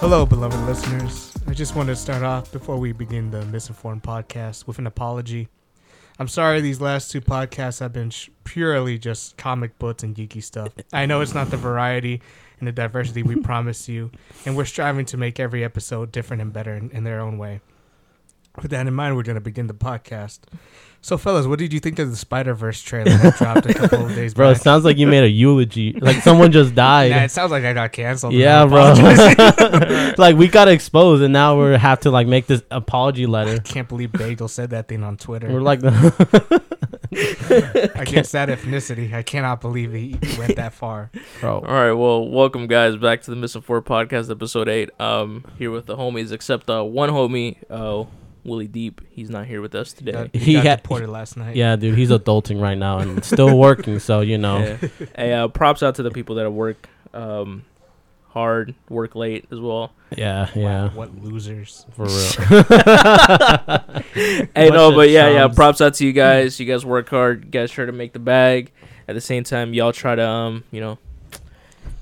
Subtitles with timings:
[0.00, 1.32] Hello, beloved listeners.
[1.46, 5.48] I just want to start off before we begin the Misinformed podcast with an apology.
[6.20, 10.42] I'm sorry these last two podcasts have been sh- purely just comic books and geeky
[10.42, 10.70] stuff.
[10.92, 12.20] I know it's not the variety
[12.58, 14.10] and the diversity we promised you,
[14.44, 17.62] and we're striving to make every episode different and better in, in their own way.
[18.60, 20.40] With that in mind, we're going to begin the podcast.
[21.02, 24.04] So, fellas, what did you think of the Spider Verse trailer that dropped a couple
[24.04, 25.94] of days Bro, it sounds like you made a eulogy.
[25.94, 27.12] Like someone just died.
[27.12, 28.34] Nah, it sounds like I got canceled.
[28.34, 28.92] yeah, bro.
[30.18, 33.60] like we got exposed, and now we have to like make this apology I letter.
[33.60, 35.50] can't believe Bagel said that thing on Twitter.
[35.50, 36.10] We're like, against
[38.32, 39.14] that ethnicity.
[39.14, 41.10] I cannot believe he went that far.
[41.40, 41.60] bro.
[41.60, 44.90] All right, well, welcome guys back to the Missing Four podcast, episode eight.
[45.00, 48.04] Um, here with the homies, except uh, one homie, uh,
[48.44, 49.00] Willie Deep.
[49.10, 50.12] He's not here with us today.
[50.12, 51.56] Got- He he got had- deported last night.
[51.56, 53.98] Yeah, dude, he's adulting right now and still working.
[53.98, 54.88] So you know, Yeah.
[55.16, 57.64] hey, uh, props out to the people that work um,
[58.28, 59.92] hard, work late as well.
[60.16, 61.84] yeah, Wow, yeah, what losers.
[61.92, 62.62] for real.
[64.14, 65.48] Hey, Bunch no, but yeah, yeah.
[65.48, 66.58] Props out to you guys.
[66.58, 67.44] You guys work hard.
[67.44, 68.72] You guys try to make the bag.
[69.08, 70.98] At the same time, y'all try to um, you know,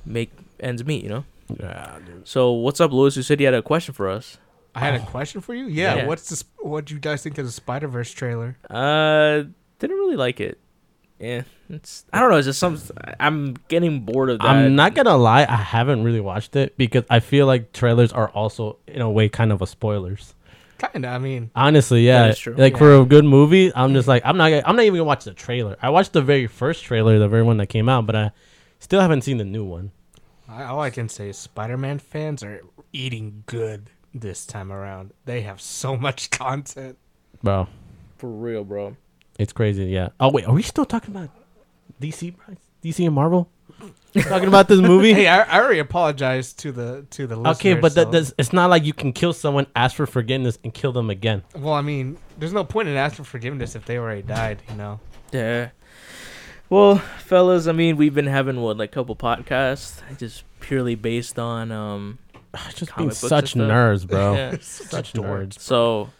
[0.06, 0.30] make
[0.61, 1.02] ends meet.
[1.02, 1.25] You know.
[1.58, 2.27] yeah, dude.
[2.28, 3.17] So what's up, Louis?
[3.17, 4.39] You said you had a question for us.
[4.82, 5.66] I had a question for you.
[5.66, 6.06] Yeah, Yeah.
[6.06, 6.44] what's this?
[6.60, 8.56] What do you guys think of the Spider Verse trailer?
[8.70, 9.44] Uh,
[9.78, 10.58] didn't really like it.
[11.20, 12.36] Yeah, it's I don't know.
[12.36, 12.78] It's just some.
[13.18, 14.46] I'm getting bored of that.
[14.46, 18.28] I'm not gonna lie, I haven't really watched it because I feel like trailers are
[18.28, 20.34] also in a way kind of a spoilers.
[20.78, 21.08] Kinda.
[21.08, 22.28] I mean, Honestly, yeah.
[22.28, 22.54] is true.
[22.56, 22.78] Like Yeah.
[22.78, 25.24] for a good movie, I'm just like I'm not gonna, I'm not even gonna watch
[25.24, 25.76] the trailer.
[25.82, 28.30] I watched the very first trailer, the very one that came out, but I
[28.78, 29.90] still haven't seen the new one.
[30.48, 32.60] I, all I can say is Spider Man fans are
[32.92, 35.12] eating good this time around.
[35.25, 36.98] They have so much content.
[37.42, 37.69] Bro,
[38.17, 38.97] for real, bro.
[39.39, 39.87] it's crazy.
[39.87, 40.09] Yeah.
[40.19, 41.30] Oh wait, are we still talking about
[42.01, 42.57] DC, bro?
[42.83, 43.48] DC and Marvel?
[44.23, 45.13] talking about this movie?
[45.13, 47.57] Hey, I, I already apologized to the to the listeners.
[47.58, 50.74] okay, but that, that's, it's not like you can kill someone, ask for forgiveness, and
[50.74, 51.42] kill them again.
[51.55, 54.63] well, I mean, there's no point in asking forgiveness if they already died.
[54.68, 55.01] You know.
[55.33, 55.70] Yeah.
[56.70, 61.70] Well, fellas, I mean, we've been having what like couple podcasts, just purely based on
[61.70, 62.18] um.
[62.74, 64.35] Just being such nerds, bro.
[64.35, 64.57] Yeah.
[64.61, 65.27] Such dork.
[65.27, 65.58] nerds.
[65.58, 66.11] So,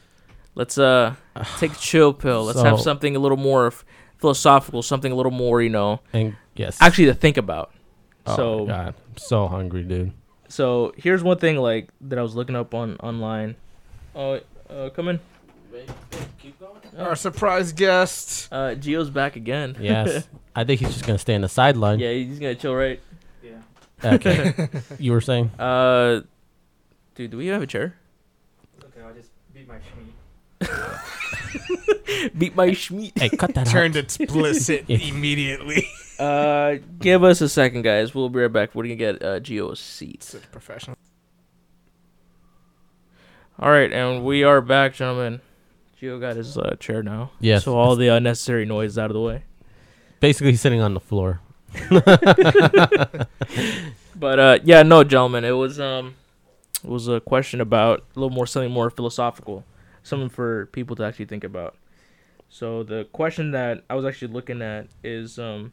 [0.55, 1.15] let's uh
[1.59, 2.45] take a chill pill.
[2.45, 3.73] Let's have something a little more
[4.19, 7.73] philosophical, something a little more, you know, And yes, actually to think about.
[8.27, 10.13] oh so, my God, I'm so hungry, dude.
[10.49, 13.57] so here's one thing like that I was looking up on online.
[14.15, 15.21] Oh, uh, come in.
[16.99, 18.49] Our surprise guest.
[18.51, 19.77] Uh, Gio's back again.
[19.79, 22.01] Yes, I think he's just gonna stay in the sideline.
[22.01, 23.01] yeah, he's gonna chill, right?
[24.05, 24.69] Okay.
[24.99, 25.51] you were saying?
[25.59, 26.21] Uh,
[27.15, 27.97] dude, do we have a chair?
[28.85, 30.13] Okay, I'll just beat my Schmee.
[32.37, 33.17] Beat my schmeat.
[33.17, 34.05] Hey, cut that Turned out.
[34.21, 34.97] explicit Yeah.
[34.99, 35.87] immediately.
[36.19, 38.13] Uh, give us a second, guys.
[38.15, 38.75] We'll be right back.
[38.75, 40.25] We're gonna get uh, Gio's seat.
[40.25, 40.97] Such professional.
[43.59, 45.41] All right, and we are back, gentlemen.
[46.01, 47.31] Gio got his uh, chair now.
[47.41, 47.65] Yes.
[47.65, 49.45] So all the unnecessary noise is out of the way.
[50.21, 51.41] Basically, he's sitting on the floor.
[54.17, 56.17] But uh, yeah, no, gentlemen, it was um,
[56.83, 59.65] it was a question about a little more something more philosophical,
[60.03, 61.77] something for people to actually think about.
[62.51, 65.73] So the question that I was actually looking at is um,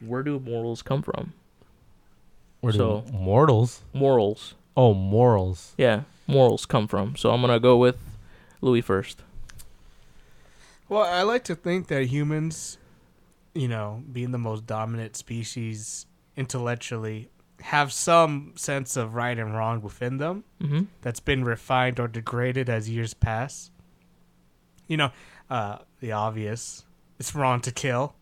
[0.00, 1.34] where do morals come from?
[2.62, 3.82] Where do So- mortals?
[3.92, 5.74] Morals, Oh, morals.
[5.76, 7.16] yeah, morals come from.
[7.16, 7.96] So I'm gonna go with
[8.62, 9.20] Louis first.
[10.88, 12.78] Well, I like to think that humans,
[13.54, 17.28] you know, being the most dominant species intellectually,
[17.60, 20.82] have some sense of right and wrong within them Mm-hmm.
[21.02, 23.70] that's been refined or degraded as years pass.
[24.88, 25.10] You know,
[25.48, 26.84] uh, the obvious.
[27.18, 28.14] It's wrong to kill.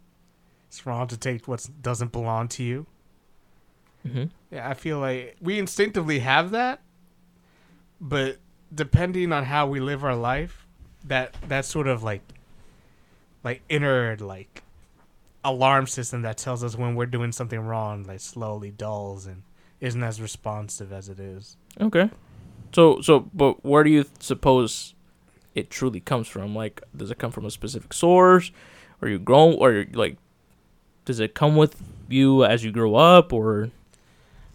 [0.68, 2.86] It's wrong to take what doesn't belong to you.
[4.06, 4.24] Mm-hmm.
[4.50, 6.80] Yeah, I feel like we instinctively have that,
[8.00, 8.38] but
[8.74, 10.66] depending on how we live our life,
[11.04, 12.22] that that sort of like
[13.42, 14.62] like inner like
[15.44, 19.42] alarm system that tells us when we're doing something wrong, like slowly dulls and
[19.80, 21.56] isn't as responsive as it is.
[21.80, 22.10] Okay.
[22.74, 24.94] So so but where do you suppose
[25.54, 26.54] it truly comes from?
[26.54, 28.52] Like does it come from a specific source
[29.00, 30.18] or you grow or like
[31.06, 33.70] does it come with you as you grow up or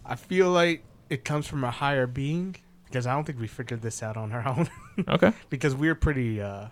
[0.04, 2.56] I feel like it comes from a higher being
[2.86, 4.68] because I don't think we figured this out on our own
[5.08, 5.32] Okay.
[5.50, 6.68] because we're pretty uh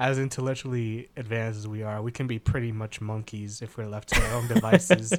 [0.00, 4.08] as intellectually advanced as we are, we can be pretty much monkeys if we're left
[4.08, 5.12] to our own devices.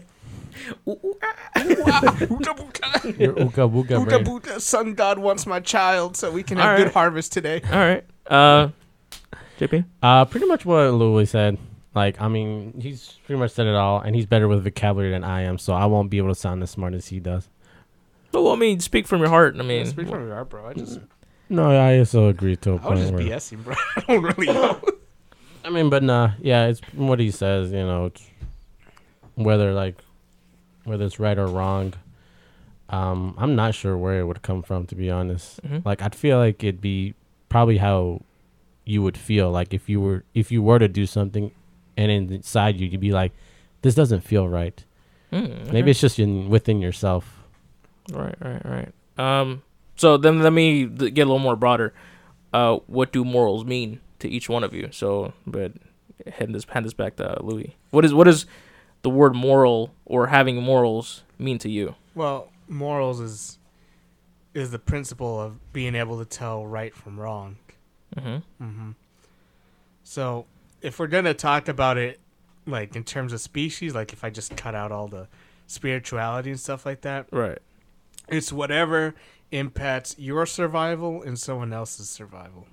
[0.87, 1.31] Ooga
[3.19, 4.25] Your ooga booga brain.
[4.25, 7.61] booga, sun god wants my child, so we can have All good harvest today.
[7.71, 8.03] All right.
[8.25, 8.69] Uh,
[9.59, 9.85] JP.
[10.01, 11.59] Uh, pretty much what Louis said.
[11.93, 15.23] Like, I mean, he's pretty much said it all, and he's better with vocabulary than
[15.23, 17.49] I am, so I won't be able to sound as smart as he does.
[18.31, 19.55] Well, I mean, speak from your heart.
[19.59, 20.67] I mean, Speak from your heart, bro.
[20.67, 20.99] I just,
[21.51, 23.23] No, I also agree to a I was point just where.
[23.23, 23.75] BSing, bro.
[23.97, 24.81] I don't really know.
[25.65, 27.71] I mean, but nah, yeah, it's what he says.
[27.71, 28.11] You know,
[29.35, 29.97] whether like
[30.85, 31.93] whether it's right or wrong.
[32.89, 35.61] Um, I'm not sure where it would come from, to be honest.
[35.63, 35.85] Mhm.
[35.85, 37.13] Like, I'd feel like it'd be
[37.47, 38.21] probably how
[38.85, 41.51] you would feel, like if you were if you were to do something,
[41.97, 43.31] and inside you, you'd be like,
[43.81, 44.83] "This doesn't feel right."
[45.31, 45.71] Mm, okay.
[45.71, 47.43] Maybe it's just in within yourself.
[48.11, 48.91] Right, right, right.
[49.17, 49.61] Um,
[50.01, 51.93] so then let me get a little more broader.
[52.51, 54.89] Uh, what do morals mean to each one of you?
[54.91, 55.73] So, but
[56.39, 57.75] hand this hand this back to Louis.
[57.91, 58.47] What is what does
[59.03, 61.95] the word moral or having morals mean to you?
[62.15, 63.59] Well, morals is
[64.53, 67.55] is the principle of being able to tell right from wrong.
[68.17, 68.65] Mm-hmm.
[68.65, 68.91] hmm
[70.03, 70.45] So,
[70.81, 72.19] if we're gonna talk about it,
[72.65, 75.27] like in terms of species, like if I just cut out all the
[75.67, 77.59] spirituality and stuff like that, Right.
[78.27, 79.15] it's whatever
[79.51, 82.67] impacts your survival and someone else's survival.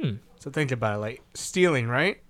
[0.00, 0.16] Hmm.
[0.40, 2.20] So think about it, like stealing, right?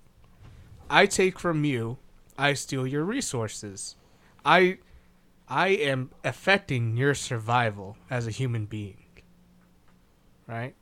[0.89, 1.97] I take from you,
[2.37, 3.95] I steal your resources.
[4.43, 4.77] I
[5.47, 9.05] I am affecting your survival as a human being.
[10.47, 10.75] Right?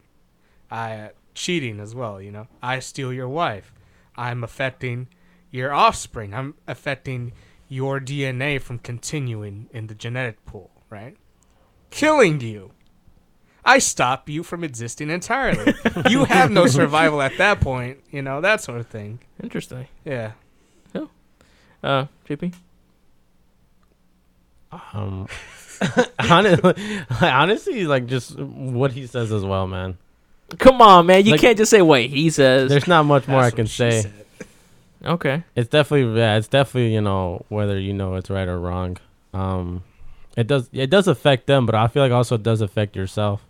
[0.69, 2.47] I cheating as well, you know.
[2.61, 3.73] I steal your wife.
[4.15, 5.07] I'm affecting
[5.51, 6.33] your offspring.
[6.33, 7.33] I'm affecting
[7.67, 11.15] your DNA from continuing in the genetic pool, right?
[11.93, 12.71] Killing you.
[13.63, 15.73] I stop you from existing entirely.
[16.09, 19.19] you have no survival at that point, you know, that sort of thing.
[19.41, 19.87] Interesting.
[20.03, 20.31] Yeah.
[21.83, 22.53] Uh, JP.
[24.71, 25.27] Um,
[26.29, 26.73] honestly,
[27.21, 29.97] honestly, like just what he says as well, man.
[30.59, 31.25] Come on, man.
[31.25, 32.69] You Like- can't just say what he says.
[32.69, 34.01] There's not much more I can say.
[34.01, 34.13] said.
[35.05, 35.43] Okay.
[35.55, 38.97] It's definitely yeah, it's definitely you know whether you know it's right or wrong.
[39.33, 39.83] Um,
[40.35, 43.45] it does it does affect them, but I feel like also it does affect yourself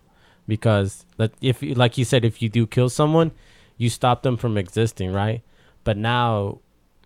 [0.46, 3.32] because that if like you said, if you do kill someone,
[3.76, 5.42] you stop them from existing, right?
[5.84, 6.60] But now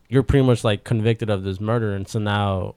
[0.08, 2.74] you're pretty much like convicted of this murder, and so now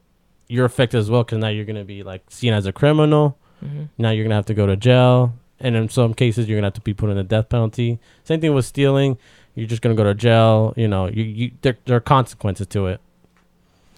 [0.47, 3.37] you're affected as well because now you're gonna be like seen as a criminal.
[3.63, 3.85] Mm-hmm.
[3.97, 6.73] Now you're gonna have to go to jail, and in some cases you're gonna have
[6.73, 7.99] to be put in the death penalty.
[8.23, 9.17] Same thing with stealing.
[9.55, 10.73] You're just gonna go to jail.
[10.77, 13.01] You know, you, you there, there are consequences to it.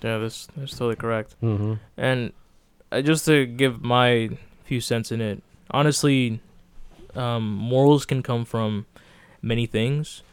[0.02, 1.36] Yeah, that's that's totally correct.
[1.42, 1.74] Mm-hmm.
[1.98, 2.34] And
[3.02, 6.42] just to give my few cents in it, honestly,
[7.16, 8.86] um, morals can come from
[9.42, 10.24] many things.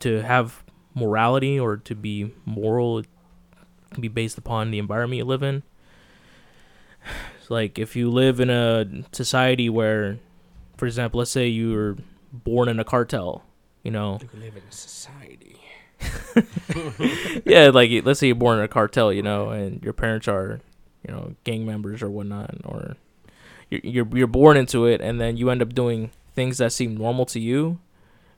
[0.00, 0.62] To have
[0.94, 3.06] morality or to be moral, it
[3.92, 5.62] can be based upon the environment you live in.
[7.40, 10.18] It's like if you live in a society where,
[10.76, 11.96] for example, let's say you were
[12.32, 13.44] born in a cartel,
[13.82, 15.60] you know, We live in a society.
[17.46, 20.60] yeah, like let's say you're born in a cartel, you know, and your parents are,
[21.06, 22.96] you know, gang members or whatnot, or
[23.70, 26.96] you're you're, you're born into it, and then you end up doing things that seem
[26.96, 27.78] normal to you,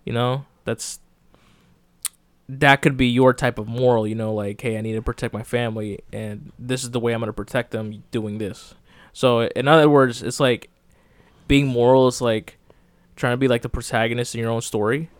[0.05, 1.00] you know, that's
[2.49, 5.35] that could be your type of moral, you know, like hey, I need to protect
[5.35, 8.75] my family, and this is the way I'm gonna protect them, doing this.
[9.12, 10.70] So in other words, it's like
[11.47, 12.58] being moral is like
[13.17, 15.10] trying to be like the protagonist in your own story,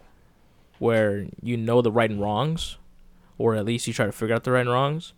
[0.79, 2.77] where you know the right and wrongs
[3.39, 5.15] or at least you try to figure out the right and wrongs.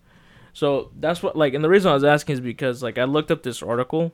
[0.52, 3.30] So that's what like, and the reason I was asking is because like I looked
[3.30, 4.12] up this article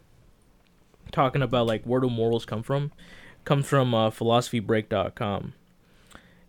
[1.12, 2.92] talking about like where do morals come from.
[3.44, 5.52] Comes from uh, philosophybreak.com.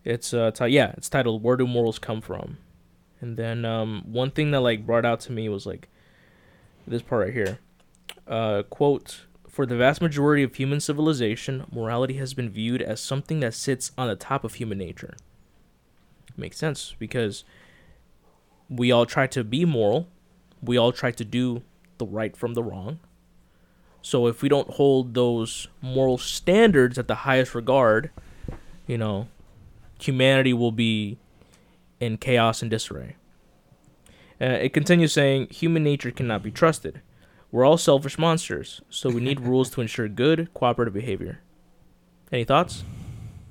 [0.04, 2.58] It's uh ti- yeah, it's titled "Where Do Morals Come From,"
[3.20, 5.90] and then um one thing that like brought out to me was like
[6.88, 7.60] this part right here.
[8.28, 9.24] Uh, quote.
[9.48, 13.92] For the vast majority of human civilization, morality has been viewed as something that sits
[13.98, 15.16] on the top of human nature
[16.38, 17.44] makes sense because
[18.70, 20.08] we all try to be moral.
[20.62, 21.64] We all try to do
[21.98, 23.00] the right from the wrong.
[24.02, 28.12] So if we don't hold those moral standards at the highest regard,
[28.86, 29.28] you know,
[30.00, 31.18] humanity will be
[32.00, 33.16] in chaos and disarray.
[34.40, 37.02] Uh, it continues saying human nature cannot be trusted.
[37.52, 41.40] We're all selfish monsters, so we need rules to ensure good, cooperative behavior.
[42.32, 42.84] Any thoughts?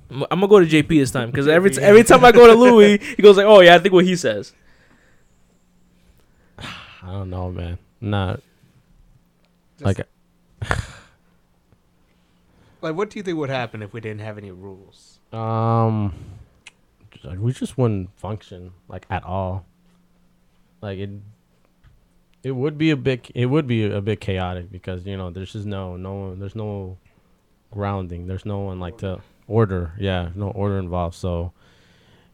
[0.09, 2.47] I'm, I'm gonna go to JP this time because every t- every time I go
[2.47, 4.53] to Louis, he goes like, "Oh yeah, I think what he says."
[7.07, 7.77] I don't know, man.
[8.01, 8.41] Not
[9.79, 10.07] Just- like
[12.81, 15.19] Like what do you think would happen if we didn't have any rules?
[15.33, 16.13] Um,
[17.37, 19.65] we just wouldn't function like at all.
[20.81, 21.09] Like it,
[22.43, 23.31] it would be a bit.
[23.33, 26.97] It would be a bit chaotic because you know there's just no no there's no
[27.71, 28.27] grounding.
[28.27, 29.93] There's no one like to order.
[29.97, 31.15] Yeah, no order involved.
[31.15, 31.53] So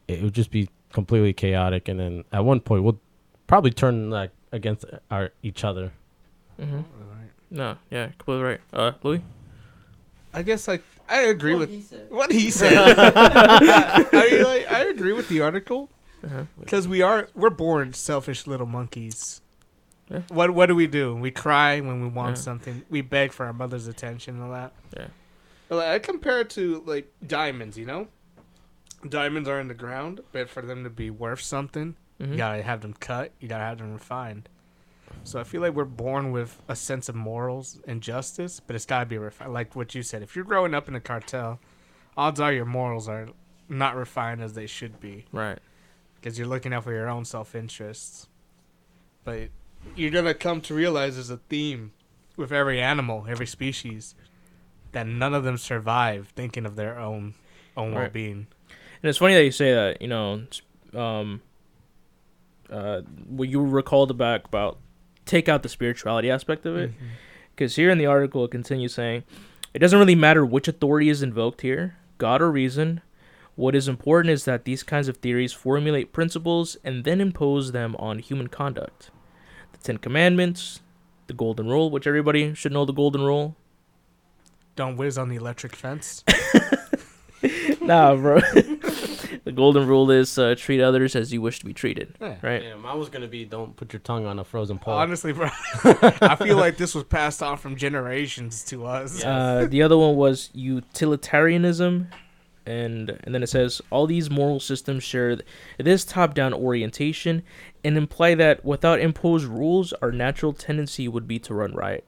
[0.08, 1.88] it would just be completely chaotic.
[1.88, 3.00] And then at one point we'll
[3.48, 5.92] probably turn like against our each other.
[6.60, 6.82] Mm-hmm.
[7.52, 8.62] No, yeah, completely right.
[8.72, 9.22] Uh, Louis.
[10.34, 12.74] I guess like I agree with he what he said.
[12.98, 15.90] I mean, like, I agree with the article
[16.24, 16.46] Uh-huh.
[16.60, 19.42] because we are we're born selfish little monkeys.
[20.10, 20.22] Yeah.
[20.30, 21.16] What what do we do?
[21.16, 22.42] We cry when we want Yeah.
[22.44, 22.84] something.
[22.90, 24.72] We beg for our mother's attention and all that.
[24.98, 25.08] Yeah.
[25.70, 27.78] But like, I compare it to like diamonds.
[27.78, 28.08] You know,
[29.08, 32.32] diamonds are in the ground, but for them to be worth something, Mhm.
[32.32, 33.32] you gotta have them cut.
[33.40, 34.50] You gotta have them refined.
[35.24, 38.86] So I feel like we're born with a sense of morals and justice, but it's
[38.86, 39.54] gotta be refined.
[39.54, 41.60] Like what you said, if you're growing up in a cartel,
[42.18, 43.28] odds are your morals are
[43.70, 45.60] not refined as they should be Right.
[46.16, 48.28] because you're looking out for your own self interests.
[49.24, 49.50] But
[49.96, 51.92] you're gonna come to realize there's a theme
[52.36, 54.16] with every animal, every species,
[54.92, 57.36] that none of them survive thinking of their own
[57.78, 58.02] own Right.
[58.02, 58.48] well being.
[59.02, 60.02] And it's funny that you say that.
[60.02, 60.44] You know,
[60.94, 61.42] um,
[62.74, 64.80] uh, what you recalled back about
[65.26, 66.92] take out the spirituality aspect of it.
[66.92, 67.06] Mm-hmm.
[67.56, 69.24] Because here in the article, it continues saying,
[69.74, 73.02] it doesn't really matter which authority is invoked here, God or reason.
[73.56, 77.96] What is important is that these kinds of theories formulate principles and then impose them
[77.98, 79.12] on human conduct.
[79.74, 80.82] The Ten Commandments,
[81.28, 83.56] the Golden Rule, which everybody should know the Golden Rule.
[84.76, 86.24] Don't whiz on the electric fence.
[87.82, 88.40] nah, bro.
[89.44, 92.36] the Golden Rule is uh, treat others as you wish to be treated, Yeah.
[92.42, 92.62] right?
[92.62, 94.94] Damn, I was gonna be don't put your tongue on a frozen pole.
[94.94, 95.48] Honestly, bro,
[95.84, 99.24] I feel like this was passed on from generations to us.
[99.24, 102.08] Uh, the other one was utilitarianism,
[102.66, 105.38] and and then it says all these moral systems share
[105.78, 107.44] this top-down orientation
[107.84, 112.06] and imply that without imposed rules, our natural tendency would be to run riot,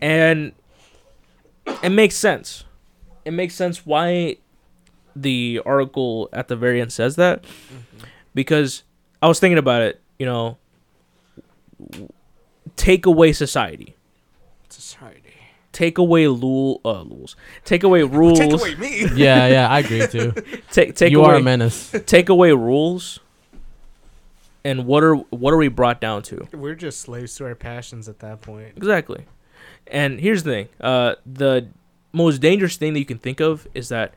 [0.00, 0.52] and
[1.82, 2.64] it makes sense.
[3.24, 4.36] It makes sense why
[5.16, 7.44] the article at the very end says that
[8.34, 8.82] because
[9.22, 10.00] I was thinking about it.
[10.18, 10.56] You know,
[12.76, 13.94] take away society
[14.68, 15.22] Society.
[15.72, 17.36] take away lul uh, rules.
[17.64, 18.38] Take away rules.
[18.38, 19.00] Take away me.
[19.14, 20.32] yeah, yeah, I agree too.
[20.70, 21.94] Take take you away are a menace.
[22.06, 23.20] take away rules.
[24.64, 26.48] And what are what are we brought down to?
[26.52, 28.72] We're just slaves to our passions at that point.
[28.76, 29.24] Exactly.
[29.86, 30.68] And here's the thing.
[30.80, 31.68] Uh the
[32.12, 34.14] most dangerous thing that you can think of is that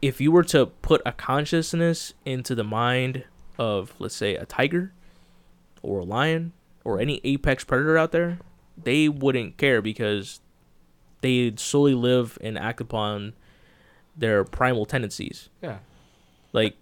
[0.00, 3.24] if you were to put a consciousness into the mind
[3.58, 4.92] of let's say a tiger
[5.82, 6.52] or a lion
[6.84, 8.38] or any apex predator out there,
[8.82, 10.40] they wouldn't care because
[11.20, 13.32] they solely live and act upon
[14.16, 15.48] their primal tendencies.
[15.62, 15.78] Yeah.
[16.52, 16.76] Like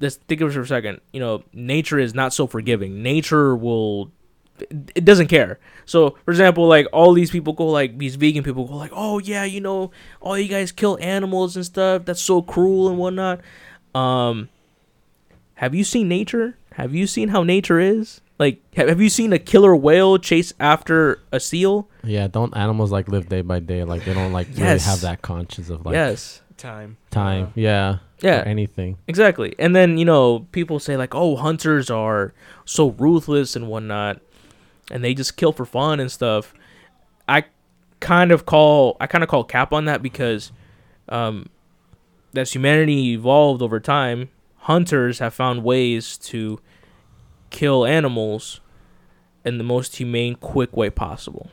[0.00, 1.00] let's think of it for a second.
[1.12, 3.02] You know, nature is not so forgiving.
[3.02, 4.10] Nature will
[4.94, 5.58] it doesn't care.
[5.86, 9.18] So, for example, like all these people go like these vegan people go like, "Oh
[9.18, 9.90] yeah, you know,
[10.20, 12.04] all you guys kill animals and stuff.
[12.04, 13.40] That's so cruel and whatnot."
[13.94, 14.48] Um,
[15.54, 16.56] have you seen nature?
[16.72, 18.20] Have you seen how nature is?
[18.38, 21.88] Like, have, have you seen a killer whale chase after a seal?
[22.02, 23.84] Yeah, don't animals like live day by day?
[23.84, 26.40] Like they don't like really have that conscience of like yes.
[26.56, 26.96] Time.
[27.10, 27.52] time.
[27.56, 28.40] Yeah, Yeah.
[28.40, 28.96] or anything.
[29.08, 29.54] Exactly.
[29.58, 32.32] And then, you know, people say like, "Oh, hunters are
[32.64, 34.20] so ruthless and whatnot."
[34.90, 36.54] And they just kill for fun and stuff.
[37.28, 37.44] I
[38.00, 40.52] kind of call I kind of call cap on that because
[41.08, 41.48] um
[42.36, 46.60] as humanity evolved over time, hunters have found ways to
[47.50, 48.60] kill animals
[49.44, 51.50] in the most humane, quick way possible.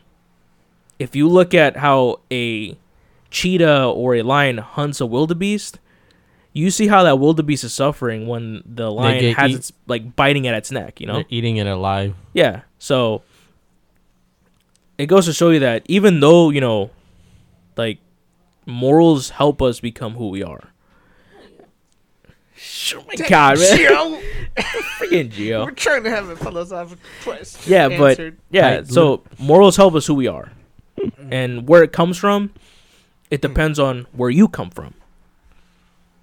[0.98, 2.78] If you look at how a
[3.30, 5.80] cheetah or a lion hunts a wildebeest,
[6.54, 10.48] you see how that wildebeest is suffering when the lion has eat- its like biting
[10.48, 11.24] at its neck, you know?
[11.30, 12.16] Eating it alive.
[12.34, 12.62] Yeah.
[12.82, 13.22] So
[14.98, 16.90] it goes to show you that even though, you know,
[17.78, 18.00] like
[18.66, 20.70] morals help us become who we are.
[22.96, 23.78] Oh my god, man.
[23.78, 24.24] Gio,
[24.98, 25.66] Freaking Gio.
[25.66, 27.72] We're trying to have a philosophical question.
[27.72, 28.20] Yeah, but-
[28.50, 30.52] Yeah, Right, so morals help us who we are.
[31.00, 31.32] Mm-hmm.
[31.32, 32.52] And where it comes from,
[33.30, 33.54] it mm-hmm.
[33.54, 34.96] depends on where you come from.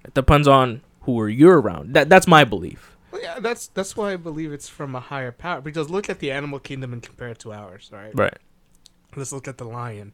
[0.05, 1.95] It depends on who are you around.
[1.95, 2.97] That that's my belief.
[3.21, 5.61] Yeah, that's that's why I believe it's from a higher power.
[5.61, 8.13] Because look at the animal kingdom and compare it to ours, right?
[8.15, 8.39] Right.
[9.17, 10.13] Let's look at the lion.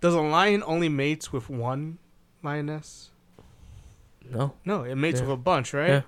[0.00, 1.98] Does a lion only mates with one
[2.42, 3.10] lioness?
[4.30, 4.54] No.
[4.64, 5.26] No, it mates Yeah.
[5.26, 5.88] with a bunch, right?
[5.88, 6.02] Yeah.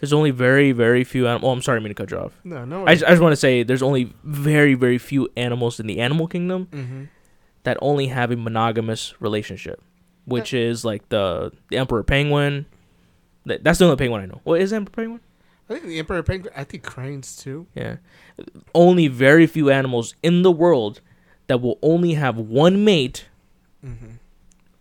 [0.00, 1.48] There's only very, very few animals.
[1.48, 2.32] Oh, I'm sorry, I mean to cut you off.
[2.42, 2.86] No, no.
[2.86, 6.00] I just, I just want to say there's only very, very few animals in the
[6.00, 7.04] animal kingdom mm-hmm.
[7.64, 9.82] that only have a monogamous relationship,
[10.24, 12.66] which is like the the emperor penguin.
[13.44, 14.40] That's the only penguin I know.
[14.44, 15.20] What is emperor penguin?
[15.70, 16.52] I think the emperor penguin.
[16.56, 17.66] I think cranes too.
[17.74, 17.96] Yeah.
[18.74, 21.00] Only very few animals in the world
[21.46, 23.26] that will only have one mate,
[23.86, 24.10] Mm-hmm.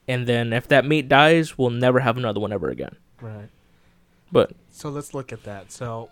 [0.10, 2.96] and then if that mate dies, we'll never have another one ever again.
[3.22, 3.48] Right.
[4.32, 5.72] But So let's look at that.
[5.72, 6.10] So,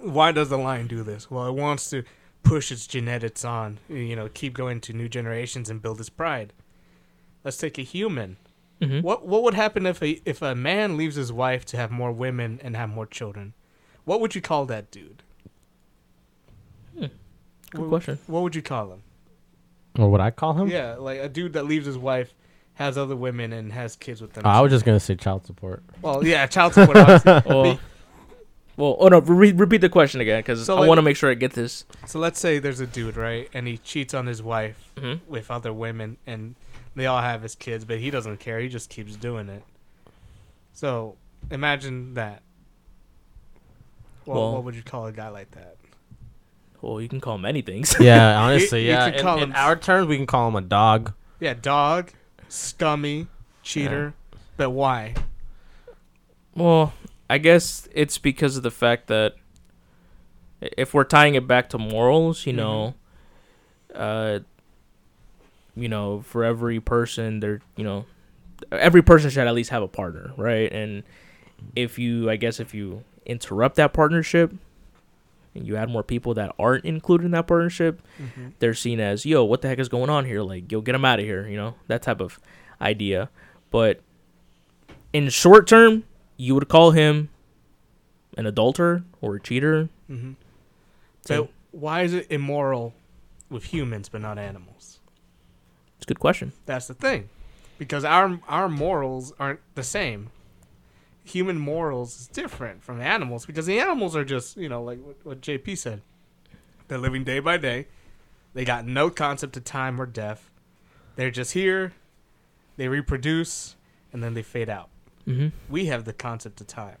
[0.00, 1.30] why does the lion do this?
[1.30, 2.02] Well, it wants to
[2.42, 6.52] push its genetics on, you know, keep going to new generations and build its pride.
[7.44, 8.36] Let's take a human.
[8.82, 9.02] mhm.
[9.02, 12.12] What what would happen if a if a man leaves his wife to have more
[12.12, 13.54] women and have more children?
[14.08, 15.22] What would you call that dude?
[16.98, 17.10] good
[17.74, 18.18] What- question.
[18.26, 19.02] What would you call him?
[19.98, 20.68] Or would I call him?
[20.68, 22.32] Yeah, like a dude that leaves his wife,
[22.74, 24.44] has other women, and has kids with them.
[24.46, 25.82] Oh, I was just gonna say child support.
[26.00, 26.96] well, yeah, child support.
[26.96, 27.78] obviously.
[28.78, 31.02] Well, well, oh no, re- repeat the question again because So, I like- want to
[31.02, 31.84] make sure I get this.
[32.06, 35.50] So let's say there's a dude, right, and he cheats on his wife hmm with
[35.50, 36.54] other women, and
[36.94, 38.58] they all have his kids, but he doesn't care.
[38.60, 39.64] He just keeps doing it.
[40.72, 41.16] So
[41.50, 42.42] imagine that.
[44.28, 45.76] Well, Well- what would you call a guy like that?
[46.82, 47.96] Well, you can call him many things.
[47.98, 49.06] Yeah, honestly, you yeah.
[49.06, 51.12] could In, call in him- our terms, we can call him a dog.
[51.40, 52.12] Yeah, dog,
[52.48, 53.26] scummy,
[53.62, 54.14] cheater.
[54.56, 55.14] But why?
[56.54, 56.92] Well,
[57.30, 59.34] I guess it's because of the fact that
[60.60, 62.94] if we're tying it back to morals, you know,
[63.94, 64.40] uh,
[65.76, 68.04] you know, for every person, there, you know,
[68.72, 70.70] every person should at least have a partner, right?
[70.72, 71.02] And
[71.76, 74.52] if you, I guess, if you interrupt that partnership
[75.54, 78.48] and you add more people that aren't included in that partnership, Mm-hmm.
[78.58, 80.42] they're seen as, yo, what the heck is going on here?
[80.42, 82.38] Like, yo, get them out of here, you know, that type of
[82.80, 83.28] idea.
[83.70, 84.00] But
[85.12, 86.04] in short term,
[86.36, 87.28] you would call him
[88.36, 89.88] an adulterer or a cheater.
[90.10, 90.32] Mm-hmm.
[91.24, 92.94] So why is it immoral
[93.50, 95.00] with humans but not animals?
[95.96, 96.52] it's a good question.
[96.66, 97.28] That's the thing,
[97.78, 100.30] because our our morals aren't the same.
[101.28, 105.16] Human morals is different from animals because the animals are just you know like what,
[105.24, 106.02] what JP said.
[106.88, 107.86] They're living day by day.
[108.54, 110.50] They got no concept of time or death.
[111.16, 111.92] They're just here.
[112.76, 113.76] They reproduce
[114.12, 114.88] and then they fade out.
[115.26, 115.48] Mm-hmm.
[115.68, 116.96] We have the concept of time.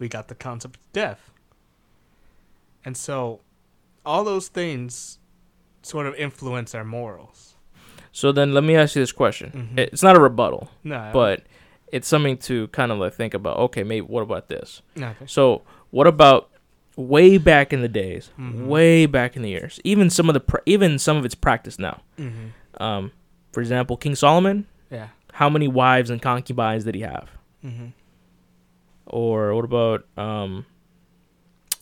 [0.00, 1.30] We got the concept of death.
[2.84, 3.40] And so
[4.04, 5.18] all those things
[5.82, 7.54] sort of influence our morals.
[8.10, 9.70] So then let me ask you this question.
[9.74, 9.78] Mhm.
[9.92, 11.44] It's not a rebuttal, No, but
[11.92, 13.56] it's something to kind of like think about.
[13.58, 14.82] Okay, maybe what about this?
[14.96, 15.14] okay.
[15.26, 16.50] So what about
[16.96, 18.66] way back in the days, Mhm.
[18.66, 21.78] way back in the years, even some of the pra- even some of its practice
[21.78, 22.00] now.
[22.18, 22.82] Mm-hmm.
[22.82, 23.12] Um,
[23.52, 25.08] for example, King Solomon, Yeah.
[25.32, 27.30] how many wives and concubines did he have?
[27.64, 27.86] Mm-hmm.
[29.06, 30.66] Or what about um,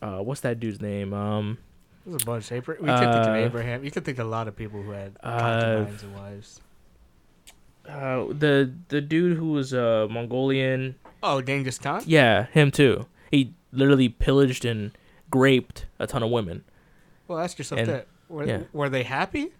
[0.01, 1.13] uh, what's that dude's name?
[1.15, 1.59] Um,
[2.07, 2.51] There's a bunch.
[2.51, 3.85] Abra- we could think of Uh, Abraham.
[3.85, 6.61] You could think of a lot of people who had uh, concubines and wives.
[7.89, 10.95] Uh, the the dude who was uh Mongolian.
[11.23, 12.03] Oh, Genghis Khan.
[12.07, 13.07] Yeah, him too.
[13.31, 14.91] He literally pillaged and
[15.35, 16.65] raped a ton of women.
[17.29, 18.07] Well, ask yourself And- that.
[18.29, 18.63] Were, yeah.
[18.73, 19.53] were they happy?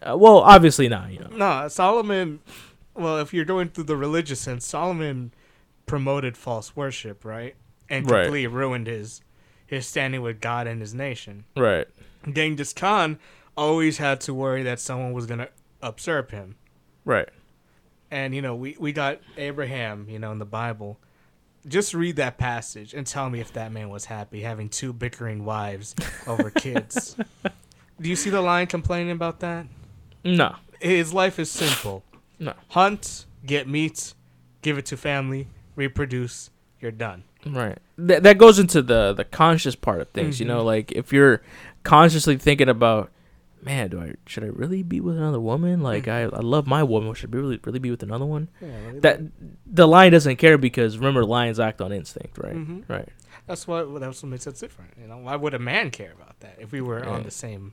[0.00, 1.10] Uh, well, obviously not.
[1.12, 1.28] You know.
[1.62, 2.40] No, Solomon.
[2.94, 5.32] Well, if you're going through the religious sense, Solomon
[5.86, 7.56] promoted false worship, right?
[7.90, 8.24] And Right.
[8.24, 9.22] completely ruined his
[9.66, 11.44] his standing with God and his nation.
[11.56, 11.86] Right.
[12.32, 13.18] Genghis Khan
[13.56, 15.48] always had to worry that someone was gonna
[15.82, 16.56] usurp him.
[17.04, 17.28] Right.
[18.10, 20.98] And you know, we we got Abraham, you know, in the Bible.
[21.66, 25.44] Just read that passage and tell me if that man was happy having two bickering
[25.44, 25.94] wives
[26.26, 27.16] over kids.
[28.00, 29.66] Do you see the line complaining about that?
[30.24, 30.54] No.
[30.80, 32.04] His life is simple.
[32.38, 32.54] No.
[32.68, 34.14] Hunt, get meat,
[34.62, 37.24] give it to family, reproduce, you're done.
[37.44, 37.78] Right.
[37.96, 40.40] That that goes into the the conscious part of things.
[40.40, 40.56] You mm-hmm.
[40.56, 41.42] know, like if you're
[41.82, 43.10] consciously thinking about,
[43.68, 45.82] man, do I should I really be with another woman?
[45.82, 47.12] Like I, I love my woman.
[47.14, 48.48] Should I really really be with another one?
[49.04, 49.20] That
[49.66, 52.56] the lion doesn't care because remember lions act on instinct, right?
[52.56, 52.88] Mhm.
[52.88, 53.08] Right.
[53.46, 54.92] That's what that's what makes us different.
[55.00, 57.72] You know, why would a man care about that if we were on the same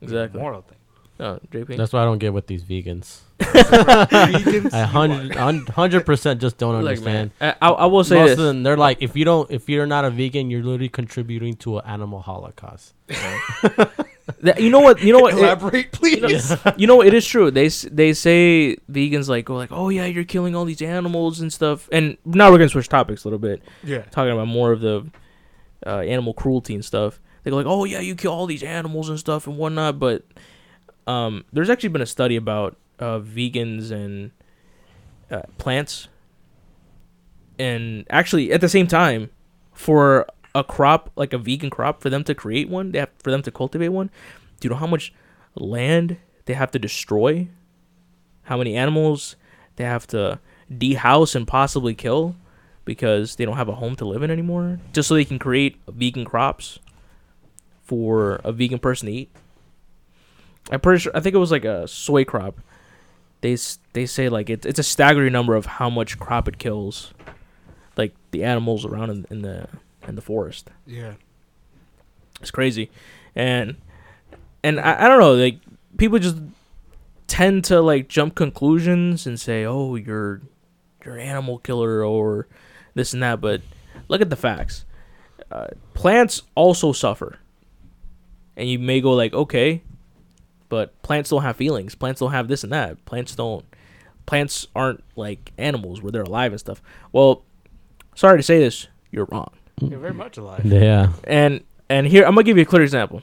[0.00, 0.40] Exactly.
[0.40, 0.78] moral thing?
[1.20, 1.76] Oh, JP.
[1.76, 3.20] That's why I don't get with these vegans.
[3.38, 7.30] Vegans, I you hundred hundred percent just don't Look, understand.
[7.40, 8.38] man, I, I I will say Most this.
[8.38, 11.54] of them, they're like, if you don't, if you're not a vegan, you're literally contributing
[11.58, 12.94] to an animal holocaust.
[14.40, 15.02] That- you know what?
[15.02, 15.34] You know what?
[15.34, 16.56] it- elaborate, please.
[16.76, 17.50] you know it is true.
[17.50, 21.52] They they say vegans like go like, oh yeah, you're killing all these animals and
[21.52, 21.88] stuff.
[21.92, 24.02] And now we're gonna switch topics a little bit, Yeah.
[24.10, 25.06] talking about more of the
[25.86, 27.20] uh, animal cruelty and stuff.
[27.42, 29.98] They go like, oh yeah, you kill all these animals and stuff and whatnot.
[29.98, 30.24] But
[31.06, 34.30] um, there's actually been a study about uh, vegans and
[35.30, 36.08] uh, plants,
[37.58, 39.30] and actually at the same time,
[39.72, 43.30] for a crop like a vegan crop, for them to create one, they have for
[43.30, 44.10] them to cultivate one.
[44.60, 45.12] Do you know how much
[45.54, 47.48] land they have to destroy,
[48.44, 49.36] how many animals
[49.76, 50.38] they have to
[50.76, 52.36] dehouse and possibly kill
[52.84, 55.76] because they don't have a home to live in anymore, just so they can create
[55.88, 56.78] vegan crops
[57.82, 59.30] for a vegan person to eat.
[60.70, 61.12] I'm pretty sure.
[61.14, 62.60] I think it was like a soy crop.
[63.40, 63.56] They
[63.92, 67.12] they say like it's it's a staggering number of how much crop it kills,
[67.96, 69.68] like the animals around in, in the
[70.08, 70.70] in the forest.
[70.86, 71.14] Yeah.
[72.40, 72.90] It's crazy,
[73.34, 73.76] and
[74.62, 75.58] and I, I don't know like
[75.96, 76.36] people just
[77.26, 80.40] tend to like jump conclusions and say oh you're
[81.04, 82.48] you're an animal killer or
[82.94, 83.60] this and that, but
[84.08, 84.84] look at the facts.
[85.50, 87.38] Uh, plants also suffer,
[88.56, 89.82] and you may go like okay,
[90.74, 91.94] but plants don't have feelings.
[91.94, 93.04] Plants don't have this and that.
[93.04, 93.64] Plants don't.
[94.26, 96.82] Plants aren't like animals where they're alive and stuff.
[97.12, 97.44] Well,
[98.16, 99.52] sorry to say this, you're wrong.
[99.80, 100.64] You're very much alive.
[100.64, 101.12] Yeah.
[101.28, 103.22] And and here I'm gonna give you a clear example.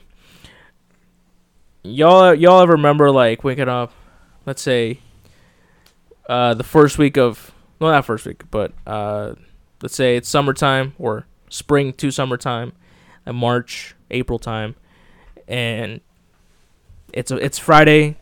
[1.82, 3.92] Y'all y'all ever remember like waking up,
[4.46, 5.00] let's say,
[6.30, 9.34] uh, the first week of no not first week, but uh,
[9.82, 12.72] let's say it's summertime or spring to summertime,
[13.26, 14.74] and March April time,
[15.46, 16.00] and
[17.12, 18.16] it's a it's Friday,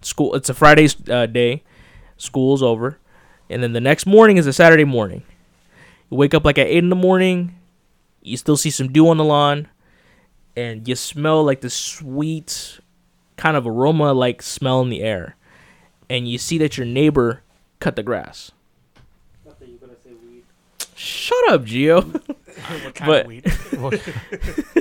[0.00, 1.62] school it's a Friday uh, day,
[2.16, 2.98] school's over,
[3.48, 5.22] and then the next morning is a Saturday morning.
[6.10, 7.56] You wake up like at eight in the morning.
[8.22, 9.68] You still see some dew on the lawn.
[10.56, 12.80] And you smell like the sweet
[13.36, 15.36] kind of aroma like smell in the air.
[16.08, 17.42] And you see that your neighbor
[17.78, 18.50] cut the grass.
[20.96, 22.20] Shut up Gio
[22.84, 23.44] what kind But- of weed?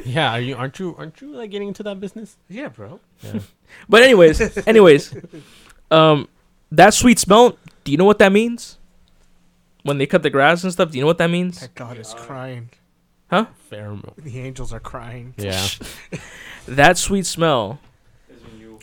[0.06, 0.32] yeah.
[0.34, 0.56] Are you?
[0.56, 0.96] Aren't you?
[0.98, 2.38] Aren't you like getting into that business?
[2.50, 3.00] yeah, bro.
[3.24, 3.40] Yeah.
[3.88, 5.14] but anyways anyways
[5.92, 6.28] um
[6.72, 8.78] that sweet smell do you know what that means
[9.84, 11.98] when they cut the grass and stuff do you know what that means That God
[11.98, 12.70] is crying.
[13.32, 14.16] Pheromone.
[14.18, 15.36] The angels are crying.
[15.38, 15.68] Yeah.
[16.68, 17.80] that sweet smell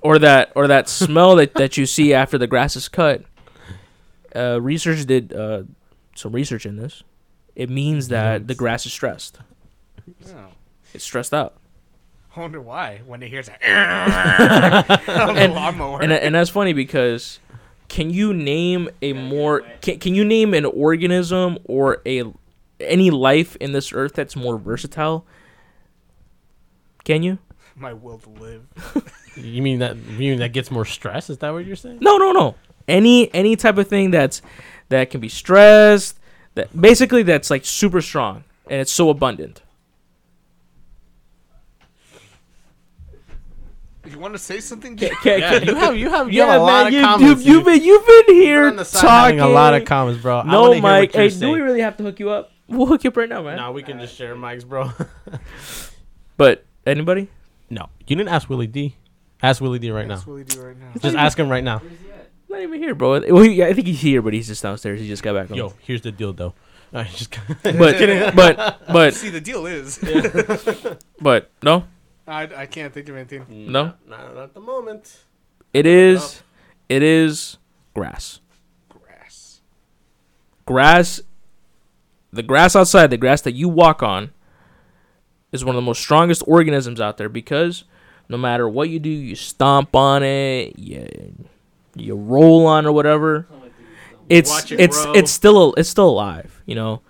[0.03, 3.25] or that or that smell that, that you see after the grass is cut
[4.37, 5.63] uh, research did uh,
[6.15, 7.03] some research in this
[7.57, 9.39] it means that the grass is stressed
[10.29, 10.49] Oh.
[10.95, 11.55] it's stressed out
[12.37, 13.61] I wonder why when it hears that
[15.37, 16.03] And- lawnmower.
[16.03, 17.41] and, and that's funny because
[17.89, 22.25] can you name a more can, can you name an organism or a
[22.79, 25.25] any life in this earth that's more versatile
[27.05, 27.39] can you
[27.75, 28.63] My will to live.
[29.37, 29.97] You mean that?
[29.97, 31.29] You mean that gets more stress?
[31.29, 31.99] Is that what you're saying?
[32.01, 32.55] No, no, no.
[32.89, 34.41] Any any type of thing that's
[34.89, 36.19] that can be stressed,
[36.57, 39.63] that basically that's like super strong and it's so abundant.
[44.09, 44.97] You want to say something?
[44.97, 47.45] Ca- ca- Yeah, you have you have you yeah, have a lot of you, comments.
[47.45, 50.39] you, you've been you've been here on the side talking a lot of comments, bro.
[50.39, 51.09] I wanna No, hear Mike.
[51.15, 52.51] what you're Hey, do we really have to hook you up?
[52.69, 53.59] We'll hook you up right now, man.
[53.59, 54.91] No, we can just share mics, bro.
[56.37, 57.29] But anybody?
[57.71, 58.97] no, you didn't ask Willie D.
[59.43, 60.17] Ask Willie D right now.
[60.17, 60.87] That's what we right now.
[61.01, 61.81] Just ask him right now.
[62.57, 63.21] Not even here, bro.
[63.21, 64.99] Well, he, I think he's here, but he's just downstairs.
[64.99, 65.49] He just got back.
[65.49, 65.59] home.
[65.59, 66.55] Yo, here's the deal, though.
[66.95, 69.99] I just but but but See, the deal is,
[71.21, 71.85] but no,
[72.27, 73.45] I, I can't think of anything.
[73.45, 73.85] Mm, no?
[74.07, 75.19] not, not at the moment.
[75.75, 76.43] it is
[76.89, 77.59] it is
[77.93, 78.41] grass.
[78.89, 79.61] Grass.
[80.65, 81.21] grass
[82.33, 84.31] the grass outside the grass that you walk on
[85.53, 87.85] is one of the most strongest organisms out there because
[88.31, 91.07] no matter what you do you stomp on it you,
[91.97, 93.47] you roll on or whatever
[94.29, 95.13] it's it it's grow.
[95.13, 97.01] it's still it's still alive you know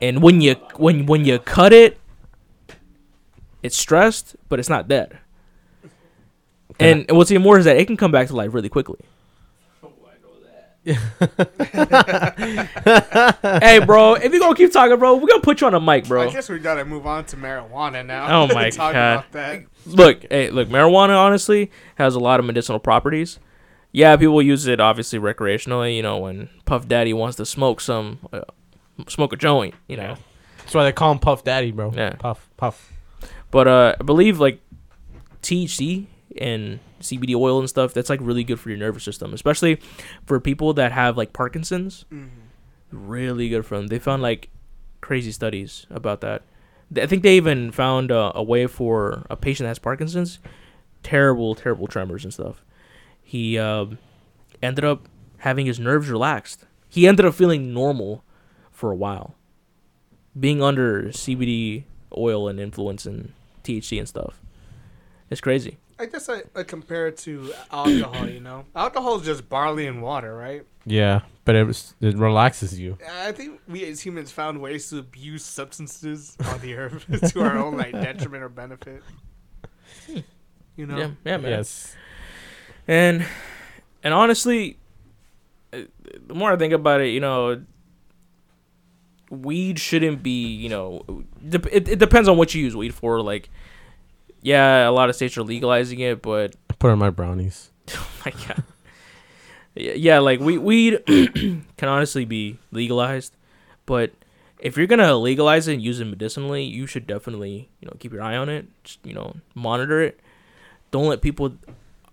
[0.00, 1.98] and when you when when you cut it
[3.62, 5.18] it's stressed but it's not dead
[6.80, 9.00] and, and what's even more is that it can come back to life really quickly
[10.88, 10.94] hey,
[13.84, 16.22] bro, if you're gonna keep talking, bro, we're gonna put you on a mic, bro.
[16.22, 18.44] I guess we gotta move on to marijuana now.
[18.44, 19.26] Oh my God.
[19.84, 23.38] Look, hey, look, marijuana honestly has a lot of medicinal properties.
[23.92, 25.96] Yeah, people use it obviously recreationally.
[25.96, 28.42] You know, when Puff Daddy wants to smoke some, uh,
[29.08, 29.74] smoke a joint.
[29.86, 30.16] You know,
[30.58, 31.92] That's why they call him Puff Daddy, bro.
[31.94, 32.10] Yeah.
[32.18, 32.92] Puff, Puff.
[33.50, 34.60] but uh, I believe like
[35.42, 36.06] THC
[36.40, 39.80] and CBD oil and stuff that's like really good for your nervous system, especially
[40.26, 42.04] for people that have like Parkinson's.
[42.12, 42.28] Mhm.
[42.90, 43.88] really good for them.
[43.88, 44.48] They found like
[45.02, 46.42] crazy studies about that.
[46.96, 50.38] I think they even found uh, a way for a patient that has Parkinson's,
[51.02, 52.64] terrible, terrible tremors and stuff.
[53.28, 53.98] He um,
[54.62, 55.06] ended up
[55.40, 56.64] having his nerves relaxed.
[56.88, 58.24] He ended up feeling normal
[58.70, 59.34] for a while,
[60.40, 61.84] being under CBD
[62.16, 64.40] oil and influence and THC and stuff.
[65.28, 65.76] It's crazy.
[65.98, 68.26] I guess I, I compare it to alcohol.
[68.26, 70.64] You know, alcohol is just barley and water, right?
[70.86, 72.96] Yeah, but it was it relaxes you.
[73.20, 77.58] I think we as humans found ways to abuse substances on the earth to our
[77.58, 79.02] own like detriment or benefit.
[80.76, 81.50] You know, Yeah, yeah, man.
[81.50, 81.94] Yes.
[82.88, 83.24] And
[84.02, 84.78] and honestly,
[85.70, 87.62] the more I think about it, you know,
[89.30, 93.20] weed shouldn't be, you know, it, it depends on what you use weed for.
[93.20, 93.50] Like,
[94.42, 97.70] yeah, a lot of states are legalizing it, but Put on my brownies.
[97.94, 98.62] oh my god,
[99.74, 103.34] yeah, yeah, like we weed can honestly be legalized,
[103.84, 104.12] but
[104.58, 108.12] if you're gonna legalize it and use it medicinally, you should definitely, you know, keep
[108.12, 108.66] your eye on it.
[108.84, 110.20] Just, you know, monitor it.
[110.90, 111.56] Don't let people,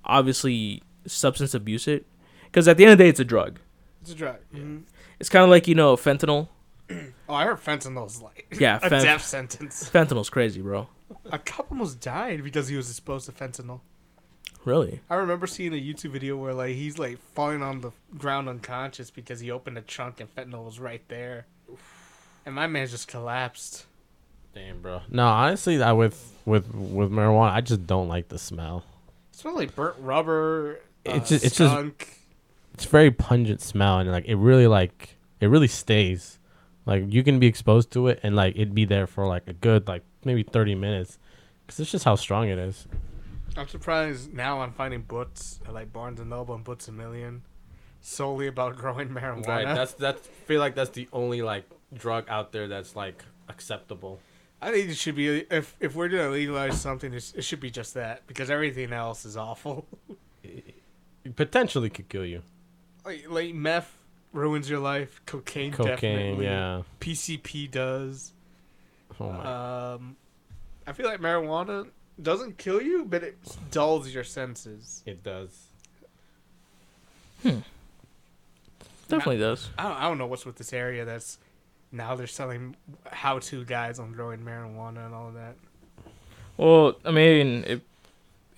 [0.05, 2.05] obviously, substance abuse it,
[2.45, 3.59] because at the end of the day, it's a drug.
[4.01, 4.37] It's a drug.
[4.53, 4.83] Mhm.
[5.19, 6.47] It's kind of like you know fentanyl.
[7.27, 9.89] Oh, I heard fentanyl's like Yeah, a fen- death sentence.
[9.89, 10.87] Fentanyl's crazy, bro.
[11.31, 13.79] A cop almost died because he was exposed to fentanyl.
[14.63, 14.99] Really?
[15.09, 19.09] I remember seeing a YouTube video where like he's like falling on the ground unconscious
[19.09, 21.47] because he opened a trunk and fentanyl was right there,
[22.45, 23.85] and my man just collapsed.
[24.53, 25.01] Damn, bro.
[25.09, 28.83] No, honestly, I with with with marijuana, I just don't like the smell.
[29.35, 30.79] It smells like burnt rubber.
[31.03, 32.09] It's uh, just- it's just- skunk.
[32.73, 36.39] It's very pungent smell, and like it really like it really stays.
[36.85, 39.53] Like you can be exposed to it, and like it'd be there for like a
[39.53, 41.17] good like maybe thirty minutes,
[41.65, 42.87] because it's just how strong it is.
[43.57, 47.43] I'm surprised now I'm finding books at, like Barnes and Noble and Books a Million
[48.01, 49.47] solely about growing marijuana.
[49.47, 49.63] Right.
[49.75, 54.19] That's that's feel like that's the only like drug out there that's like acceptable.
[54.61, 57.69] I think it should be if if we're gonna legalize something, it, it should be
[57.69, 59.85] just that because everything else is awful.
[60.43, 62.41] It potentially could kill you.
[63.05, 63.95] like, like meth
[64.33, 65.21] ruins your life.
[65.25, 66.45] Cocaine, Cocaine, definitely.
[66.45, 66.81] yeah.
[66.99, 68.31] PCP does.
[69.19, 69.93] Oh my.
[69.93, 70.15] Um,
[70.87, 71.87] I feel like marijuana
[72.21, 73.37] doesn't kill you, but it
[73.71, 75.03] dulls your senses.
[75.05, 75.67] it does.
[77.43, 77.59] Hmm.
[79.07, 79.69] Definitely does.
[79.77, 81.37] I don't, I don't know what's with this area that's
[81.91, 82.75] now they're selling
[83.11, 85.55] how-to guides on growing marijuana and all of that.
[86.57, 87.81] Well, I mean, if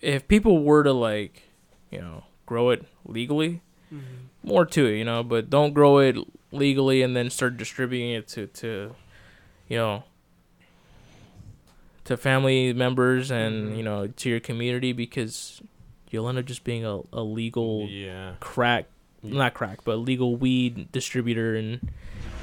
[0.01, 1.43] if people were to like,
[1.91, 3.61] you know, grow it legally,
[4.43, 6.15] more to it, you know, but don't grow it
[6.51, 8.95] legally and then start distributing it to to,
[9.67, 10.03] you know,
[12.05, 13.77] to family members and Mhm.
[13.77, 15.61] you know to your community because
[16.09, 18.35] you'll end up just being a, a legal Yeah.
[18.39, 18.85] crack,
[19.21, 21.91] not crack, but legal weed distributor and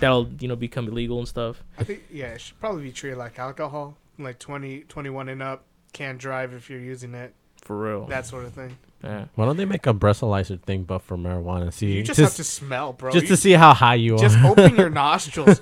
[0.05, 1.62] that'll you know become illegal and stuff.
[1.79, 5.64] I think yeah, it should probably be treated like alcohol, like 20, 21 and up.
[5.93, 7.35] Can't drive if you're using it.
[7.62, 8.07] For real.
[8.07, 8.77] That sort of thing.
[9.03, 9.25] yeah.
[9.37, 11.73] Why don't they make a breathalyzer thing, but for marijuana?
[11.73, 13.11] See, You just, just have to smell, bro.
[13.11, 14.40] just You- to see how high you just are.
[14.43, 15.61] Just open your nostrils.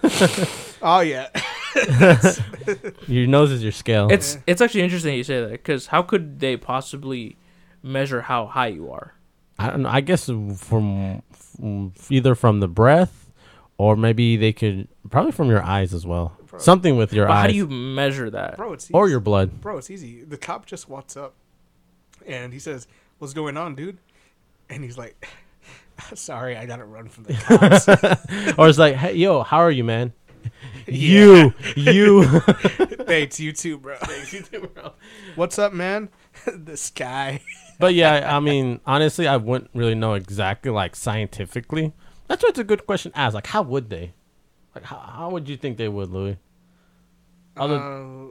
[0.83, 1.29] oh yeah.
[3.07, 4.09] your nose is your scale.
[4.11, 4.41] It's Yeah.
[4.49, 7.37] it's actually interesting you say that because how could they possibly
[7.83, 9.15] measure how high you are?
[9.59, 9.89] I don't know.
[9.89, 13.22] I guess from, from either from the breath,
[13.83, 16.37] or maybe they could probably from your eyes as well.
[16.47, 16.61] Bro.
[16.61, 18.57] Something with your But eyes how do you measure that?
[18.57, 18.95] Bro, it's easy.
[18.95, 19.61] or your blood.
[19.61, 20.23] bro, it's easy.
[20.23, 21.35] The cop just walks up
[22.27, 22.87] and he says,
[23.19, 23.99] "What's going on, dude?"
[24.71, 25.27] And he's like,
[26.15, 27.89] "Sorry, I gotta run from the cops."
[28.59, 30.13] or it's like, hey, yo, how are you, man?
[30.89, 30.95] Yeah.
[30.97, 32.25] You, you.
[33.07, 33.97] Thanks, you too, bro.
[35.37, 36.09] What's up, man?
[36.53, 37.41] this guy.
[37.79, 41.93] but yeah, I mean, honestly, I wouldn't really know exactly, like scientifically.
[42.29, 43.35] That's why it's a good question to ask.
[43.35, 44.13] Like, how would they?
[44.75, 46.39] Like, how, how would you think they would, Louis?
[47.57, 48.27] Other- Uh,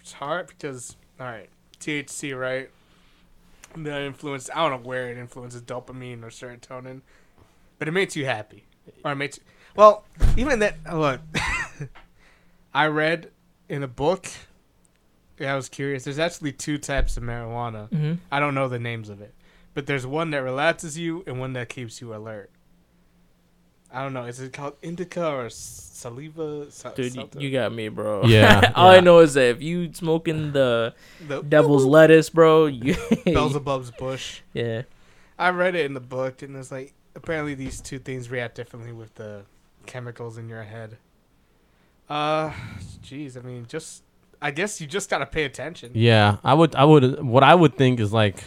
[0.00, 1.48] it's hard because all right,
[1.80, 2.70] THC, right?
[3.76, 4.48] The influence.
[4.54, 7.00] I don't know where it influences dopamine or serotonin,
[7.78, 8.64] but it makes you happy,
[9.04, 9.40] or it makes.
[9.76, 10.04] Well,
[10.36, 10.76] even that.
[10.94, 11.20] Look,
[12.74, 13.30] I read
[13.68, 14.26] in a book.
[15.38, 16.04] Yeah, I was curious.
[16.04, 17.88] There's actually two types of marijuana.
[17.90, 18.12] Mm-hmm.
[18.30, 19.34] I don't know the names of it,
[19.74, 22.50] but there's one that relaxes you and one that keeps you alert.
[23.94, 24.24] I don't know.
[24.24, 26.70] Is it called indica or sativa?
[26.70, 27.40] So- Dude, you, something?
[27.40, 28.24] you got me, bro.
[28.24, 30.94] Yeah, All I know is that if you smoking the
[31.28, 34.40] the devil's lettuce, bro, you Beelzebub's bush.
[34.52, 34.82] yeah.
[35.38, 38.92] I read it in the book, and it's like apparently these two things react differently
[38.92, 39.42] with the
[39.86, 40.96] chemicals in your head.
[42.08, 42.52] Uh,
[43.02, 44.02] jeez, I mean, just
[44.42, 45.92] I guess you just gotta pay attention.
[45.94, 46.74] Yeah, I would.
[46.74, 47.22] I would.
[47.22, 48.42] What I would think is like,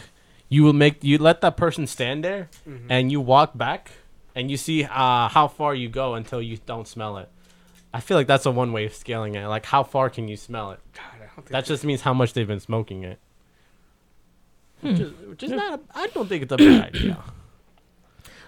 [0.48, 2.86] you will make you let that person stand there, Mhm.
[2.88, 3.90] and you walk back,
[4.38, 7.28] and you see uh, how far you go until you don't smell it.
[7.92, 9.46] I feel like that's a one way of scaling it.
[9.46, 10.80] Like, how far can you smell it?
[10.94, 13.18] God, I don't think That just means how much they've been smoking it.
[14.80, 14.88] Hmm.
[14.90, 15.80] Which is, which is not.
[15.80, 17.18] A, I don't think it's a bad idea.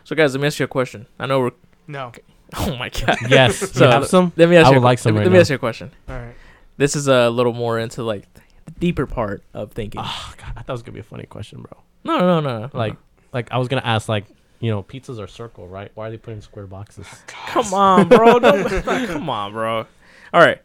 [0.03, 1.07] So guys, let me ask you a question.
[1.18, 1.50] I know we're.
[1.87, 2.11] no.
[2.57, 3.16] Oh my god.
[3.29, 3.59] Yes.
[3.74, 4.33] So, you have some.
[4.37, 4.76] Let me ask I you.
[4.76, 5.40] a would like some Let, me- right let me now.
[5.42, 5.92] ask you a question.
[6.09, 6.35] All right.
[6.79, 8.40] This is a little more into like the
[8.81, 10.00] deeper part of thinking.
[10.03, 11.81] Oh God, I thought it was gonna be a funny question, bro.
[12.05, 12.70] no, no, no, no.
[12.72, 12.96] Like,
[13.33, 14.24] like I was gonna ask, like,
[14.61, 15.90] you know, pizzas are circle, right?
[15.94, 17.07] Why are they putting square boxes?
[17.11, 18.38] Oh, come on, bro.
[18.40, 19.87] Don't, come on, bro.
[20.33, 20.61] All right.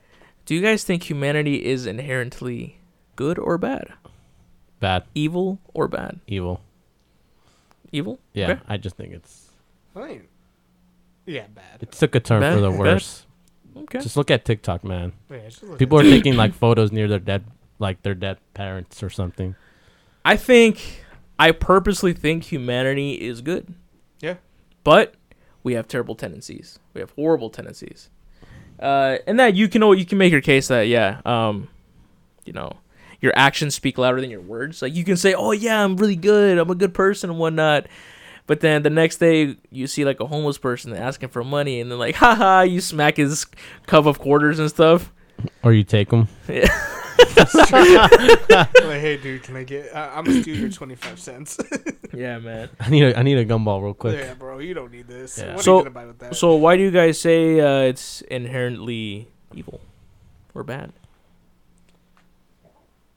[0.46, 2.78] Do you guys think humanity is inherently
[3.16, 3.88] good or bad?
[4.80, 6.20] Bad, Evil or bad?
[6.28, 6.62] evil.
[7.92, 8.20] Evil.
[8.34, 8.62] Yeah, Okay.
[8.68, 9.50] I just think it's
[9.96, 10.22] I mean,
[11.26, 11.82] yeah, bad.
[11.82, 12.80] it took a turn Bad, for the bad.
[12.80, 13.26] worse.
[13.78, 14.00] Okay.
[14.00, 15.14] Just look at TikTok, man.
[15.32, 17.46] Yeah, just look People at- are taking like photos near their dead,
[17.80, 19.56] like their dead parents or something.
[20.26, 21.04] I think
[21.40, 23.74] I purposely think humanity is good.
[24.20, 24.36] Yeah.
[24.84, 25.16] But
[25.64, 26.80] we have terrible tendencies.
[26.94, 28.10] We have horrible tendencies.
[28.80, 31.70] Uh, and that you can al- you can make your case that yeah, um,
[32.46, 32.74] you know,
[33.22, 34.82] your actions speak louder than your words.
[34.82, 36.58] Like you can say, "Oh yeah, I'm really good.
[36.58, 37.88] I'm a good person and whatnot."
[38.48, 41.90] But then the next day you see like a homeless person asking for money, and
[41.90, 43.46] then like, haha, you smack his
[43.88, 45.12] cup of quarters and stuff.
[45.64, 46.28] Or you take them.
[48.50, 49.94] like, hey, dude, can I get?
[49.94, 51.58] Uh, I'm gonna steal your twenty five cents.
[52.14, 52.70] Yeah, man.
[52.80, 54.18] I need a I need a gumball real quick.
[54.18, 55.38] yeah, bro, you don't need this.
[55.38, 55.56] Yeah.
[55.56, 56.36] What So- are you gonna buy with that?
[56.38, 59.82] So why do you guys say uh, it's inherently evil
[60.54, 60.94] or bad?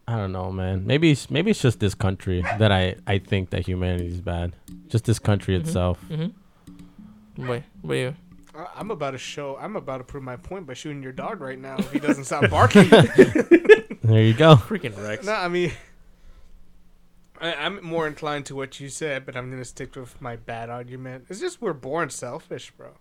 [0.08, 0.84] I don't know, man.
[0.84, 4.54] Maybe it's, maybe it's just this country that I I think that humanity is bad.
[4.88, 5.60] Just this country Mhm.
[5.60, 6.00] itself.
[6.10, 7.46] Mm-hmm.
[7.48, 8.14] Wait, wait.
[8.56, 9.56] I- I'm about to show.
[9.60, 12.24] I'm about to prove my point by shooting your dog right now if he doesn't
[12.24, 12.90] stop barking.
[14.08, 14.56] There you go.
[14.56, 15.26] Freaking Rex.
[15.26, 15.70] no, I mean,
[17.40, 20.70] I, I'm more inclined to what you said, but I'm gonna stick with my bad
[20.70, 21.26] argument.
[21.28, 22.92] It's just we're born selfish, bro.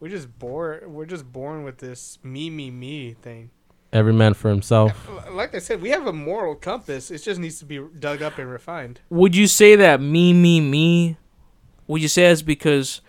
[0.00, 0.94] We're just born.
[0.94, 3.50] We're just born with this me, me, me thing.
[3.92, 5.08] Every man for himself.
[5.30, 7.10] Like I said, we have a moral compass.
[7.10, 9.00] It just needs to be dug up and refined.
[9.10, 11.18] Would you say that me, me, me?
[11.86, 13.02] Would you say that's because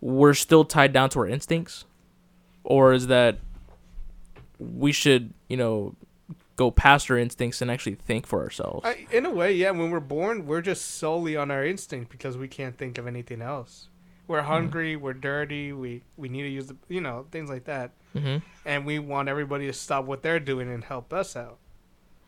[0.00, 1.84] we're still tied down to our instincts,
[2.64, 3.38] or is that
[4.58, 5.94] we should, you know,
[6.56, 8.84] go past our instincts and actually think for ourselves?
[8.84, 9.70] I, in a way, yeah.
[9.70, 13.42] When we're born, we're just solely on our instinct because we can't think of anything
[13.42, 13.88] else.
[14.26, 14.96] We're hungry.
[14.96, 15.72] We're dirty.
[15.72, 18.38] We we need to use the you know things like that, mm-hmm.
[18.64, 21.58] and we want everybody to stop what they're doing and help us out.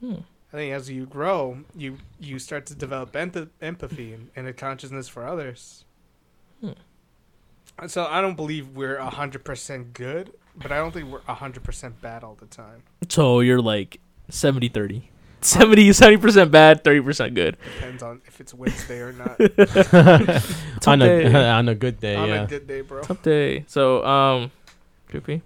[0.00, 0.16] Hmm.
[0.52, 4.52] I think as you grow, you you start to develop empath- empathy and, and a
[4.52, 5.84] consciousness for others.
[6.60, 6.72] Hmm.
[7.86, 12.00] So I don't believe we're hundred percent good, but I don't think we're hundred percent
[12.00, 12.82] bad all the time.
[13.08, 15.10] So you're like 70 30.
[15.40, 17.56] 70 70% bad, 30% good.
[17.76, 19.40] Depends on if it's Wednesday or not.
[20.86, 21.24] on day.
[21.26, 22.42] a on a good day, on yeah.
[22.42, 23.02] a good day, bro.
[23.02, 23.64] Tough day.
[23.68, 24.50] So, um,
[25.10, 25.42] Trippy,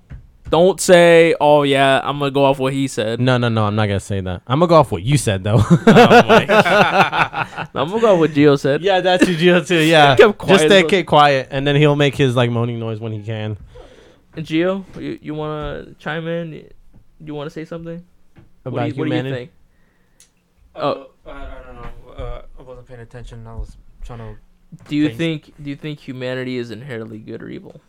[0.49, 3.67] don't say, "Oh yeah, I'm gonna go off what he said." No, no, no.
[3.67, 4.43] I'm not gonna say that.
[4.47, 5.61] I'm gonna go off what you said though.
[5.61, 6.47] Oh my.
[7.75, 8.83] I'm gonna go off what Gio said.
[8.83, 9.81] yeah, that's your deal too.
[9.81, 10.91] Yeah, Kept quiet just as stay well.
[10.91, 13.57] keep quiet, and then he'll make his like moaning noise when he can.
[14.35, 16.71] And Gio, you, you wanna chime in?
[17.25, 18.05] You wanna say something?
[18.71, 19.51] About what do you, what do you think?
[20.75, 22.13] Oh, I, I don't know.
[22.13, 23.47] Uh, I wasn't paying attention.
[23.47, 24.37] I was trying to.
[24.89, 25.19] Do you Thanks.
[25.19, 27.81] think do you think humanity is inherently good or evil?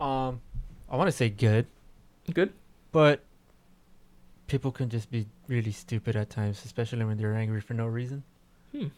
[0.00, 0.40] Um,
[0.90, 1.66] I want to say good,
[2.34, 2.52] Good.
[2.90, 3.22] but
[4.48, 8.24] people can just be really stupid at times, especially when they're angry for no reason.
[8.72, 8.88] Hmm.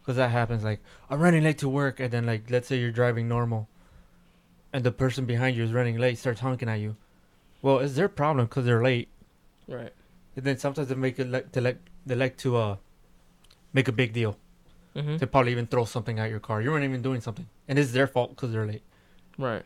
[0.00, 0.62] Because that happens.
[0.62, 3.66] Like I'm running late to work, and then like let's say you're driving normal,
[4.74, 6.96] and the person behind you is running late, starts honking at you.
[7.62, 9.08] Well, it's their problem because they're late.
[9.68, 9.92] Right.
[10.36, 12.76] And then sometimes they make it like they like they like to uh
[13.72, 14.36] make a big deal.
[14.94, 15.16] Mm-hmm.
[15.18, 16.62] They probably even throw something at your car.
[16.62, 18.82] You weren't even doing something, and it's their fault because they're late.
[19.38, 19.62] Right.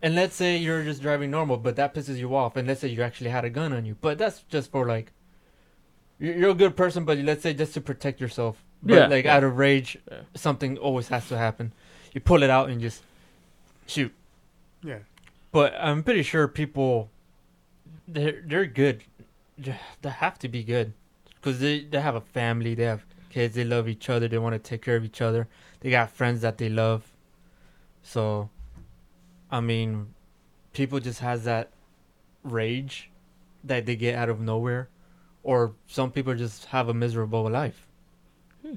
[0.00, 2.56] And let's say you're just driving normal, but that pisses you off.
[2.56, 5.10] And let's say you actually had a gun on you, but that's just for like,
[6.20, 8.62] you're, you're a good person, but let's say just to protect yourself.
[8.80, 9.34] But Yeah, like yeah.
[9.36, 10.20] out of rage, Yeah.
[10.36, 11.72] something always has to happen.
[12.14, 13.02] You pull it out and just
[13.88, 14.12] shoot.
[14.84, 15.00] Yeah.
[15.50, 17.10] But I'm pretty sure people,
[18.06, 19.04] they're they're good.
[19.56, 20.92] They have to be good,
[21.36, 22.74] because they they have a family.
[22.74, 23.54] They have kids.
[23.54, 24.28] They love each other.
[24.28, 25.48] They want to take care of each other.
[25.80, 27.10] They got friends that they love.
[28.02, 28.50] So,
[29.50, 30.14] I mean,
[30.72, 31.70] people just has that
[32.42, 33.10] rage
[33.64, 34.88] that they get out of nowhere,
[35.42, 37.86] or some people just have a miserable life.
[38.62, 38.74] Hmm.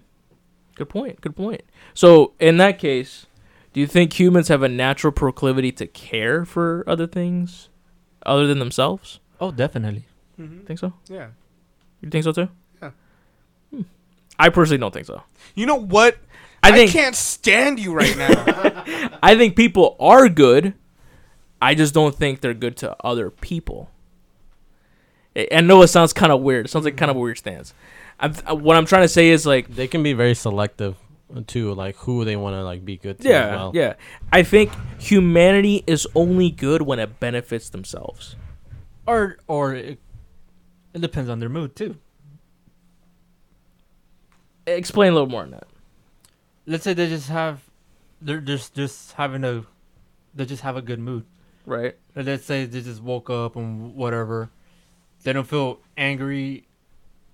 [0.75, 1.21] Good point.
[1.21, 1.61] Good point.
[1.93, 3.25] So in that case,
[3.73, 7.69] do you think humans have a natural proclivity to care for other things
[8.25, 9.19] other than themselves?
[9.39, 10.05] Oh, definitely.
[10.39, 10.65] Mm-hmm.
[10.65, 10.93] Think so?
[11.07, 11.29] Yeah.
[12.01, 12.49] You think so too?
[12.81, 12.91] Yeah.
[13.73, 13.81] Hmm.
[14.37, 15.23] I personally don't think so.
[15.55, 16.17] You know what?
[16.63, 18.29] I think I can't stand you right now.
[19.23, 20.73] I think people are good.
[21.61, 23.89] I just don't think they're good to other people.
[25.35, 26.65] I I know it sounds kind of weird.
[26.65, 27.73] It sounds like kind of a weird stance.
[28.19, 30.97] I'm, uh, what I'm trying to say is like They can be very selective
[31.47, 33.71] too, like who they want to like be good to yeah, as well.
[33.73, 33.93] yeah.
[34.31, 38.35] I think humanity is only good when it benefits themselves.
[39.07, 39.99] Or or it,
[40.93, 41.97] it depends on their mood too.
[44.67, 45.67] Explain a little more on that.
[46.67, 47.61] Let's say they just have,
[48.21, 49.65] they're just just having a,
[50.35, 51.25] they just have a good mood.
[51.65, 51.95] Right.
[52.15, 54.49] Or Let's say they just woke up and whatever,
[55.23, 56.67] they don't feel angry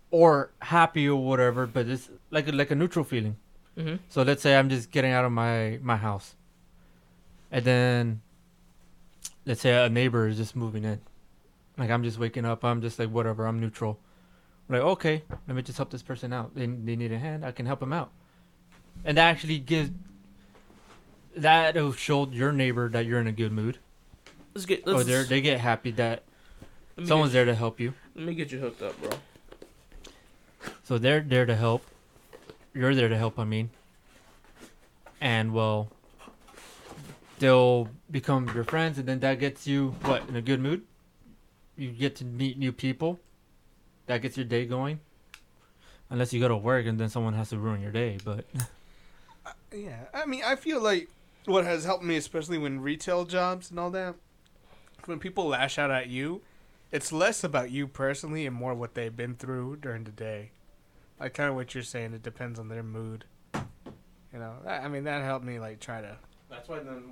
[0.10, 3.36] or happy or whatever, but it's like a, like a neutral feeling.
[3.78, 3.96] Mm-hmm.
[4.10, 6.36] So let's say I'm just getting out of my my house,
[7.52, 8.22] and then
[9.46, 11.00] let's say a neighbor is just moving in.
[11.78, 12.66] Like I'm just waking up.
[12.66, 13.46] I'm just like whatever.
[13.46, 14.00] I'm neutral.
[14.68, 16.56] like okay, let me just help this person out.
[16.56, 17.46] They they need a hand.
[17.46, 18.12] I can help them out,
[19.06, 19.92] and that actually gives
[21.36, 23.78] that'll show your neighbor that you're in a good mood,
[24.54, 24.88] Let's get.
[24.88, 26.24] or Let's, they they get happy that
[27.06, 27.94] someone's get, there to help you.
[28.16, 29.12] Let me get you hooked up, bro.
[30.84, 31.86] So they're there to help.
[32.78, 33.72] You're there to help, I mean.
[35.20, 35.90] And well,
[37.40, 40.84] they'll become your friends, and then that gets you what in a good mood.
[41.76, 43.20] You get to meet new people.
[44.06, 45.00] That gets your day going.
[46.12, 48.46] Unless you go to work and then someone has to ruin your day, but
[49.74, 51.10] Yeah, I mean, I feel like
[51.46, 54.16] what has helped me, especially when retail jobs and all that,
[55.06, 56.42] when people lash out at you,
[56.92, 60.52] it's less about you personally and more what they've been through during the day.
[61.20, 63.26] Like kind of what you're saying, it depends on their mood.
[63.54, 66.18] You know, I I mean, that helped me like try to
[66.50, 67.04] That's why then.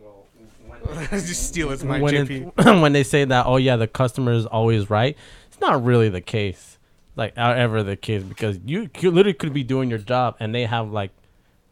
[0.00, 0.26] Well,
[0.66, 2.52] when just steal it's my when, JP.
[2.56, 5.16] it, when they say that, oh yeah, the customer is always right.
[5.48, 6.78] It's not really the case,
[7.16, 10.54] like uh, ever the case, because you, you literally could be doing your job and
[10.54, 11.10] they have like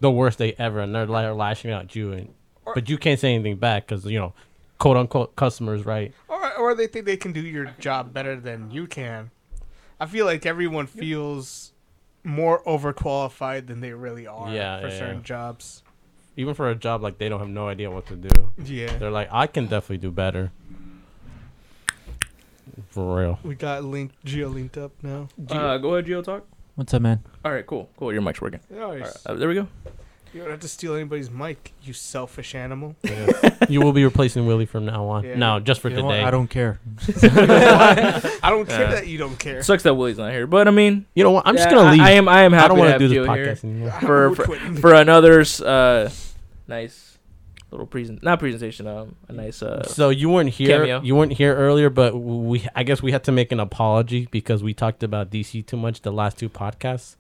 [0.01, 2.34] the worst day ever, and they're like lashing out at you, and
[2.64, 4.32] Or- but you can't say anything back because you know,
[4.78, 6.12] quote unquote, customers right.
[6.26, 9.30] Or, or they think they can do your job better than you can.
[10.01, 11.72] I feel like everyone feels
[12.27, 15.22] more overqualified than they really are Yeah, for yeah, certain yeah.
[15.22, 15.83] jobs.
[16.37, 18.51] Even for a job like they don't have no idea what to do.
[18.62, 18.95] Yeah.
[18.99, 20.51] They're like, I can definitely do better.
[22.91, 23.39] For real.
[23.43, 25.29] We got link Gio linked up now.
[25.49, 26.47] Uh, go ahead, Gio talk.
[26.74, 27.22] what's up, man?
[27.45, 28.12] All right, cool, cool.
[28.12, 28.61] Your mic's working.
[28.68, 28.81] Nice.
[28.83, 29.68] All right, uh, there we go.
[30.37, 32.95] You don't have to steal anybody's mic, you selfish animal.
[33.70, 35.24] you will be replacing Willie from now on.
[35.24, 35.34] Yeah.
[35.37, 36.12] No, just for You know what?
[36.16, 36.24] today.
[36.24, 36.78] I don't care.
[37.22, 38.91] I don't care Yeah.
[38.91, 39.62] that you don't care.
[39.62, 41.47] Sucks that Willie's not here, but I mean, you know what?
[41.47, 42.01] I'm just yeah, gonna I- leave.
[42.03, 42.28] I, am.
[42.28, 43.91] I am happy I don't to want to have do this Gio here podcast anymore.
[43.93, 44.76] for- We're for- quitting.
[44.76, 46.11] for another's uh,
[46.68, 47.16] nice
[47.70, 49.84] little present, not presentation, um, a nice uh.
[49.84, 50.80] So you weren't here.
[50.80, 51.01] Cameo.
[51.01, 54.62] You weren't here earlier, but we I guess we had to make an apology because
[54.62, 57.16] we talked about DC too much the last two podcasts.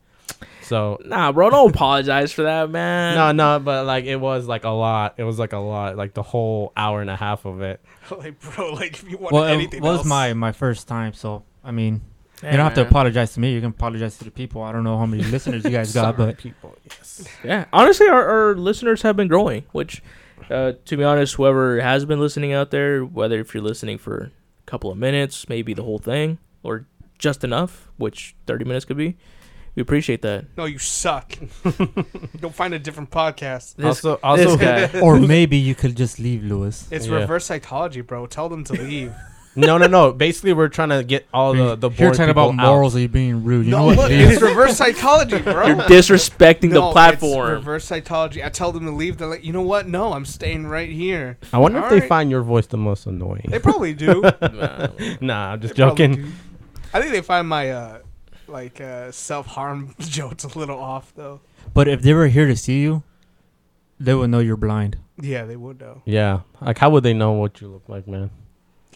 [0.62, 3.14] So Nah, bro, don't apologize for that, man.
[3.14, 5.14] no, no, but like it was like a lot.
[5.16, 7.80] It was like a lot, like the whole hour and a half of it.
[8.10, 11.12] like, bro, like if you want Well, it anything was else, my my first time,
[11.12, 12.00] so I mean,
[12.42, 13.52] Hey, you don't have to apologize to me.
[13.54, 14.62] You can apologize to the people.
[14.62, 17.26] I don't know how many listeners you guys got, but people, yes.
[17.44, 19.64] Yeah, honestly, our, our listeners have been growing.
[19.72, 20.02] Which,
[20.50, 24.32] uh, to be honest, whoever has been listening out there, whether if you're listening for
[24.64, 26.86] a couple of minutes, maybe the whole thing, or
[27.18, 29.16] just enough, which 30 minutes could be,
[29.76, 30.46] we appreciate that.
[30.56, 31.34] no, you suck.
[32.40, 33.76] Go find a different podcast.
[33.76, 35.00] This, also, also, this guy.
[35.06, 36.88] or maybe you could just leave, Louis.
[36.90, 37.16] It's Yeah.
[37.16, 38.26] reverse psychology, bro.
[38.26, 39.12] Tell them to leave.
[39.54, 40.12] no, no, no.
[40.12, 42.68] Basically, we're trying to get all the the You're talking people about out.
[42.72, 42.96] morals.
[42.96, 43.64] Are you being rude?
[43.66, 43.96] You know no, what?
[43.98, 44.30] look, Leave.
[44.32, 45.66] it's reverse psychology, bro.
[45.66, 47.50] You're disrespecting No, the it's platform.
[47.50, 48.42] reverse psychology.
[48.44, 49.16] I tell them to leave.
[49.18, 49.86] They're like, you know what?
[49.88, 51.38] No, I'm staying right here.
[51.52, 52.08] I wonder if they right.
[52.08, 53.46] find your voice the most annoying.
[53.48, 54.20] They probably do.
[54.22, 54.88] Nah.
[55.20, 56.24] nah, I'm just They probably joking.
[56.24, 56.32] do.
[56.94, 57.98] I think they find my uh,
[58.48, 61.40] like uh, self harm jokes a little off though.
[61.74, 63.02] But if they were here to see you,
[63.98, 64.98] they would know you're blind.
[65.20, 66.02] Yeah, they would though.
[66.04, 68.30] Yeah, like how would they know what you look like, man?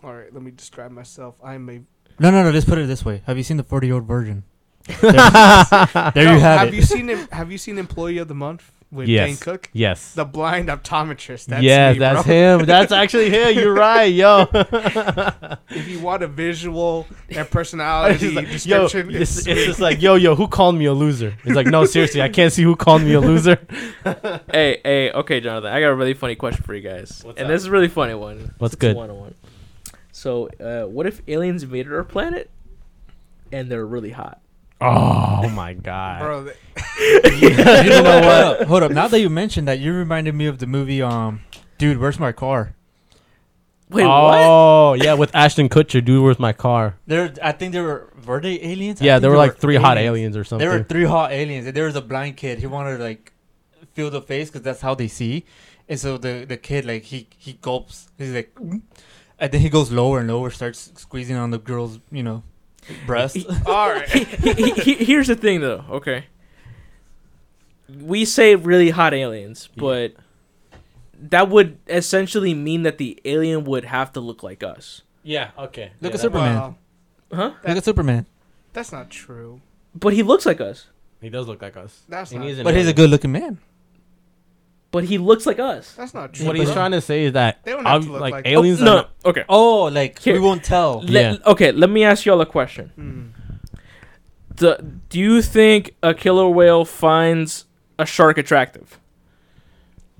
[0.02, 1.34] All right, let me describe myself.
[1.44, 1.80] I'm a.
[2.18, 2.50] No, no, no.
[2.50, 3.22] Let's put it this way.
[3.26, 4.44] Have you seen the 40 year old virgin?
[4.86, 6.64] there There No, you have, it.
[6.64, 7.08] Have you seen?
[7.08, 9.28] Have you seen Employee of the Month with Yes.
[9.28, 9.70] Dane Cook?
[9.72, 10.14] yes.
[10.14, 11.46] The blind optometrist.
[11.46, 12.58] That's yes, me, that's bro.
[12.58, 12.66] him.
[12.66, 13.54] That's actually him.
[13.56, 14.46] You're right, yo.
[15.70, 19.80] If you want a visual and personality It's like, yo, description, it's, it's, it's just
[19.80, 21.36] like, yo, yo, who called me a loser?
[21.44, 23.58] He's like, no, seriously, I can't see who called me a loser.
[24.52, 25.72] hey, hey, okay, Jonathan.
[25.72, 27.52] I got a really funny question for you guys, What's and up?
[27.52, 28.52] this is a really funny one.
[28.58, 28.96] What's It's good?
[28.96, 29.34] One-on-one.
[30.12, 32.50] So, uh, what if aliens invaded our planet,
[33.52, 34.40] and they're really hot?
[34.80, 36.20] Oh my god.
[36.20, 36.44] bro.
[36.44, 38.02] th- you know
[38.58, 38.66] what?
[38.68, 38.92] Hold up.
[38.92, 41.02] Now that you mentioned that, you reminded me of the movie.
[41.02, 41.42] Um,
[41.78, 42.74] dude, where's my car?
[43.90, 44.38] Wait, what?
[44.40, 46.96] oh yeah, with Ashton Kutcher, dude, where's my car?
[47.06, 49.02] There, I think there were were they aliens?
[49.02, 50.66] I Yeah, think there were like three hot aliens or something.
[50.66, 52.60] There were three hot aliens, and there was a blind kid.
[52.60, 53.32] He wanted to like
[53.94, 55.44] feel the face because that's how they see.
[55.88, 58.08] And so the the kid like he he gulps.
[58.16, 58.82] He's like, "Mm."
[59.40, 62.44] and then he goes lower and lower, starts squeezing on the girl's you know
[63.06, 63.36] breast.
[63.66, 64.08] All right.
[64.08, 65.84] he, he, he, here's the thing, though.
[65.90, 66.24] Okay,
[68.02, 69.80] we say really hot aliens, Yeah.
[69.80, 70.12] but
[71.22, 75.90] that would essentially mean that the alien would have to look like us, yeah, okay.
[76.00, 76.54] Look Yeah, at that- Superman.
[76.56, 76.74] Wow,
[77.32, 77.52] huh?
[77.66, 78.26] Look at Superman,
[78.72, 79.60] that's not true.
[79.94, 80.86] But he looks like us.
[81.20, 82.02] He does look like us.
[82.08, 82.48] That's And not.
[82.48, 82.96] he's an but he's a alien.
[82.96, 83.58] good looking man.
[84.92, 85.92] But he looks like us.
[85.94, 86.46] That's not true.
[86.46, 88.46] What he's trying to say is that They don't have ob- to look like, like-
[88.48, 88.80] aliens.
[88.80, 89.44] Oh, are no, not- Okay.
[89.48, 90.34] Oh, like Here.
[90.34, 91.00] we won't tell.
[91.02, 91.36] Let- Yeah.
[91.46, 91.70] Okay.
[91.72, 92.90] Let me ask y'all a question.
[92.96, 93.26] Hmm.
[94.56, 94.76] Do,
[95.08, 97.66] do you think a killer whale finds
[97.98, 98.98] a shark attractive?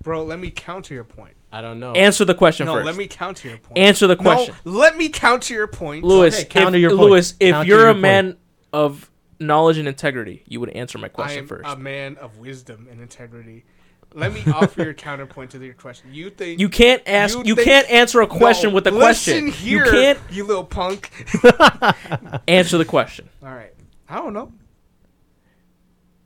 [0.03, 1.35] Bro, let me counter your point.
[1.53, 1.93] I don't know.
[1.93, 2.87] Answer the question No, first.
[2.87, 3.77] let me counter your point.
[3.77, 4.55] Answer the question.
[4.65, 6.05] No, let me counter your point.
[6.05, 7.01] Louis, Okay, counter if, your point.
[7.11, 8.03] Louis, if Counter you're your a point.
[8.03, 8.37] man
[8.73, 9.11] of
[9.41, 11.69] knowledge and integrity, you would answer my I question am first.
[11.69, 13.65] a man of wisdom and integrity.
[14.13, 16.13] Let me offer your counterpoint to your question.
[16.13, 17.37] You think you can't ask.
[17.39, 19.65] you You, think- can't answer a question No, with a listen question.
[19.65, 21.11] Here, you can't you little punk.
[22.49, 23.29] answer the question.
[23.43, 23.73] All right,
[24.09, 24.53] I don't know.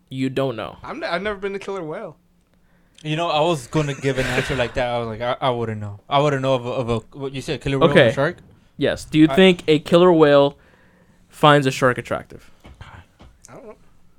[0.09, 0.77] You don't know.
[0.83, 2.17] I'm n- I've never been to killer whale.
[3.03, 4.89] You know, I was going to give an answer like that.
[4.89, 6.01] I was like, I, I wouldn't know.
[6.09, 8.09] I wouldn't know of a, of a what you said, killer whale Okay.
[8.09, 8.37] or shark.
[8.79, 9.05] Yes.
[9.05, 10.59] Do you I- think a killer whale
[11.29, 12.51] finds a shark attractive?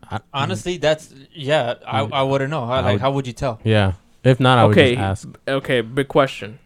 [0.10, 0.40] I don't know.
[0.40, 1.76] I- Honestly, that's yeah.
[1.88, 2.66] I, I wouldn't know.
[2.66, 3.60] How, I like, would- how would you tell?
[3.64, 3.94] Yeah.
[4.24, 4.96] If not, I would Okay.
[4.96, 5.38] just ask.
[5.48, 5.82] Okay.
[5.82, 6.60] Big question.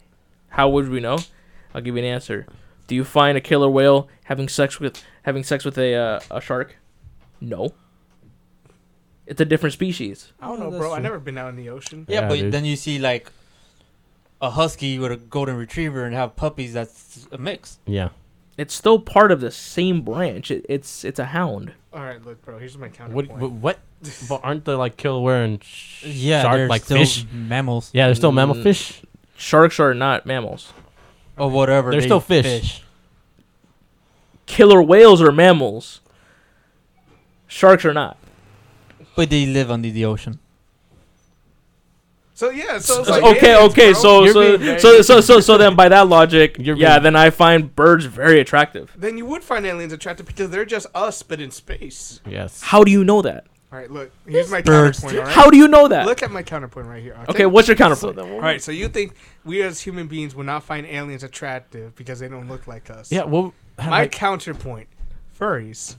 [0.49, 1.19] How would we know?
[1.73, 2.47] I'll give you an answer.
[2.87, 6.41] Do you find a killer whale having sex with having sex with a uh, a
[6.41, 6.77] shark?
[7.41, 7.73] No.
[9.25, 10.33] It's a different species.
[10.41, 10.93] I don't know, bro.
[10.93, 12.05] I've never been out in the ocean.
[12.07, 12.51] Yeah, Yeah, but dude.
[12.51, 13.31] then you see like
[14.41, 16.73] a husky with a golden retriever and have puppies.
[16.73, 17.77] That's a mix.
[17.85, 18.09] Yeah.
[18.59, 20.51] It's still part of the same branch.
[20.51, 21.71] It, it's it's a hound.
[21.93, 22.59] All right, look, bro.
[22.59, 23.31] Here's my counterpoint.
[23.31, 23.51] What?
[23.51, 23.79] what
[24.29, 27.25] but aren't they like killer whale and sh- Yeah, shark they're like still fish?
[27.31, 28.63] mammals Yeah, they're still mammal Mm.
[28.63, 29.01] fish.
[29.37, 30.73] Sharks are not mammals.
[31.37, 31.91] or whatever.
[31.91, 32.83] They're they still fish.
[34.45, 36.01] Killer whales are mammals.
[37.47, 38.17] Sharks are not.
[39.15, 40.39] but they live under the ocean.
[42.39, 43.91] So yeah, so it's So- like okay, aliens, okay.
[43.91, 44.01] bro.
[44.01, 47.03] So so, being very- so so so so then by that logic, You're yeah, being-
[47.03, 48.93] then I find birds very attractive.
[48.97, 52.21] then you would find aliens attractive because they're just us, but in space.
[52.25, 52.61] Yes.
[52.61, 53.45] How do you know that?
[53.73, 54.11] All right, look.
[54.25, 55.01] Here's my birds.
[55.01, 55.19] counterpoint.
[55.19, 55.35] All right?
[55.35, 56.05] How do you know that?
[56.05, 57.17] Look at my counterpoint right here.
[57.27, 58.15] okay, what's your So counterpoint?
[58.15, 61.93] then All right, so you think we as human beings would not find aliens attractive
[61.97, 63.11] because they don't look like us?
[63.11, 63.25] Yeah.
[63.25, 63.53] Well.
[63.77, 64.87] My like- counterpoint:
[65.37, 65.97] furries,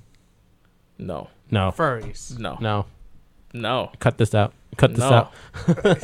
[0.98, 1.70] No, no.
[1.76, 2.38] furries.
[2.38, 2.86] no, no,
[3.52, 4.54] no, Cut this out.
[4.80, 5.28] Cut this No.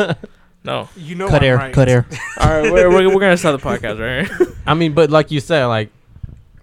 [0.05, 0.19] out.
[0.65, 0.89] no.
[0.97, 1.73] You know cut I'm air, right.
[1.75, 2.07] cut air.
[2.41, 4.55] All right, we're, we're, we're gonna stop the podcast right here.
[4.67, 5.91] I mean, but like you said, like,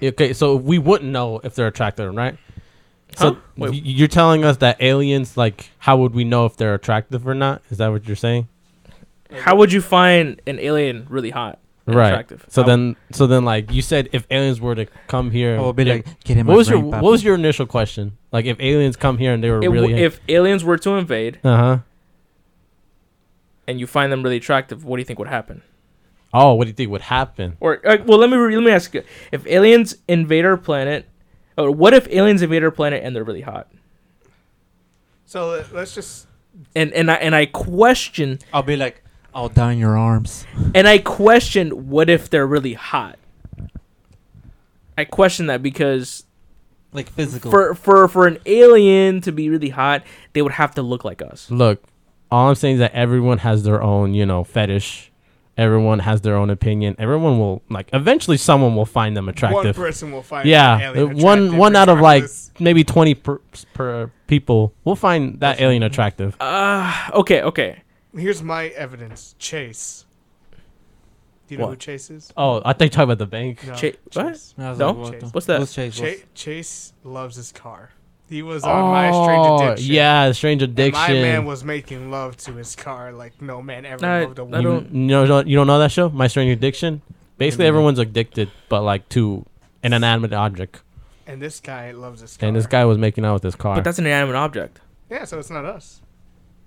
[0.01, 2.37] okay, so we wouldn't know if they're attractive, right?
[3.17, 3.39] So Huh?
[3.57, 3.71] Wait.
[3.71, 7.35] y- you're telling us that aliens, like, how would we know if they're attractive or
[7.35, 7.61] not?
[7.69, 8.47] Is that what you're saying?
[9.31, 11.57] How would you find an alien really hot,
[11.87, 12.09] and Right.
[12.09, 12.45] attractive?
[12.49, 15.59] So How- then, so then, like you said, if aliens were to come here, I
[15.59, 16.45] will be like, get him.
[16.47, 18.17] what was your what was your initial question?
[18.31, 20.91] Like, if aliens come here and they were It w- really, if aliens were to
[20.95, 21.77] invade uh huh.
[23.67, 25.61] And you find them really attractive, what do you think would happen?
[26.33, 27.57] Oh, what do you think would happen?
[27.59, 31.05] Or uh, well, let me re- let me ask you: If aliens invade our planet,
[31.57, 33.67] or what if aliens invade our planet and they're really hot?
[35.25, 36.27] So let- let's just.
[36.75, 39.03] And and I and I question I'll be like,
[39.33, 40.45] I'll die in your arms.
[40.75, 43.17] and I question what if they're really hot.
[44.97, 46.23] I question that because
[46.93, 47.49] Like physical.
[47.49, 50.03] for for for an alien to be really hot,
[50.33, 51.49] they would have to look like us.
[51.49, 51.83] Look,
[52.33, 55.11] all I'm saying is that everyone has their own, you know, fetish.
[55.55, 56.95] Everyone has their own opinion.
[56.97, 59.77] Everyone will like eventually someone will find them attractive.
[59.77, 60.49] One person will find.
[60.49, 62.23] Yeah, alien one attractive one out of like
[62.59, 63.39] maybe 20 per,
[63.75, 66.35] per people will find that alien attractive.
[66.39, 67.83] Uh okay, okay.
[68.17, 69.35] Here's my evidence.
[69.37, 70.05] Chase.
[71.47, 71.71] Do you know What?
[71.71, 72.33] who Chase is?
[72.35, 73.63] Oh, I think talking about the bank.
[73.67, 74.31] No, Cha- what?
[74.33, 74.55] Chase.
[74.57, 74.87] I No?
[74.91, 75.33] like, what Chase.
[75.33, 75.59] What's that?
[75.59, 75.95] What's Chase?
[75.95, 77.91] Cha- Chase loves his car.
[78.33, 79.93] He was on My Strange Oh, Addiction.
[79.93, 81.01] yeah, strange and addiction.
[81.15, 84.41] my man was making love to his car like no man ever I- loved a
[84.41, 84.61] I woman.
[84.63, 87.03] you, don't- you know you don't know that show, My Strange Addiction.
[87.37, 89.45] Basically, everyone's addicted, but like to
[89.83, 90.81] an inanimate object.
[91.27, 92.47] And this guy loves his car.
[92.47, 93.75] And this guy was making out with his car.
[93.75, 94.79] But that's an inanimate object.
[95.11, 96.01] Yeah, so it's not us.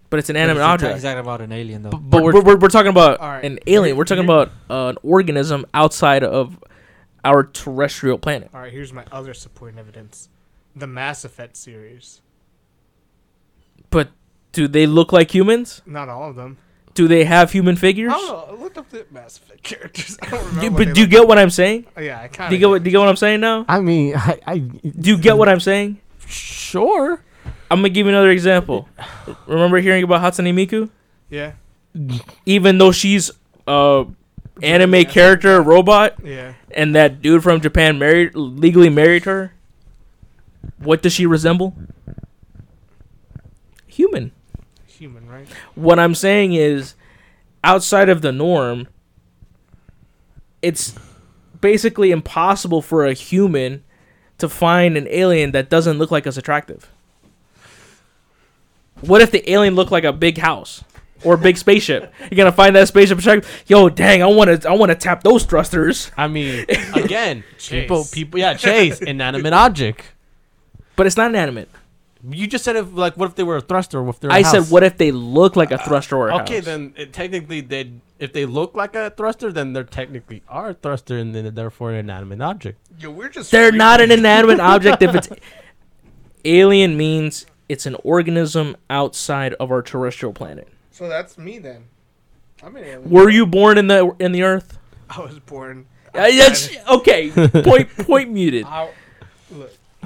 [0.08, 0.94] But it's an But inanimate he's object.
[0.94, 1.90] Exactly about an alien though.
[1.90, 3.44] but, But but we're, we're, we're, we're talking about All right.
[3.44, 3.96] an alien.
[3.96, 6.62] We're talking about uh, an organism outside of
[7.24, 8.50] our terrestrial planet.
[8.54, 10.28] All right, here's my other supporting evidence:
[10.76, 12.20] the Mass Effect series.
[13.90, 14.10] But
[14.52, 15.82] do they look like humans?
[15.86, 16.58] Not all of them.
[16.94, 18.12] Do they have human figures?
[18.14, 18.56] I don't know.
[18.56, 20.18] I looked up the Mass Effect characters.
[20.22, 20.84] I don't remember.
[20.84, 21.86] But do you look- get what I'm saying?
[21.96, 23.64] Oh, yeah, I kind Do you get what do you get what I'm saying now?
[23.68, 26.00] I mean, I, I Do you get what I'm saying?
[26.26, 27.22] sure.
[27.70, 28.88] I'm gonna give you another example.
[29.46, 30.88] Remember hearing about Hatsune Miku?
[31.28, 31.52] Yeah,
[32.46, 33.30] Even though she's
[33.66, 34.06] a
[34.62, 36.54] anime character robot, yeah.
[36.70, 39.52] and that dude from Japan married legally married her,
[40.78, 41.74] what does she resemble?
[43.86, 44.32] Human.
[44.86, 45.46] Human, right?
[45.74, 46.94] What I'm saying is,
[47.64, 48.88] outside of the norm,
[50.62, 50.94] it's
[51.60, 53.82] basically impossible for a human
[54.38, 56.90] to find an alien that doesn't look like us attractive.
[59.00, 60.82] What if the alien looked like a big house
[61.24, 62.12] or a big spaceship?
[62.20, 63.64] You're gonna find that spaceship attractive.
[63.66, 66.10] Yo, dang, I want to, I want to tap those thrusters.
[66.16, 66.64] I mean,
[66.94, 67.82] again, Chase.
[67.82, 70.12] people, people, yeah, chase inanimate object.
[70.96, 71.68] But it's not inanimate.
[72.28, 74.34] You just said if like what if they were a thruster or if they're a
[74.34, 74.50] I house?
[74.52, 76.64] said, what if they look like a thruster or a Okay, house?
[76.64, 80.74] then it, technically they if they look like a thruster, then they're technically are a
[80.74, 82.78] thruster, and then therefore an inanimate object.
[82.98, 85.28] Yo, we're just They're not an inanimate object if it's
[86.44, 90.68] alien means it's an organism outside of our terrestrial planet.
[90.90, 91.84] So that's me then.
[92.62, 93.10] I'm an alien.
[93.10, 94.78] Were you born in the in the Earth?
[95.10, 95.86] I was born.
[96.14, 97.30] Uh, that's- okay.
[97.30, 98.64] Point point muted.
[98.68, 98.94] I, look,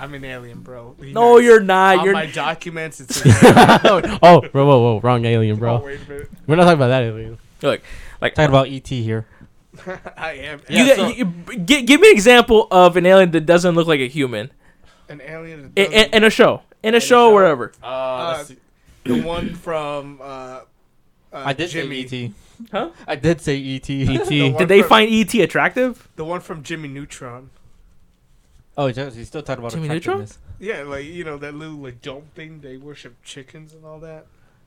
[0.01, 0.97] I'm an alien, bro.
[1.01, 1.99] You No, guys- you're not.
[1.99, 3.23] On You're my documents, it's.
[3.27, 5.77] oh, bro, whoa, whoa, wrong alien, Oh, bro.
[5.85, 6.01] wait.
[6.47, 7.39] We're not talking about that alien.
[7.63, 7.83] look.
[8.21, 9.27] Like Talking about ET here.
[10.17, 13.31] I am you, Yeah, got- so- you- gi- give me an example of an alien
[13.33, 14.51] that doesn't look like a human
[15.09, 15.73] an alien.
[15.77, 17.35] in, in, in a show, in a a show, show?
[17.35, 17.73] wherever.
[17.83, 18.53] Uh, let's
[19.05, 20.19] the one from.
[20.21, 20.63] Uh, uh,
[21.33, 22.07] I did Jimmy.
[22.07, 22.33] say ET.
[22.73, 22.91] Huh?
[23.07, 23.89] I did say ET.
[23.89, 24.29] ET.
[24.29, 26.09] The Did they from- find ET attractive?
[26.17, 27.51] The one from Jimmy Neutron.
[28.81, 30.23] Oh, he's he's still talking about Jimmy Neutron?
[30.23, 30.39] attractiveness.
[30.59, 32.61] Yeah, like you know that little like dome thing.
[32.63, 34.27] They worship chickens and all that.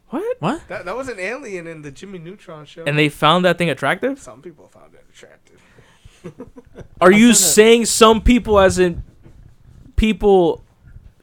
[0.09, 0.37] What?
[0.39, 0.67] What?
[0.67, 2.83] That that was an alien in the Jimmy Neutron show.
[2.85, 4.19] And they found that thing attractive?
[4.19, 5.59] some people found it attractive.
[7.01, 9.01] Are you kinda- saying some people, as in
[9.95, 10.63] people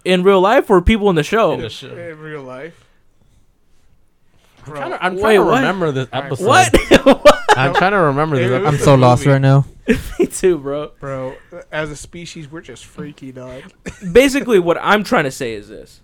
[0.05, 1.53] in real life, or people in the show?
[1.53, 1.97] In the show.
[1.97, 2.84] In real life.
[4.59, 5.55] I'm Bro, trying to, I'm Wait, trying to what?
[5.57, 6.26] remember this Alright.
[6.32, 7.07] episode.
[7.07, 7.36] What?
[7.57, 8.51] I'm trying to remember this.
[8.51, 9.32] It was I'm so lost movie.
[9.32, 9.66] right now.
[10.18, 10.92] Me too, bro.
[11.01, 11.36] bro,
[11.72, 13.62] as a species, we're just freaky, dog.
[14.12, 16.01] Basically, what I'm trying to say is this: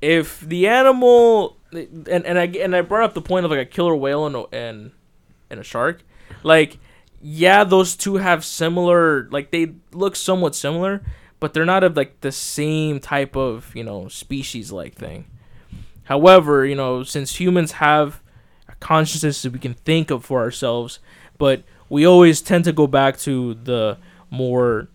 [0.00, 3.66] if the animal, and and I and I brought up the point of like a
[3.66, 4.92] killer whale and a, and
[5.50, 6.02] and a shark,
[6.42, 6.78] like
[7.20, 11.02] yeah, those two have similar, like they look somewhat similar,
[11.38, 15.26] but they're not of like the same type of you know species like thing.
[16.04, 18.21] However, you know, since humans have a
[18.82, 20.98] consciousness that we can think of for ourselves,
[21.38, 23.96] but we always tend to go back to the
[24.28, 24.88] more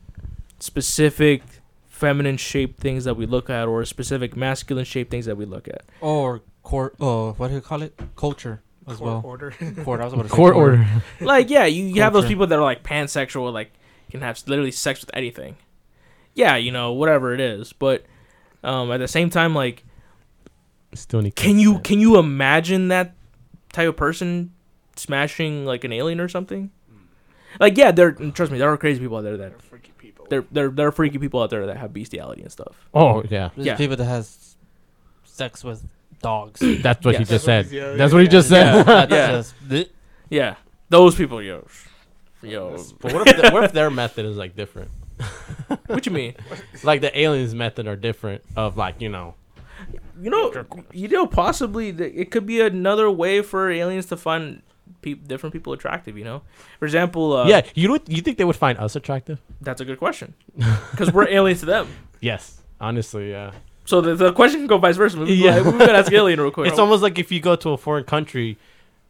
[0.60, 1.42] specific
[1.88, 5.68] feminine shaped things that we look at or specific masculine shaped things that we look
[5.68, 5.84] at.
[6.02, 6.96] Or court.
[7.00, 7.98] Oh, what do you call it?
[8.16, 9.22] Culture as Court well.
[9.24, 9.52] order.
[9.84, 10.02] Court.
[10.02, 10.86] I was about to say Court order.
[11.22, 13.72] like yeah, you, you have those people that are like pansexual, like
[14.12, 15.56] can have literally sex with anything.
[16.34, 17.74] Yeah, you know, whatever it is.
[17.74, 18.06] But
[18.64, 19.84] um, at the same time, like
[20.94, 23.14] Still need can you can you imagine that
[23.78, 24.52] type of person
[24.96, 26.72] smashing like an alien or something?
[27.60, 30.26] Like yeah, there trust me, there are crazy people out there that They're freaky people.
[30.30, 32.76] there there there are freaky people out there that have bestiality and stuff.
[32.94, 33.76] Oh yeah, There's Yeah.
[33.78, 34.56] people that has
[35.24, 35.82] sex with
[36.22, 36.60] dogs.
[36.82, 37.20] that's what Yeah.
[37.20, 37.72] he That's just what said.
[37.72, 38.32] yeah, That's yeah, what he yeah.
[38.40, 38.84] just said.
[38.86, 39.32] That's Yeah.
[39.32, 39.90] just bleh.
[40.30, 40.56] Yeah,
[40.90, 41.66] those people, yo,
[42.44, 42.84] yo.
[43.00, 44.92] But what if, the, what if their method is like different?
[45.88, 46.36] what you mean?
[46.84, 48.44] Like the aliens' method are different.
[48.56, 49.36] Of like you know.
[50.22, 50.52] You know,
[50.92, 54.62] you know, possibly th- it could be another way for aliens to find
[55.02, 56.18] peop different people attractive.
[56.18, 56.42] You know,
[56.80, 58.08] for example, uh, yeah, you don't.
[58.10, 59.40] You think they would find us attractive?
[59.62, 60.34] that's a good question
[60.92, 61.88] because we're aliens to them.
[62.20, 63.52] Yes, honestly, yeah.
[63.86, 65.20] So the, the question can go vice versa.
[65.20, 65.62] We Yeah.
[65.62, 66.68] we could ask alien real quick.
[66.70, 68.58] It's almost like if you go to a foreign country,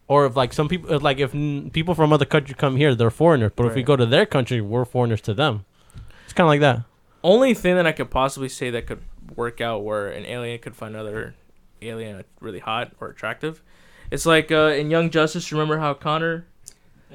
[0.08, 1.32] or if like some people, like if
[1.72, 3.52] people from other country come here, they're foreigners.
[3.56, 5.64] But if we go to their country, we're foreigners to them.
[6.24, 6.82] It's kind of like that.
[7.24, 9.00] Only thing that I could possibly say that could
[9.38, 11.34] work out where an alien could find another
[11.80, 13.62] alien really hot or attractive.
[14.10, 15.50] It's like uh, in Young Justice.
[15.52, 16.44] Remember how Connor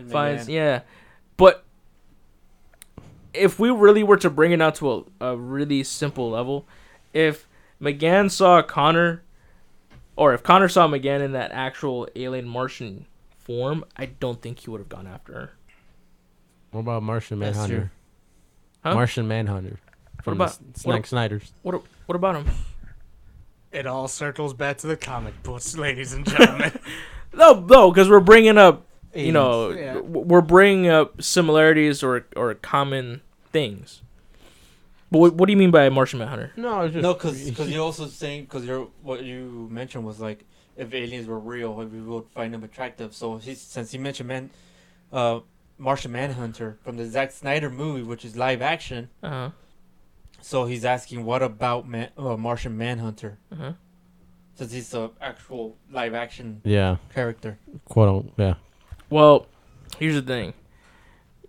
[0.09, 0.81] finds yeah
[1.37, 1.63] but
[3.31, 6.67] if we really were to bring it out to a, a really simple level
[7.13, 7.47] if
[7.79, 9.21] M'gann saw connor
[10.15, 13.05] or if connor saw M'gann in that actual alien martian
[13.37, 15.51] form i don't think he would have gone after her
[16.71, 17.91] What about Martian Manhunter?
[18.83, 18.95] Huh?
[18.95, 19.77] Martian Manhunter.
[20.23, 21.53] From about- the S- what Snyder's.
[21.61, 22.45] what, a- what about him
[23.71, 26.71] It all circles back to the comic books, ladies and gentlemen.
[27.33, 28.85] no no because we're bringing up
[29.15, 29.99] you know Yeah.
[29.99, 34.01] we're bringing up similarities or or common things
[35.11, 37.83] but what, what do you mean by martian manhunter No, it's just No, because you're
[37.89, 40.45] also saying because you're what you mentioned was like
[40.75, 43.13] if aliens were real, we would find them attractive.
[43.13, 44.49] So he, since he mentioned man,
[45.11, 45.41] uh,
[45.77, 49.09] Martian Manhunter from the Zack Snyder movie, which is live action.
[49.21, 49.51] uh-huh
[50.43, 53.37] So he's asking, what about Man, uh, Martian Manhunter?
[53.51, 53.73] uh-huh
[54.55, 57.57] Since he's the actual live action yeah, character.
[57.85, 58.33] quote unquote.
[58.37, 58.53] Yeah.
[59.09, 59.47] Well,
[59.97, 60.53] here's the thing.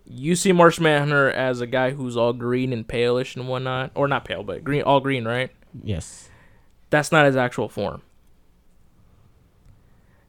[0.07, 4.07] You see Martian Manhunter as a guy who's all green and palish and whatnot, or
[4.07, 5.51] not pale, but green, all green, right?
[5.83, 6.29] Yes.
[6.89, 8.01] That's not his actual form.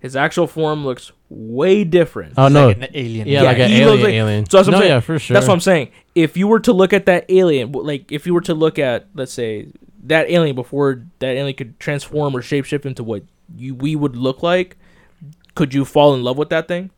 [0.07, 2.34] His actual form looks way different.
[2.36, 2.68] Oh no.
[2.68, 3.26] like an alien.
[3.26, 4.02] yeah, yeah, like an alien.
[4.04, 4.48] like- alien.
[4.48, 4.92] So that's what no, I'm saying.
[4.92, 5.34] yeah, for sure.
[5.34, 5.88] That's what I'm saying.
[6.14, 9.09] If you were to look at that alien, like if you were to look at,
[9.14, 9.66] let's say,
[10.04, 13.24] that alien before that alien could transform or shapeshift into what
[13.57, 14.76] you we would look like,
[15.57, 16.90] could you fall in love with that thing?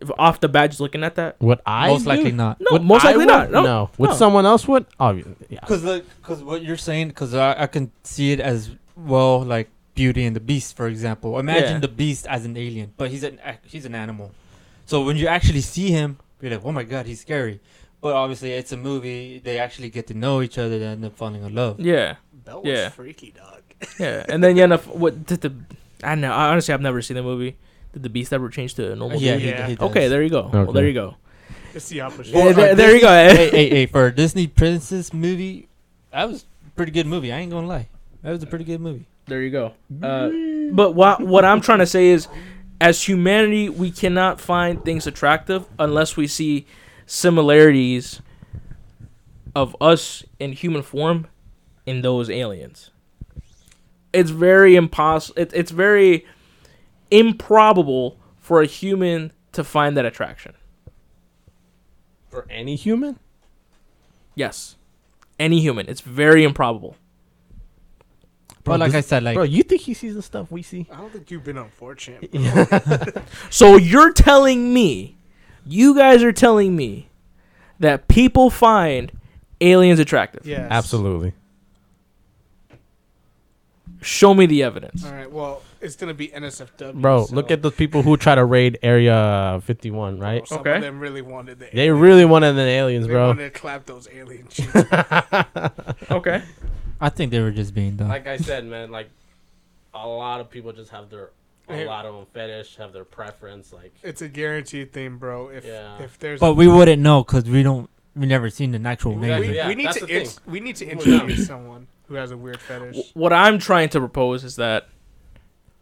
[0.00, 1.36] If off the bat, just looking at that.
[1.42, 1.88] Would I?
[1.88, 2.08] Most do?
[2.08, 2.58] likely not.
[2.58, 3.28] No, Would most likely would?
[3.28, 3.50] not.
[3.50, 3.90] No, No.
[3.98, 4.16] Would no.
[4.16, 4.86] someone else would?
[4.98, 5.60] Oh, yeah.
[5.60, 5.82] Because
[6.22, 10.36] because what you're saying, because I, I can see it as well, like Beauty and
[10.36, 11.38] the Beast, for example.
[11.40, 11.78] Imagine Yeah.
[11.80, 14.30] the Beast as an alien, but he's an he's an animal.
[14.86, 17.58] So when you actually see him, you're like, oh my god, he's scary.
[18.00, 19.40] But obviously, it's a movie.
[19.42, 20.78] They actually get to know each other.
[20.78, 21.80] They end up falling in love.
[21.80, 22.88] Yeah, Belle was Yeah.
[22.90, 23.62] freaky dog.
[23.98, 24.24] yeah.
[24.28, 25.52] And then you end up what did the?
[26.04, 26.30] I know.
[26.32, 27.56] Honestly, I've never seen the movie.
[27.92, 29.18] Did the Beast ever change to a normal?
[29.18, 29.42] yeah, dude?
[29.42, 29.66] he, Yeah.
[29.68, 29.90] he does.
[29.90, 30.50] Okay, there you go.
[30.52, 31.16] Well, there you go.
[31.74, 32.28] It's the opposite.
[32.28, 33.08] Yeah, For there, there you go.
[33.08, 33.86] hey, hey, hey!
[33.86, 35.68] For a Disney princess movie,
[36.12, 37.32] that was a pretty good movie.
[37.32, 37.88] I ain't gonna lie,
[38.22, 39.06] that was a pretty good movie.
[39.26, 39.72] There you go.
[40.02, 40.30] Uh,
[40.72, 42.28] but what what I'm trying to say is,
[42.80, 46.66] as humanity, we cannot find things attractive unless we see
[47.06, 48.20] similarities
[49.54, 51.26] of us in human form
[51.86, 52.90] in those aliens.
[54.12, 55.40] It's very impossible.
[55.40, 56.24] It, it's very
[57.10, 60.54] improbable for a human to find that attraction.
[62.28, 63.18] For any human?
[64.34, 64.76] Yes,
[65.38, 65.88] any human.
[65.88, 66.96] It's very improbable.
[68.66, 70.86] But like I said, like bro, you think he sees the stuff we see?
[70.92, 72.28] I don't think you've been unfortunate.
[72.32, 73.08] Yeah.
[73.50, 75.16] So you're telling me,
[75.64, 77.08] you guys are telling me,
[77.78, 79.12] that people find
[79.60, 80.46] aliens attractive.
[80.46, 80.66] Yes.
[80.70, 81.32] Absolutely.
[84.02, 85.04] Show me the evidence.
[85.04, 85.30] All right.
[85.30, 86.94] Well, it's gonna be NSFW.
[86.94, 90.46] Bro, so- look at those people who try to raid Area 51, right?
[90.46, 90.76] Some Okay.
[90.76, 91.68] of them really wanted the.
[91.72, 93.14] They really wanted the aliens, bro.
[93.14, 93.26] They bro.
[93.28, 94.74] wanted to clap those alien cheeks.
[96.10, 96.42] Okay.
[97.00, 98.08] I think they were just being dumb.
[98.08, 99.10] like I said, man, like
[99.94, 101.30] a lot of people just have their
[101.68, 103.72] a lot of them fetish, have their preference.
[103.72, 105.48] Like, it's a guaranteed thing, bro.
[105.48, 106.00] If Yeah.
[106.00, 107.90] if there's but we wouldn't know because we don't.
[108.14, 109.54] We never seen the actual we, Exactly, alien.
[109.56, 110.28] yeah, we need that's to the thing.
[110.46, 113.10] we need to We would introduce someone who has a weird fetish.
[113.14, 114.88] What I'm trying to propose is that,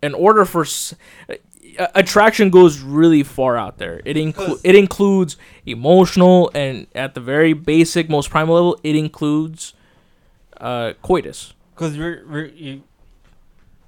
[0.02, 0.94] in order for s-
[1.28, 1.34] uh,
[1.94, 4.00] attraction goes really far out there.
[4.04, 5.36] It inclu- it includes
[5.66, 9.74] emotional and at the very basic, most primal level, it includes
[10.58, 11.54] uh, coitus.
[11.74, 12.82] Because we're, we're you,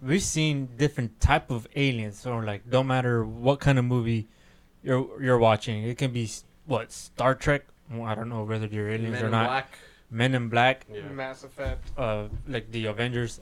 [0.03, 2.19] we've seen different type of aliens.
[2.19, 4.29] So like, don't matter what kind of movie
[4.83, 5.85] you're you're watching.
[5.85, 6.29] It can be
[6.67, 7.65] what Star Trek.
[7.91, 9.47] Well, I don't know whether you're aliens or not.
[9.47, 9.79] Black.
[10.11, 10.87] Men in Black.
[11.13, 13.41] Mass Effect, Uh, like the Avengers,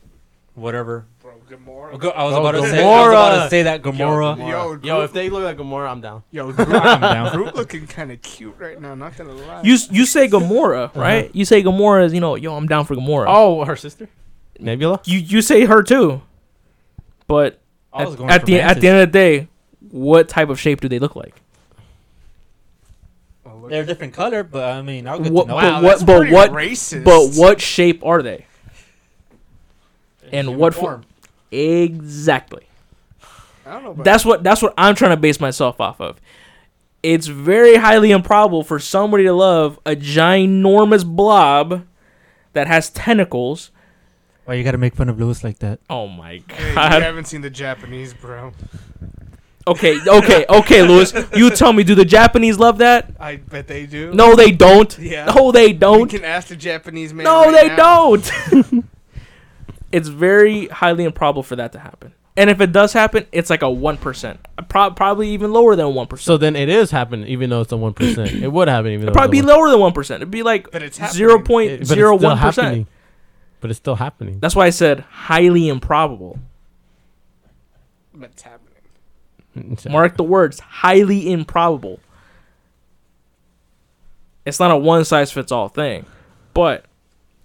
[0.54, 1.06] whatever.
[1.22, 1.32] bro.
[1.50, 1.94] Gamora.
[1.94, 2.82] I go- I was Oh, about to say.
[2.82, 3.44] I was about Gamora.
[3.44, 4.38] to say that Gamora.
[4.38, 6.22] Yo, Yo, Groot- if they look like Gamora, I'm down.
[6.30, 7.36] Yo, Groot, I'm down.
[7.36, 8.94] Groot looking kind of cute right now.
[8.94, 9.60] Not gonna lie.
[9.62, 11.00] You s- you say Gamora, uh-huh.
[11.00, 11.30] right?
[11.34, 13.26] You say Gamora is you know yo I'm down for Gamora.
[13.28, 14.08] Oh, her sister,
[14.58, 15.00] Nebula.
[15.04, 16.22] You you say her too,
[17.26, 17.60] but
[17.92, 19.48] I was at, going at for the at the end of the day,
[19.90, 21.34] what type of shape do they look like?
[23.46, 25.54] Oh, look- They're a different color, but I mean, I'll get What- to know.
[25.56, 27.04] but Wow, what- that's but pretty what- Racist.
[27.04, 28.46] But what shape are they?
[30.32, 31.04] And Human what form?
[31.50, 32.66] Exactly.
[33.66, 34.02] I don't know.
[34.02, 36.20] That's what that's what I'm trying to base myself off of.
[37.02, 41.86] It's very highly improbable for somebody to love a ginormous blob
[42.54, 43.70] that has tentacles.
[44.44, 45.80] Why you gotta make fun of Louis like that?
[45.88, 48.52] Oh my Hey, you haven't seen the Japanese, bro.
[49.66, 51.14] Okay, okay, okay, Louis.
[51.34, 53.10] You tell me, do the Japanese love that?
[53.18, 54.12] I bet they do.
[54.12, 54.98] No, they don't.
[54.98, 55.24] Yeah.
[55.34, 56.12] No, they don't.
[56.12, 57.24] You can ask the Japanese man.
[57.24, 57.76] No, right they now.
[58.16, 58.84] don't.
[59.94, 62.12] it's very highly improbable for that to happen.
[62.36, 65.94] And if it does happen, it's like a one percent, Pro- probably even lower than
[65.94, 66.24] one percent.
[66.24, 68.32] So then it is happening, even though it's a one percent.
[68.32, 70.20] it would happen, even though It'd probably be lower than one percent.
[70.20, 71.16] It'd be like But it's happening.
[71.16, 72.40] zero one- point but it's still percent.
[72.66, 72.86] happening.
[73.60, 74.40] But it's still happening.
[74.40, 76.38] That's why I said highly improbable.
[78.12, 79.78] But it's happening.
[79.88, 82.00] Mark the words, highly improbable.
[84.44, 86.04] It's not a one size fits all thing,
[86.52, 86.84] but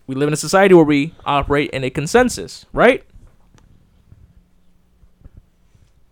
[0.10, 3.04] we live in a society where we operate in a consensus, right?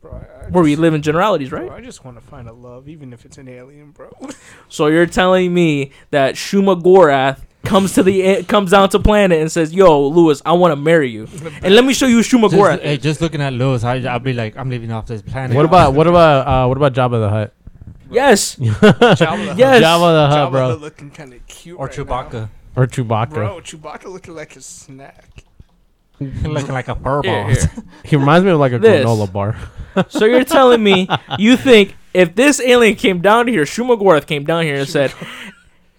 [0.02, 1.72] Bro, I, I Where we live in generalities, bro, right?
[1.72, 4.12] I just want to find a love, even if it's an alien, bro.
[4.70, 9.52] So you're telling me that Shuma Gorath comes to the comes down to planet and
[9.52, 11.28] says, "Yo, Louis, I want to marry you,
[11.64, 14.20] and let me show you Shuma Just, Gorath." hey, just looking at Louis, I, I'll
[14.20, 15.56] be like, I'm leaving off this planet.
[15.56, 17.54] What about what about uh, what about Jabba the Hutt?
[18.12, 19.82] yes, Jabba the Hutt- Yes.
[19.84, 21.80] Jabba the Hutt, Jabba bro, Hutt looking kind of cute.
[21.80, 22.50] or right Chewbacca, now.
[22.78, 23.32] Or Chewbacca.
[23.32, 25.44] Bro, Chewbacca looking like a snack.
[26.20, 27.50] looking like a fur Here, ball.
[27.50, 27.72] here.
[28.06, 29.04] He reminds me of like a This.
[29.06, 29.58] granola bar.
[30.10, 31.10] So you're telling me
[31.40, 35.12] you think if this alien came down here, Shuma Gorath came down here and said,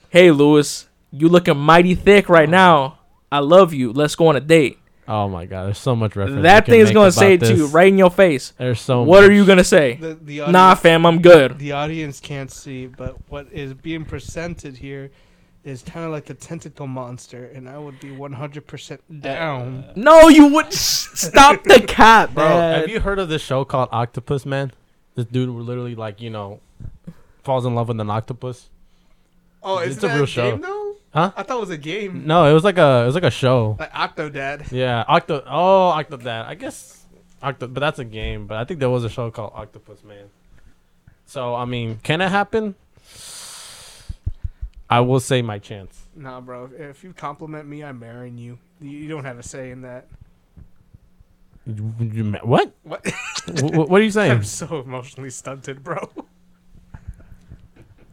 [0.09, 3.01] "Hey, Louis, you looking mighty thick right now.
[3.33, 3.93] I love you.
[3.93, 6.43] Let's go on a date." Oh my god, there's so much reference.
[6.45, 7.73] that we can thing's make gonna about say it to you this.
[7.73, 8.53] right in your face.
[8.57, 9.03] There's so.
[9.03, 9.97] what are you gonna say?
[9.97, 11.59] The, the Nah, fam, I'm good.
[11.59, 15.11] the audience can't see, but what is being presented here
[15.69, 19.85] is kind of like a tentacle monster, and I would be 100% uh, down.
[19.95, 22.81] No, you would stop the cat, Bro, man.
[22.81, 24.73] have you heard of this show called Octopus Man?
[25.15, 26.61] This dude literally like you know
[27.43, 28.69] falls in love with an octopus.
[29.63, 30.51] Oh, It's is a real a show.
[30.53, 30.95] game though?
[31.13, 31.33] Huh?
[31.37, 32.27] I thought it was a game.
[32.27, 33.77] No, it was like a it was like a show.
[33.81, 34.71] Like Octodad.
[34.71, 35.43] Yeah, Octo.
[35.47, 36.47] Oh, Octodad.
[36.47, 37.05] I guess
[37.43, 38.47] Octo, but that's a game.
[38.47, 40.27] But I think there was a show called Octopus Man.
[41.27, 42.75] So I mean, can it happen?
[44.91, 46.07] I will say my chance.
[46.17, 46.71] Nah, bro.
[46.77, 48.59] If you compliment me, I'm marrying you.
[48.81, 50.07] You you don't have a say in that.
[51.67, 52.73] You- you ma- What?
[52.85, 53.07] What?
[53.07, 54.31] Wh- wh- what are you saying?
[54.39, 56.09] I'm so emotionally stunted, bro.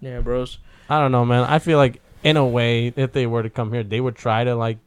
[0.01, 0.59] Yeah, bros.
[0.89, 1.43] I don't know, man.
[1.45, 4.43] I feel like in a way, if they were to come here, they would try
[4.43, 4.78] to like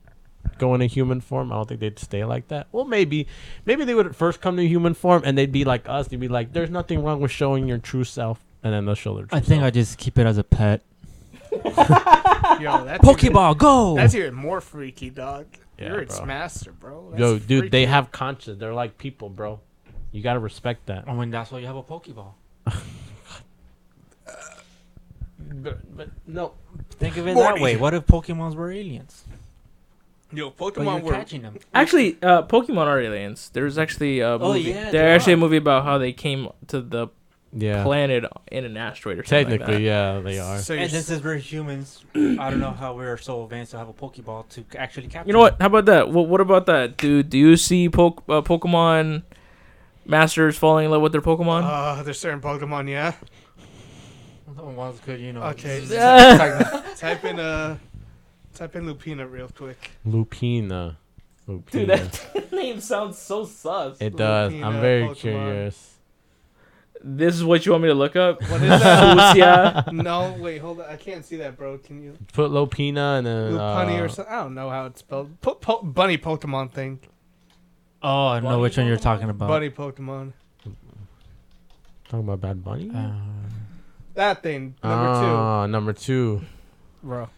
[0.58, 1.50] go into human form.
[1.52, 2.66] I don't think they'd stay like that.
[2.72, 3.26] Well, maybe,
[3.64, 6.08] maybe they would first come to human form and they'd be like us.
[6.08, 9.14] They'd be like, "There's nothing wrong with showing your true self," and then they'll show
[9.16, 9.26] their.
[9.26, 9.74] True I think I self.
[9.74, 10.82] just keep it as a pet.
[12.60, 13.94] Yo, that's Even, Pokeball, go!
[13.96, 15.46] that's even more freaky, dog.
[15.78, 16.26] Yeah, You're its bro.
[16.26, 17.14] master, bro.
[17.16, 18.58] Yo, That's dude, they have conscience.
[18.58, 19.60] They're like people, bro.
[20.12, 21.08] You gotta respect that.
[21.08, 22.32] I mean, that's why you have a Pokeball.
[25.50, 26.52] But, but no,
[26.98, 27.54] Think of it Morty.
[27.58, 27.76] that way.
[27.76, 29.24] What if Pokemons were aliens?
[30.32, 31.56] Yo, Pokemon were catching them.
[31.72, 33.48] Actually, uh, Pokemon are aliens.
[33.52, 34.60] There's actually a Oh, movie.
[34.70, 35.36] yeah, There's actually are.
[35.36, 37.08] a movie about how they came to the
[37.52, 39.82] yeah, planet in an asteroid or something technically, like that.
[39.82, 40.58] yeah, they are.
[40.58, 43.78] So you're And s- since we're humans, I don't know how we're so advanced to
[43.78, 45.28] have a Pokeball to actually capture.
[45.28, 45.56] You know what?
[45.60, 46.10] How about that?
[46.10, 47.30] What, what about that, dude?
[47.30, 49.22] Do you see Poke, uh, Pokemon
[50.04, 51.62] masters falling in love with their Pokemon?
[51.64, 53.12] Uh, there's certain Pokemon, yeah.
[54.54, 54.76] them?
[54.76, 55.42] One's good, you know.
[55.44, 55.84] Okay.
[56.96, 57.76] type in uh,
[58.54, 59.90] type in Lupina real quick.
[60.06, 60.96] Lupina.
[61.48, 61.70] Lupina.
[61.70, 63.96] Dude, that name sounds so sus.
[64.00, 64.52] it does.
[64.52, 65.16] I'm very Pokemon.
[65.16, 65.94] curious.
[67.02, 68.42] This is what you want me to look up?
[68.50, 69.16] What is that?
[69.36, 69.84] Lucia.
[69.92, 70.86] no, wait, hold on.
[70.90, 71.78] I can't see that, bro.
[71.78, 74.32] Can you Put Lupina and then Lupani uh, or something?
[74.34, 75.40] I don't know how it's spelled.
[75.40, 76.98] Put po- bunny Pokemon thing.
[78.02, 79.02] Oh, I know Bunny which one you're Pokemon?
[79.02, 79.48] talking about.
[79.48, 80.32] Bunny Pokemon.
[82.08, 82.90] Talking about Bad Bunny.
[82.94, 83.12] Uh,
[84.14, 84.74] That thing.
[84.82, 86.46] Number Ah, number two, two,
[87.02, 87.28] bro.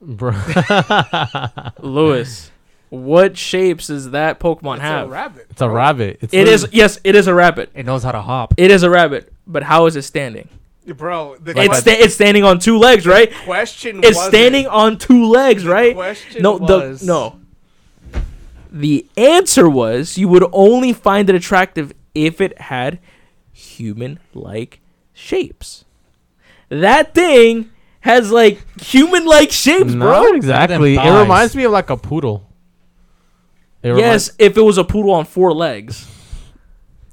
[0.00, 0.32] bro.
[1.80, 2.49] Louis.
[2.90, 4.80] What shapes does that Pokemon have?
[4.80, 5.06] It's have?
[5.06, 5.46] a rabbit.
[5.50, 6.18] it's a rabbit.
[6.22, 7.70] It's It is yes, it is a rabbit.
[7.74, 8.54] it knows how to hop.
[8.56, 9.32] It is a rabbit.
[9.46, 10.48] But how is it standing?
[10.86, 13.32] Bro, the Like it's sta- it's standing on two legs, right?
[13.44, 15.94] question It's wasn't- standing on two legs, right?
[15.94, 17.36] Question No, was, the no.
[18.72, 22.98] The answer was you would only find it attractive if it had
[23.52, 24.80] human-like
[25.12, 25.84] shapes.
[26.68, 27.70] That thing
[28.00, 30.32] has like human-like shapes, Not bro.
[30.34, 30.94] exactly.
[30.94, 31.20] It thighs.
[31.22, 32.46] reminds me of like a poodle.
[33.82, 36.06] It Yes, if it was a poodle on four legs.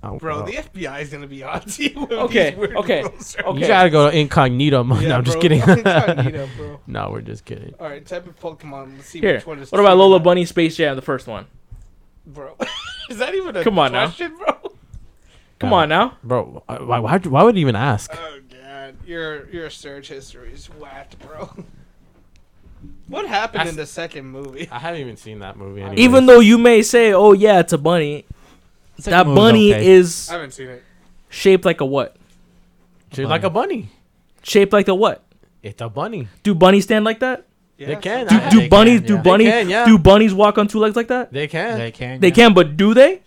[0.03, 1.99] reminds- Bro, oh, the FBI is gonna be on to you.
[2.01, 3.36] with Okay, these weird okay, rules.
[3.43, 3.59] okay.
[3.59, 5.01] You gotta go to incognito mode.
[5.01, 5.59] Yeah, no, I'm just bro, kidding.
[5.68, 6.80] incognito, bro.
[6.88, 7.74] no, we're just kidding.
[7.80, 8.95] All right, type of Pokemon.
[8.97, 9.72] Let's see Here, which one is.
[9.72, 10.24] What about true or Lola not.
[10.24, 11.47] Bunny Space Jam, the first one?
[12.26, 12.55] bro?
[13.09, 14.05] is that even a Come on now.
[14.07, 14.72] question, bro?
[15.59, 15.76] Come Yeah.
[15.78, 16.18] on now.
[16.24, 18.11] Bro, why, why, why, why would you even ask?
[18.13, 21.49] Oh god, your your search history is whacked, bro.
[23.07, 24.67] What happened That's- in the second movie?
[24.71, 25.82] I haven't even seen that movie.
[25.82, 25.99] Anyways.
[25.99, 28.25] Even though you may say, "Oh yeah, it's a bunny,"
[29.03, 29.88] that bunny okay.
[29.88, 30.84] is I haven't seen it.
[31.30, 32.15] shaped like a what?
[33.13, 33.89] she's like a bunny.
[34.43, 35.23] Shaped like a what?
[35.63, 36.28] It's a bunny.
[36.43, 37.45] Do bunnies stand like that?
[37.78, 38.28] Yeah, They can.
[38.30, 39.21] so- Do, I- do they bunnies can, do yeah.
[39.21, 39.86] They bunnies can, yeah.
[39.86, 41.32] do bunnies walk on two legs like that?
[41.32, 41.78] They can.
[41.78, 42.19] They can.
[42.19, 42.34] They yeah.
[42.34, 43.21] can, but do they?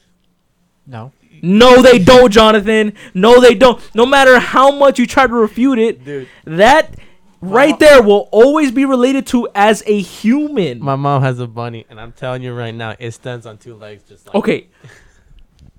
[0.87, 1.13] No.
[1.43, 2.93] No, they don't, Jonathan.
[3.15, 3.81] No, they don't.
[3.95, 6.95] No matter how much you try to refute it, Dude, that
[7.41, 10.83] right there will always be related to as a human.
[10.83, 13.75] my mom has a bunny, and I'm telling you right now, it stands on two
[13.75, 14.35] legs, just like.
[14.35, 14.69] Okay.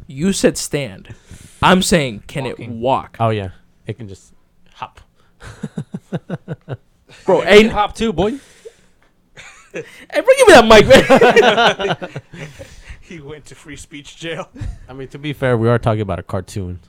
[0.08, 1.14] You said stand.
[1.62, 3.18] I'm saying, can it walk?
[3.20, 3.52] Oh yeah,
[3.86, 4.34] it can just
[4.74, 5.02] hop.
[7.26, 8.32] Bro, Hey, hey, hop too, boy.
[9.74, 10.88] hey, bro, give me that mic,
[12.32, 12.50] man.
[13.02, 14.50] he went to free speech jail.
[14.88, 16.80] I mean, to be fair, we are talking about a cartoon.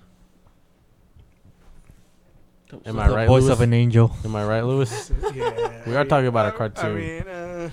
[2.87, 3.53] Am I the right, voice Louis?
[3.53, 4.11] of an angel.
[4.25, 5.13] Am I right, Louis?
[5.35, 6.87] yeah, We are talking about a I- cartoon.
[6.87, 7.71] I mean, uh,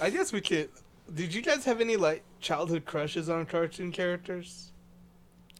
[0.00, 0.68] I guess we could.
[1.12, 4.72] Did you guys have any like childhood crushes on cartoon characters?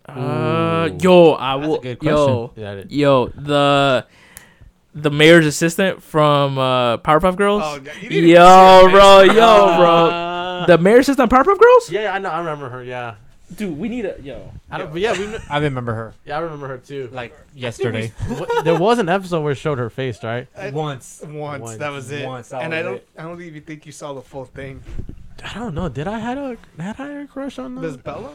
[0.08, 0.98] Uh, Ooh.
[1.00, 1.80] yo, I will.
[2.00, 4.06] Yo, yeah, yo, the
[4.94, 7.62] the mayor's assistant from uh, Powerpuff Girls.
[7.64, 9.86] Oh, God, you yo, bro, face, yo, bro.
[10.10, 11.90] Uh, The mayor's assistant on Powerpuff Girls.
[11.90, 12.30] yeah, I know.
[12.30, 12.82] I remember her.
[12.84, 13.14] Yeah,
[13.56, 14.50] Dude, we need a yo.
[14.70, 15.36] I don't, but yeah, we.
[15.50, 17.08] I remember her Yeah, I remember her too.
[17.12, 18.12] like yesterday.
[18.28, 20.46] What- there was an episode where it showed her face, right?
[20.56, 21.22] I- Once.
[21.26, 21.78] Once, Once.
[21.78, 22.26] that was it.
[22.26, 22.94] Once, that and was I don't.
[22.96, 23.08] it.
[23.18, 24.82] I don't even think you saw the full thing.
[25.44, 25.88] I don't know.
[25.88, 28.04] Did I had a had I a crush on Does that?
[28.04, 28.32] Bella?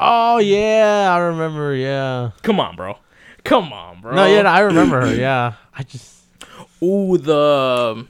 [0.00, 1.74] Oh yeah, I remember.
[1.74, 2.30] Yeah.
[2.42, 2.98] Come on, bro.
[3.44, 4.14] Come on, bro.
[4.14, 5.14] No, yeah, I remember her.
[5.14, 6.20] Yeah, I just.
[6.82, 8.08] Ooh, the um,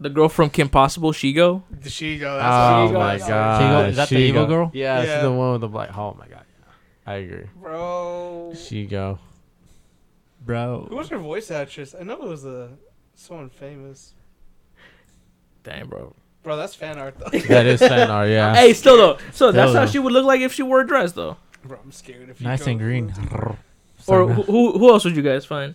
[0.00, 1.62] the girl from Kim Possible, Shego.
[1.82, 2.36] Did she go?
[2.36, 2.92] Oh Shego.
[2.94, 3.60] my god.
[3.60, 4.70] Shego, is that the evil girl?
[4.74, 5.14] Yeah, Yeah.
[5.16, 5.96] she's the one with the black.
[5.96, 6.44] Oh my god.
[7.06, 7.46] I agree.
[7.60, 8.54] Bro.
[8.56, 9.18] She go.
[10.44, 10.86] bro.
[10.90, 11.94] Who was her voice actress?
[11.98, 12.68] I know it was uh,
[13.14, 14.12] someone famous.
[15.62, 16.14] Damn, bro.
[16.42, 17.36] Bro, that's fan art though.
[17.38, 18.54] That is fan art, yeah.
[18.54, 19.18] Hey, still though.
[19.32, 21.36] So that's Still how she would look like if she wore a dress, though.
[21.64, 23.12] Bro, I'm scared if you Nice go- and green.
[24.06, 25.74] Or who, who who else would you guys find?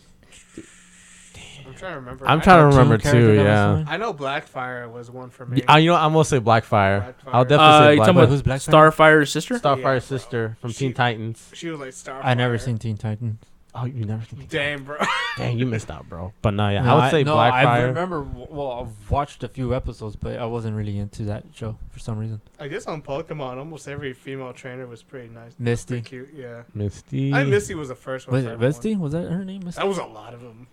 [1.83, 2.27] I'm trying to remember.
[2.27, 3.27] I'm I trying to know- remember Cartoon too.
[3.27, 3.93] character that Yeah.
[3.93, 5.63] I know Blackfire was one for me.
[5.67, 7.01] Y- uh, you know, I'm gonna say Blackfire.
[7.01, 7.13] Blackfire.
[7.27, 8.09] I'll Uh, definitely you say talking Blackfire.
[8.17, 8.91] about Who's Blackfire?
[8.91, 9.53] Starfire's sister?
[9.55, 10.17] Yeah, Starfire's bro.
[10.17, 11.49] sister from She- Teen Titans.
[11.53, 12.21] She was like Starfire.
[12.25, 13.37] I never seen Teen Titans.
[13.73, 14.45] Oh, you never seen?
[14.49, 14.97] Damn, bro.
[15.37, 16.33] Dang, you missed out, bro.
[16.41, 17.25] But no, yeah, No, I would say Blackfire.
[17.25, 17.85] no, I Blackfire.
[17.87, 18.21] remember.
[18.21, 22.17] Well, I've watched a few episodes, but I wasn't really into that show for some
[22.17, 22.41] reason.
[22.59, 25.53] I guess on Pokemon, almost every female trainer was pretty nice.
[25.57, 26.01] Misty.
[26.01, 26.63] Pretty cute, yeah.
[26.73, 27.33] Misty.
[27.33, 28.33] I think Misty was the first one.
[28.35, 28.69] Was for it everyone.
[28.69, 28.95] Misty?
[28.97, 29.61] Was that her name?
[29.63, 29.79] Misty?
[29.79, 30.67] That was a lot of them.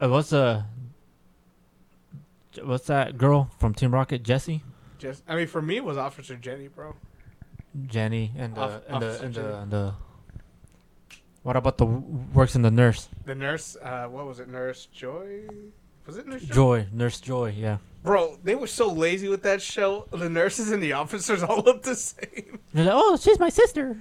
[0.00, 0.62] Uh, what's uh,
[2.62, 4.22] what's that girl from Team Rocket?
[4.22, 4.62] Jessie,
[4.98, 6.94] Just, I mean, for me, it was Officer Jenny, bro.
[7.86, 9.94] Jenny, and the Off- and the Officer and the, and the.
[11.42, 13.08] What about the w- works in the nurse?
[13.24, 14.48] The nurse, uh, what was it?
[14.48, 15.42] Nurse Joy?
[16.06, 16.54] Was it Nurse Joy?
[16.54, 17.54] Joy, Nurse Joy.
[17.56, 17.78] Yeah.
[18.02, 20.06] Bro, they were so lazy with that show.
[20.10, 22.58] The nurses and the officers all look the same.
[22.72, 23.96] They're like, oh, she's my sister.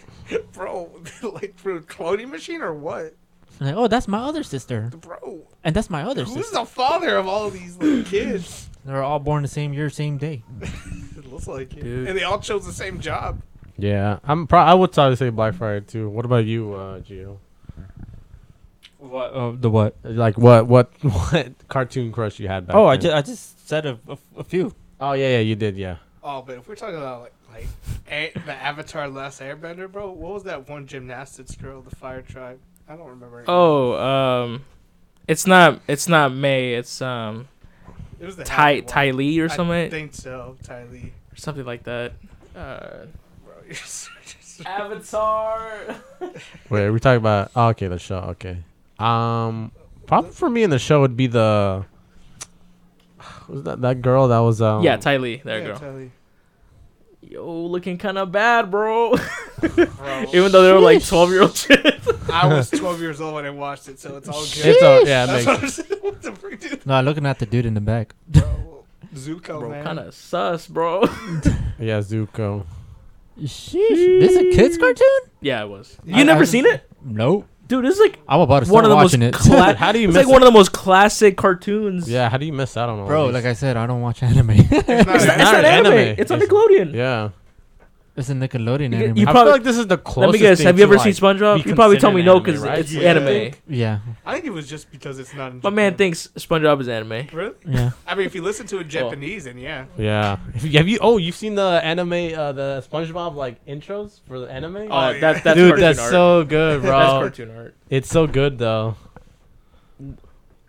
[0.52, 0.90] Bro,
[1.22, 3.14] like through a cloning machine or what?
[3.60, 6.38] I'm like, oh, that's my other sister, Bro, and that's my other sister.
[6.38, 6.60] who's sister.
[6.60, 8.68] the father of all these little kids?
[8.84, 10.42] They're all born the same year, same day.
[11.18, 11.82] It looks like it.
[11.82, 12.08] Dude.
[12.08, 13.42] And they all chose the same job.
[13.76, 14.46] Yeah, I'm.
[14.46, 16.08] Pro- I would probably say Blackfire too.
[16.08, 17.36] What about you, uh, Gio?
[18.98, 19.32] What?
[19.32, 19.96] Uh, the what?
[20.02, 20.66] Like what?
[20.66, 20.90] What?
[21.02, 22.76] What cartoon crush you had back?
[22.76, 23.02] Oh, I then?
[23.02, 24.74] just I just said a, a, a few.
[25.00, 25.76] Oh yeah, yeah, you did.
[25.76, 25.96] Yeah.
[26.22, 27.66] Oh, but if we're talking about like like
[28.10, 32.58] a- the Avatar Last Airbender, bro, what was that one gymnastics girl, the Fire Tribe?
[32.88, 33.38] I don't remember.
[33.38, 33.44] her.
[33.48, 34.64] Oh, um,
[35.26, 36.48] it's not it's not Mai.
[36.76, 37.48] It's um
[38.20, 38.80] it was the Ty.
[38.80, 39.76] Ty Lee or something.
[39.76, 41.12] I think so, Ty Lee.
[41.32, 42.12] or something like that.
[42.56, 43.06] Uh,
[43.44, 45.94] Bro, you're so- just- Avatar.
[46.70, 47.52] Wait, are we talking about?
[47.54, 48.18] Oh, okay, the show.
[48.30, 48.58] Okay.
[48.98, 49.70] Um,
[50.06, 51.84] probably for me in the show would be the.
[53.48, 54.82] Was that that girl that was um?
[54.82, 55.40] yeah, Ty Lee.
[55.44, 55.78] There you yeah, go.
[55.78, 56.10] Ty Lee.
[57.20, 59.14] Yo, looking kind of bad, bro.
[59.60, 62.08] Bro, Even though they were like twelve year old kids.
[62.30, 64.66] I was 12 years old when I watched it, so it's all good.
[64.66, 65.98] It's all, yeah, it makes, what I'm.
[66.02, 66.86] What the freak, dude?
[66.86, 68.14] No, looking at the dude in the back.
[68.28, 69.84] Bro, Zuko, bro, man.
[69.84, 71.02] kind of sus, bro.
[71.78, 72.64] yeah, Zuko.
[73.40, 73.72] Sheesh.
[74.20, 75.06] This is a kids cartoon?
[75.40, 75.96] yeah, it was.
[76.06, 77.46] I- You never I- seen it, Nope.
[77.68, 77.84] Dude?
[77.84, 79.34] This is like I'm about to start one of the most watching it.
[79.34, 82.08] cla- How do you it's miss like one of the most classic cartoons.
[82.10, 83.34] Yeah, how do you miss out on all Bro, these?
[83.34, 84.50] like I said, I don't watch anime.
[84.50, 85.92] It's not, it's, it's not not an anime.
[85.92, 86.16] anime.
[86.18, 86.94] It's on It's- Nickelodeon.
[86.94, 87.28] yeah.
[88.18, 89.16] It's a Nickelodeon You- anime.
[89.16, 90.18] you I probably- feel like this is the closest.
[90.18, 90.58] Let me guess.
[90.58, 91.64] thing Have you ever like, seen SpongeBob?
[91.64, 92.78] You probably told me no because right?
[92.80, 93.10] it's Yeah.
[93.10, 93.52] anime.
[93.68, 93.98] yeah.
[94.26, 97.28] I think it was just because it's not in My man thinks SpongeBob is anime.
[97.32, 97.54] Really?
[97.66, 97.90] Yeah.
[98.06, 99.84] I mean, if you listen to it Japanese, then yeah.
[99.96, 100.36] Yeah.
[100.54, 100.98] If you- Have you?
[101.00, 104.76] Oh, you've seen the anime, uh, the SpongeBob like intros for the anime?
[104.76, 105.20] Oh, Oh, yeah.
[105.20, 106.10] that, that's Dude, that's art.
[106.10, 106.90] so good, bro.
[106.98, 107.74] that's cartoon art.
[107.88, 108.96] It's so good though.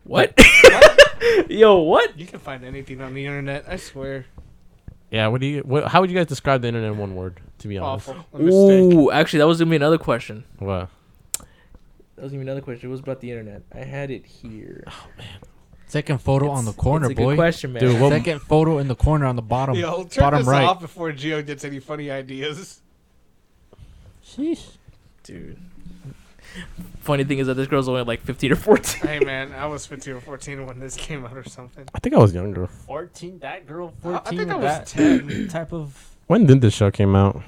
[0.03, 0.39] What?
[1.49, 2.17] Yo, what?
[2.17, 3.65] You can find anything on the internet.
[3.67, 4.25] I swear.
[5.11, 5.27] Yeah.
[5.27, 5.61] What do you?
[5.61, 7.39] What, how would you guys describe the internet in one word?
[7.59, 8.09] To be honest.
[8.09, 8.25] Awful.
[8.33, 8.93] A mistake.
[8.93, 10.43] Ooh, actually, that was gonna be another question.
[10.59, 10.89] What?
[12.15, 12.89] That was gonna be another question.
[12.89, 13.63] It was about the internet.
[13.73, 14.83] I had it here.
[14.87, 15.27] Oh man.
[15.87, 17.35] Second photo on the corner, it's a good boy.
[17.35, 17.81] question, man.
[17.81, 19.75] Dude, what- Second photo in the corner on the bottom.
[19.75, 20.63] Yo, turn bottom this right.
[20.63, 22.81] off before Gio gets any funny ideas.
[24.23, 24.77] Sheesh.
[25.23, 25.57] Dude.
[27.01, 29.07] Funny thing is that this girl's only like 15 or 14.
[29.07, 31.87] hey man, I was 15 or 14 when this came out or something.
[31.93, 32.67] I think I was younger.
[32.67, 34.37] 14, that girl, I- I 14.
[34.39, 35.47] think I with was 10.
[35.49, 36.15] type of.
[36.27, 37.41] When did this show came out?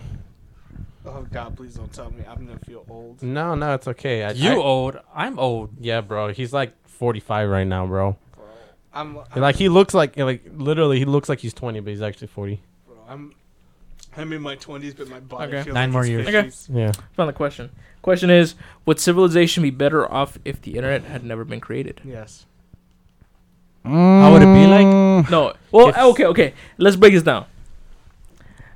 [1.06, 2.24] Oh god, please don't tell me.
[2.28, 3.22] I'm gonna feel old.
[3.24, 4.24] No, no, it's okay.
[4.24, 4.98] I, You I- old.
[5.14, 5.72] I'm old.
[5.80, 6.30] yeah, bro.
[6.32, 8.16] He's like 45 right now, bro.
[8.36, 8.46] Bro.
[8.94, 12.02] I'm, I'm like he looks like like literally he looks like he's 20, but he's
[12.02, 12.60] actually 40.
[12.88, 13.34] bro, I'm
[14.16, 15.64] I'm in my 20s, but my body Okay.
[15.64, 16.28] feels Nine like more it's years.
[16.70, 16.80] Okay.
[16.82, 16.92] Yeah.
[17.16, 17.70] Found the question.
[18.02, 22.02] Question is, would civilization be better off if the internet had never been created?
[22.04, 22.46] Yes.
[23.84, 24.86] How would it be like?
[24.86, 25.30] Mm.
[25.30, 25.54] No.
[25.72, 26.54] Well, If- okay, okay.
[26.78, 27.46] Let's break this down.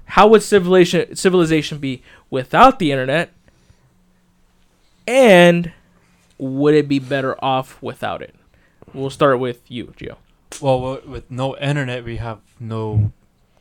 [0.06, 3.32] How would civilization civilization be without the internet?
[5.08, 5.72] And
[6.38, 8.36] would it be better off without it?
[8.94, 10.18] We'll start with you, Gio.
[10.62, 13.12] Well, with no internet, we have no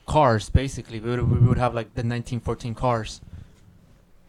[0.06, 0.48] cars.
[0.48, 3.20] Basically, we would, we would have like the 1914 cars,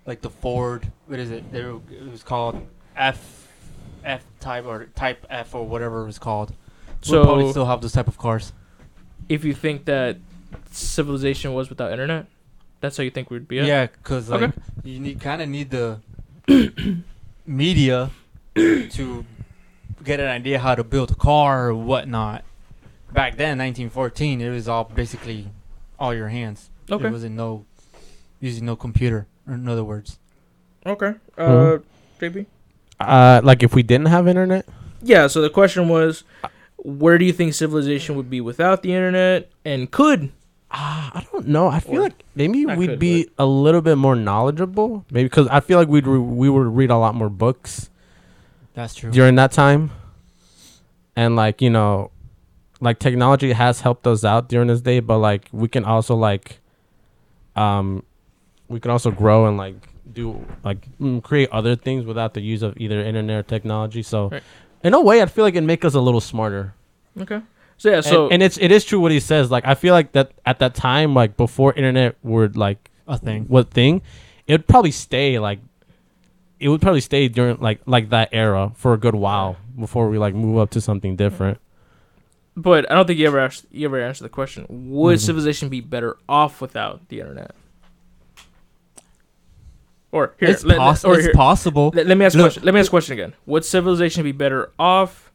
[0.05, 0.91] like the Ford.
[1.07, 1.51] What is it?
[1.51, 3.47] There, it was called F,
[4.03, 6.53] F type or Type F or whatever it was called.
[7.01, 8.53] So we'll probably still have those type of cars.
[9.29, 10.17] if you think that
[10.71, 12.25] civilization was without internet,
[12.81, 13.59] that's how you think we'd be.
[13.59, 13.65] at?
[13.65, 14.53] Yeah, because like Okay.
[14.83, 15.99] you need kind of need the
[17.45, 18.11] media
[18.55, 19.25] to
[20.03, 22.43] get an idea how to build a car or whatnot.
[23.11, 25.49] Back then, 1914, it was all basically
[25.97, 26.69] all your hands.
[26.89, 27.03] Okay.
[27.03, 27.65] There wasn't no
[28.39, 29.27] using no computer.
[29.47, 30.17] Or in other words,
[30.85, 31.13] Okay.
[31.37, 31.81] Uh, Mhm.
[32.19, 32.45] JP.
[32.99, 34.65] Uh, like if we didn't have internet,
[35.01, 35.27] Yeah.
[35.27, 36.23] So the question was,
[36.77, 40.31] where do you think civilization would be without the internet, and could
[40.77, 41.67] Ah, I don't know.
[41.67, 45.05] I feel Or- like maybe we'd good, be a little bit more knowledgeable.
[45.11, 47.89] Maybe because I feel like we'd re- we would read a lot more books
[48.73, 49.09] That's true.
[49.11, 49.91] during that time,
[51.15, 52.11] and like you know,
[52.81, 56.59] like technology has helped us out during this day, but like we can also like,
[57.55, 58.03] um,
[58.69, 59.75] we can also grow and like
[60.11, 64.01] do like mm, create other things without the use of either internet or technology.
[64.03, 64.43] So, Right.
[64.83, 66.73] in a way, I feel like it'd make us a little smarter.
[67.19, 67.41] okay?
[67.77, 68.01] So yeah.
[68.01, 69.51] So and, and it's it is true what he says.
[69.51, 73.45] Like I feel like that at that time, like before internet were like A thing.
[73.47, 74.01] what thing,
[74.47, 75.59] it would probably stay like
[76.59, 80.17] it would probably stay during like like that era for a good while before we
[80.17, 81.57] like move up to something different.
[82.55, 85.21] But I don't think you ever asked, you ever answered the question: Would Mhm.
[85.21, 87.51] civilization be better off without the internet?
[90.15, 91.91] Or here, It's, let, poss- or it's here, possible.
[91.93, 92.63] let, let me ask a Look- question.
[92.63, 93.33] Let me ask a question again.
[93.45, 95.31] Would civilization be better off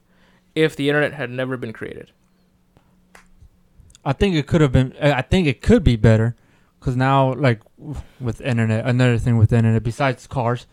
[0.54, 2.12] if the internet had never been created?
[4.04, 4.94] I think it could have been.
[5.00, 6.34] I think it could be better,
[6.78, 7.60] because now, like
[8.18, 10.66] with internet, another thing with internet besides cars,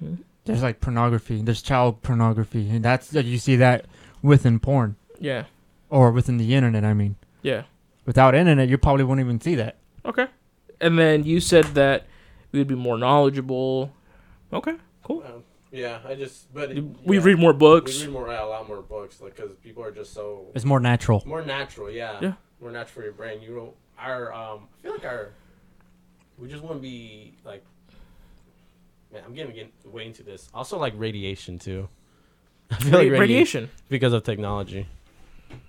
[0.00, 0.16] Hmm.
[0.44, 1.40] there's like pornography.
[1.40, 3.86] There's child pornography, and that's you see that
[4.22, 5.44] within porn Yeah,
[5.88, 6.84] or within the internet.
[6.84, 7.62] I mean, yeah.
[8.04, 9.76] without internet, you probably wouldn't even see that.
[10.04, 10.26] Okay.
[10.78, 12.04] And then you said that
[12.56, 13.92] we would be more knowledgeable.
[14.50, 15.22] Okay, cool.
[15.70, 16.70] yeah, I just but
[17.04, 17.98] We read more books.
[18.00, 20.80] We read more a lot more books like because people are just so It's more
[20.80, 21.22] natural.
[21.26, 21.90] more natural.
[21.90, 22.32] Yeah, Yeah.
[22.60, 23.42] more natural for your brain.
[23.42, 24.68] You don't our um.
[24.78, 25.28] I feel like our
[26.38, 27.62] we just want to be like.
[29.12, 30.48] Man, I'm getting, getting way into this.
[30.54, 31.88] Also, like radiation too.
[32.70, 33.70] I feel Ra- like radiation radiation.
[33.90, 34.88] because of technology.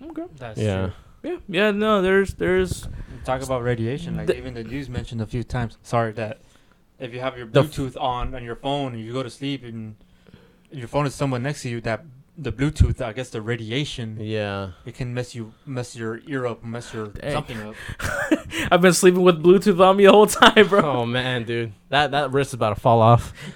[0.02, 0.24] Okay.
[0.38, 0.92] That's yeah.
[1.24, 1.72] Yeah, yeah.
[1.72, 2.88] No, there's there's
[3.26, 4.16] Talk about radiation.
[4.16, 5.78] Like The- even the news mentioned a few times.
[5.84, 6.40] Sorry that
[7.00, 9.30] if you have your The f- Bluetooth on on your phone and you go to
[9.30, 9.96] sleep and
[10.72, 12.04] your phone is someone next to you, that
[12.40, 14.72] the Bluetooth, I guess the radiation, Yeah.
[14.86, 17.32] it can mess you mess your ear up, mess your Dang.
[17.34, 17.76] something up.
[18.72, 20.82] I've been sleeping with Bluetooth on me the whole time, bro.
[20.82, 23.34] Oh man, dude, that that wrist is about to fall off.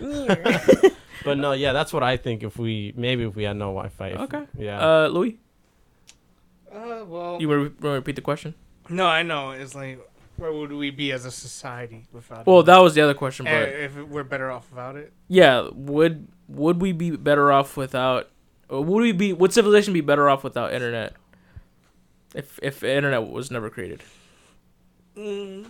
[1.23, 2.41] but no, yeah, that's what I think.
[2.43, 4.07] If we maybe if we had no Wi-Fi.
[4.09, 4.43] if- Okay.
[4.57, 4.79] Yeah.
[4.79, 5.37] Uh, Louis,
[6.73, 8.53] Uh, well, you want to repeat the question?
[8.89, 9.51] no, I know.
[9.51, 9.99] It's like,
[10.41, 12.45] where would we be as a society without?
[12.45, 12.65] Well, it?
[12.65, 15.13] that was the other question, but if we're better off without it.
[15.27, 18.29] yeah, would would we be better off without?
[18.69, 19.33] Would we be?
[19.33, 21.13] Would civilization be better off without internet?
[22.33, 24.01] If if internet was never created,
[25.17, 25.69] Mm.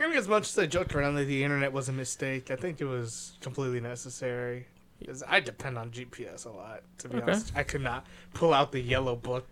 [0.00, 2.56] I mean, as much as I joked around that the internet was a mistake, I
[2.56, 4.66] think it was completely necessary.
[5.00, 6.82] Because I depend on GPS a lot.
[6.98, 7.24] To be Okay.
[7.32, 9.46] honest, I could not pull out the yellow book.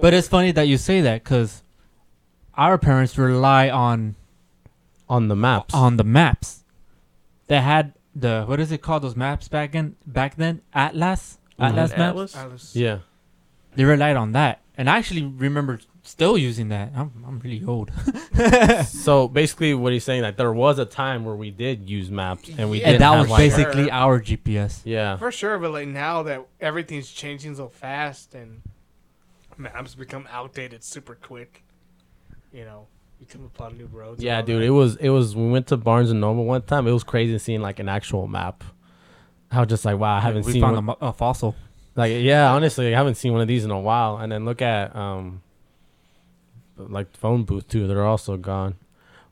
[0.00, 1.62] But it's funny that you say that because
[2.58, 4.16] our parents rely on
[5.08, 5.72] On the maps.
[5.74, 6.64] on the maps.
[7.46, 9.02] They had the what is it called?
[9.04, 11.68] Those maps back in back then, Atlas, Mhm.
[11.68, 12.00] Atlas maps.
[12.00, 12.36] Atlas?
[12.36, 12.76] Atlas.
[12.76, 12.98] yeah.
[13.76, 16.90] They relied on that, and I actually remember still using that.
[16.96, 17.90] I'm I'm really old.
[18.86, 22.50] so basically, what he's saying that there was a time where we did use maps
[22.58, 23.56] and we Yeah, did and that was Wi-Fi.
[23.56, 24.80] basically our GPS.
[24.84, 25.16] Yeah.
[25.16, 28.62] For sure, but like now that everything's changing so fast and
[29.56, 31.62] maps become outdated super quick,
[32.52, 32.86] you know,
[33.20, 34.22] you come upon new roads.
[34.22, 34.62] Yeah, dude.
[34.62, 34.66] that.
[34.66, 35.34] It was it was.
[35.34, 36.86] We went to Barnes and Noble one time.
[36.86, 38.64] It was crazy seeing like an actual map.
[39.50, 41.54] I was just like, wow, I haven't we seen found one- a, a fossil.
[41.96, 44.18] Like yeah, honestly, I haven't seen one of these in a while.
[44.18, 45.42] And then look at um,
[46.76, 47.88] like phone booth too.
[47.88, 48.76] They're also gone.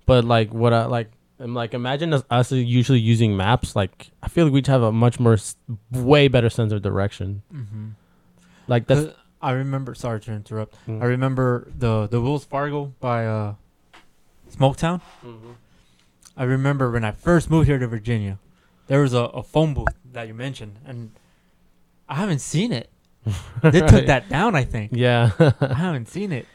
[0.04, 3.76] But like what I like, I'm like imagine us, us usually using maps.
[3.76, 5.36] Like I feel like we'd have a much more,
[5.92, 7.42] way better sense of direction.
[7.54, 7.88] Mm-hmm.
[8.66, 9.14] Like that's
[9.46, 9.94] I remember.
[9.94, 10.74] Sorry to interrupt.
[10.88, 11.02] Mm.
[11.02, 13.54] I remember the the Wells Fargo by uh,
[14.50, 15.00] Smoketown.
[15.24, 15.54] Mhm.
[16.36, 18.38] I remember when I first moved here to Virginia,
[18.88, 21.12] there was a, a phone booth that you mentioned, and
[22.08, 22.90] I haven't seen it.
[23.62, 24.90] They took that down, I think.
[24.92, 25.30] Yeah.
[25.60, 26.46] I haven't seen it.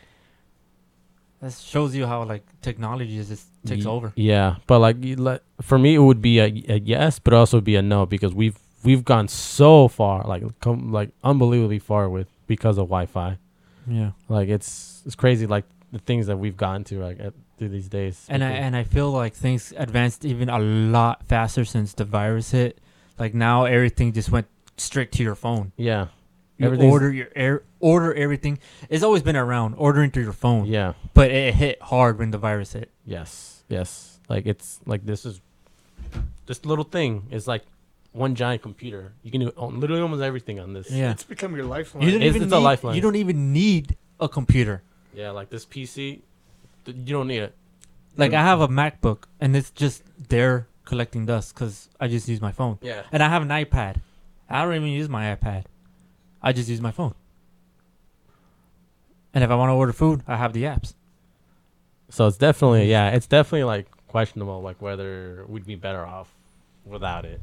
[1.42, 4.12] That shows you how like technology just takes Ye- over.
[4.16, 7.76] Yeah, but like let- for me, it would be a, a yes, but also be
[7.76, 12.78] a no because we've we've gone so far, like come like unbelievably far with because
[12.78, 13.38] of Wi-Fi.
[13.88, 14.12] Yeah.
[14.30, 17.90] Like it's it's crazy, like the things that we've gotten to like at, through these
[17.90, 18.26] days.
[18.30, 22.52] And I and I feel like things advanced even a lot faster since the virus
[22.52, 22.80] hit.
[23.20, 24.48] Like now everything just went
[24.78, 25.72] straight to your phone.
[25.78, 26.08] yeah,
[26.58, 28.58] You order your air, order everything.
[28.90, 30.66] It's always been around ordering through your phone.
[30.66, 32.90] yeah, But it hit hard when the virus hit.
[33.06, 34.20] yes, yes.
[34.30, 35.42] Like it's like this is
[36.46, 37.64] this little thing is like
[38.14, 39.14] one giant computer.
[39.24, 40.90] You can do al- literally almost everything on this.
[40.92, 41.12] Yeah.
[41.12, 42.04] It's become your lifeline.
[42.06, 42.96] You don't It's- even it's a need, lifeline.
[42.96, 44.84] You don't even need a computer.
[45.14, 45.32] yeah.
[45.32, 46.22] Like this PC,
[46.86, 47.56] th- you don't need it.
[48.18, 52.42] Like I have a MacBook and it's just there collecting dust because I just use
[52.42, 52.78] my phone.
[52.82, 53.04] Yeah.
[53.12, 53.98] And I have an iPad.
[54.50, 55.64] I don't even use my iPad.
[56.42, 57.14] I just use my phone.
[59.34, 60.94] And if I want to order food, I have the apps.
[62.10, 66.30] So it's definitely yeah, it's definitely like questionable like whether we'd be better off
[66.86, 67.40] without it.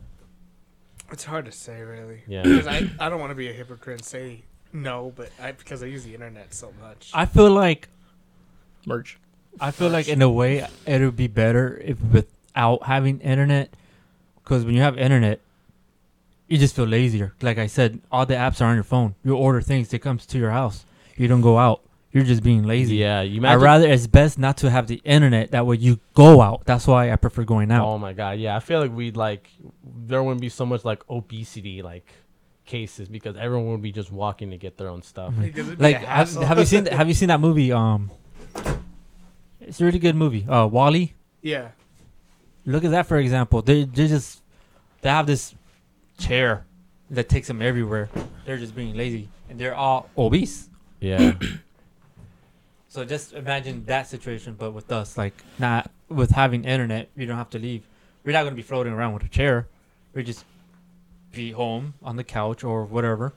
[1.10, 2.22] It's hard to say, really.
[2.26, 2.42] Yeah.
[2.42, 5.82] Because I, I don't want to be a hypocrite and say no, but I because
[5.82, 7.10] I use the internet so much.
[7.14, 7.88] I feel like
[8.86, 9.18] Merch.
[9.60, 13.70] I feel like in a way it would be better if without having internet,
[14.42, 15.40] because when you have internet,
[16.46, 17.34] you just feel lazier.
[17.42, 19.14] Like I said, all the apps are on your phone.
[19.24, 20.84] You order things, it comes to your house.
[21.16, 21.82] You don't go out.
[22.12, 22.96] You're just being lazy.
[22.96, 25.50] Yeah, you I imagine rather it's best not to have the internet.
[25.50, 26.64] That way you go out.
[26.64, 27.86] That's why I prefer going out.
[27.86, 28.56] Oh my god, yeah.
[28.56, 29.48] I feel like we'd like
[29.84, 32.10] there wouldn't be so much like obesity like
[32.64, 35.34] cases because everyone would be just walking to get their own stuff.
[35.34, 35.42] Mhm.
[35.42, 37.72] Because it'd be Like have, have you seen have you seen that movie?
[37.72, 38.10] Um,
[39.60, 40.46] it's a really good movie.
[40.48, 41.12] Uh, WALL-E.
[41.42, 41.68] yeah.
[42.64, 43.60] Look at that for example.
[43.62, 44.42] They they just
[45.02, 45.54] they have this
[46.18, 46.64] chair
[47.10, 48.08] that takes them everywhere.
[48.44, 50.68] They're just being lazy, and they're all obese.
[51.00, 51.34] Yeah.
[52.98, 57.36] So just imagine that situation, but with us, like not with having internet, you don't
[57.36, 57.86] have to leave.
[58.24, 59.68] We're not gonna be floating around with a chair.
[60.14, 60.44] We just
[61.30, 63.34] be home on the couch or whatever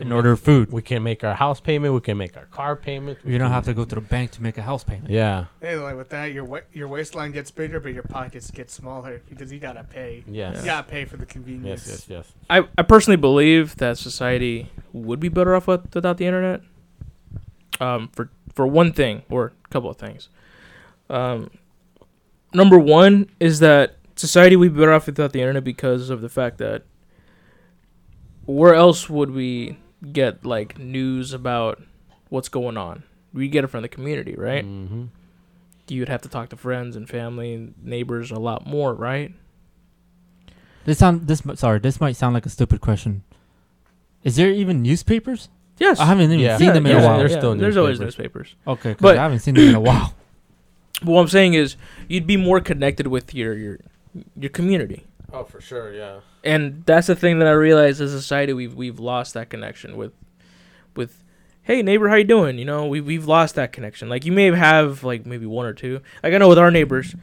[0.00, 0.72] and order food.
[0.72, 3.24] we can make our house payment, we can make our car payment.
[3.24, 5.08] we You don't have to go to the bank to make a house payment.
[5.10, 5.44] Yeah.
[5.60, 9.22] Hey, like with that, your wa- your waistline gets bigger, but your pockets get smaller
[9.28, 10.24] because you gotta pay.
[10.26, 10.58] Yes.
[10.58, 11.86] You gotta pay for the convenience.
[11.86, 12.32] Yes, yes, yes.
[12.50, 16.62] I, I personally believe that society would be better off with, without the internet.
[17.82, 20.28] Um, for for one thing or a couple of things.
[21.10, 21.50] Um,
[22.54, 26.28] number one is that society would be better off without the internet because of the
[26.28, 26.84] fact that
[28.44, 29.78] where else would we
[30.12, 31.82] get like news about
[32.28, 33.02] what's going on?
[33.32, 34.64] We get it from the community, right?
[34.64, 35.06] Mm-hmm.
[35.88, 39.32] You'd have to talk to friends and family and neighbors a lot more, right?
[40.84, 43.24] This sound this sorry, this might sound like a stupid question.
[44.22, 45.48] Is there even newspapers?
[45.82, 45.98] Yes.
[46.00, 46.56] I haven't even Yeah.
[46.58, 47.18] seen them in yeah, a while.
[47.18, 48.54] there's still there's always newspapers.
[48.64, 48.78] newspapers.
[48.80, 50.14] Okay, 'cause But- I haven't seen them in a while.
[51.04, 51.76] But what I'm saying is,
[52.08, 53.78] you'd be more connected with your your
[54.38, 55.00] your community,
[55.32, 56.20] Oh, for sure, yeah.
[56.44, 59.96] and that's the thing that I realize as a society we've we've lost that connection
[59.96, 60.12] with
[60.94, 61.18] with.
[61.64, 62.58] Hey neighbor, how you doing?
[62.58, 64.08] You know, we we've lost that connection.
[64.08, 66.00] Like you may have like maybe one or two.
[66.22, 67.14] Like I know with our neighbors,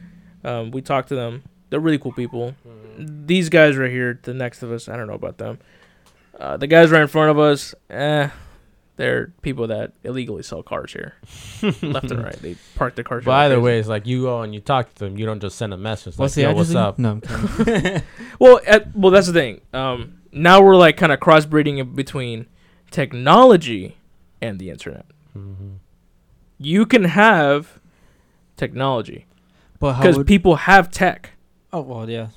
[0.44, 1.42] um, we talk to them.
[1.70, 2.54] They're really cool people.
[2.98, 5.58] These guys right here, the next of us, I don't know about them.
[6.38, 8.28] Uh, the guys right in front of us, eh,
[9.00, 11.14] they're people that illegally sell cars here,
[11.82, 12.36] left and right.
[12.40, 13.24] They park their cars.
[13.24, 15.16] But either way, it's like you go and you talk to them.
[15.16, 18.02] You don't just send a message like, What's the "Yo, what's up?" No, I'm kidding.
[18.38, 19.60] Well, at, well, that's the thing.
[19.72, 22.46] Um, now we're like kind of crossbreeding between
[22.90, 23.96] technology
[24.40, 25.06] and the internet.
[25.36, 25.74] Mm-hmm.
[26.58, 27.80] You can have
[28.56, 29.26] technology
[29.78, 31.30] but because would, people have tech.
[31.72, 32.28] Oh well, yeah.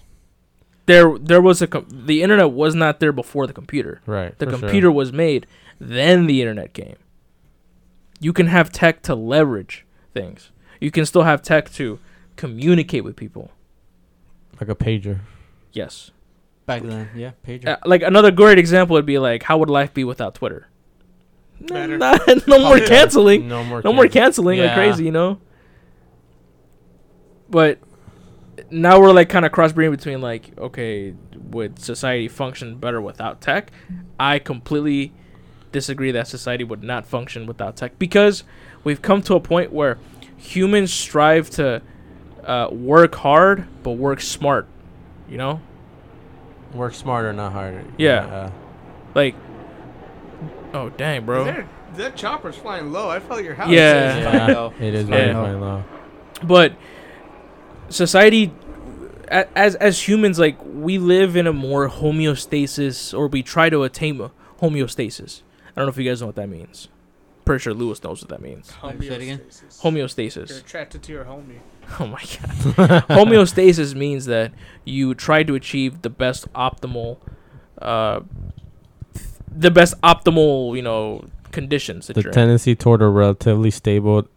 [0.85, 4.02] There, there was a com- the internet was not there before the computer.
[4.06, 4.38] Right.
[4.38, 4.60] The for sure.
[4.60, 5.45] computer was made,
[5.80, 6.95] then the internet came.
[8.20, 10.52] You can have tech to leverage things.
[10.80, 12.00] You can still have tech to
[12.36, 13.52] communicate with people.
[14.60, 15.20] like a pager.
[15.72, 16.12] Yes.
[16.66, 17.68] Back then, yeah, pager.
[17.68, 20.68] Uh, like another great example would be like, how would life be without Twitter?
[21.60, 21.98] Better.
[21.98, 22.18] Nah,
[22.48, 23.48] no more canceling.
[23.48, 23.82] No more.
[23.84, 25.40] No more cancel- canceling like crazy, you know.
[27.50, 27.80] But
[28.72, 31.14] now we're like kind of crossbreeding between like, okay,
[31.52, 33.72] would society function better without tech?
[34.20, 35.14] I completely
[35.74, 38.44] disagree that society would not function without tech because
[38.86, 39.98] we've come to a point where
[40.38, 41.82] humans strive to
[42.45, 44.68] uh, work hard but work smart.
[45.30, 45.62] You know,
[46.74, 47.84] Work smarter, not harder.
[47.98, 48.50] Yeah.
[49.14, 49.36] like,
[50.74, 51.44] oh dang, Is bro.
[51.45, 53.08] there- that chopper's flying low.
[53.10, 53.70] I felt your house.
[53.70, 54.18] Yeah.
[54.48, 54.74] Yeah, low.
[54.80, 55.16] it is Yeah.
[55.44, 55.84] very low.
[56.44, 56.74] but
[57.90, 58.52] society
[59.28, 64.20] as as humans like we live in a more homeostasis or we try to attain
[64.22, 64.32] a
[64.62, 65.41] homeostasis
[65.76, 66.88] i don't know if you guys know what that means
[67.45, 69.40] pretty sure Louis knows what that means Say it again?
[69.40, 69.84] Homeostasis.
[69.84, 71.60] You're homeostasis attracted to your homie.
[72.00, 74.54] oh my god homeostasis means that
[74.86, 77.18] you try to achieve the best optimal
[77.82, 78.22] uh
[79.52, 82.34] the best optimal you know conditions that The you're in.
[82.34, 84.28] tendency toward a relatively stable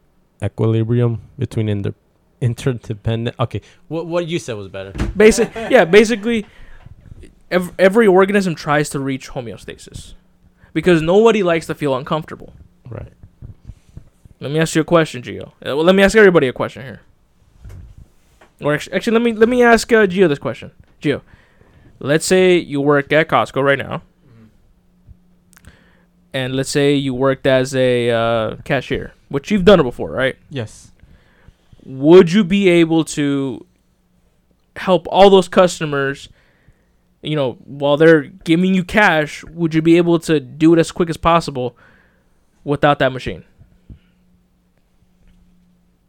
[0.43, 1.95] equilibrium between inter-
[2.41, 3.37] interdependent.
[3.41, 4.93] Okay, what what you said was better.
[5.17, 6.45] Basic, yeah, basically,
[7.51, 10.13] ev- every organism tries to reach homeostasis
[10.77, 12.53] because nobody likes to feel uncomfortable.
[12.87, 13.15] Right.
[14.41, 15.47] Let me ask you a question, Gio.
[15.47, 17.01] Uh, well, let me ask everybody a question here.
[18.61, 20.73] Or actually, actually let me let me ask uh, Gio this question.
[21.01, 21.23] Gio,
[21.99, 24.03] let's say you work at Costco right now,
[26.35, 30.37] and let's say you worked as a uh, cashier, which you've done it before, right?
[30.51, 30.91] Yes.
[31.87, 33.65] would you be able to
[34.77, 36.29] help all those customers
[37.27, 40.91] you know while they're giving you cash would you be able to do it as
[40.93, 41.77] quick as possible
[42.65, 43.45] without that machine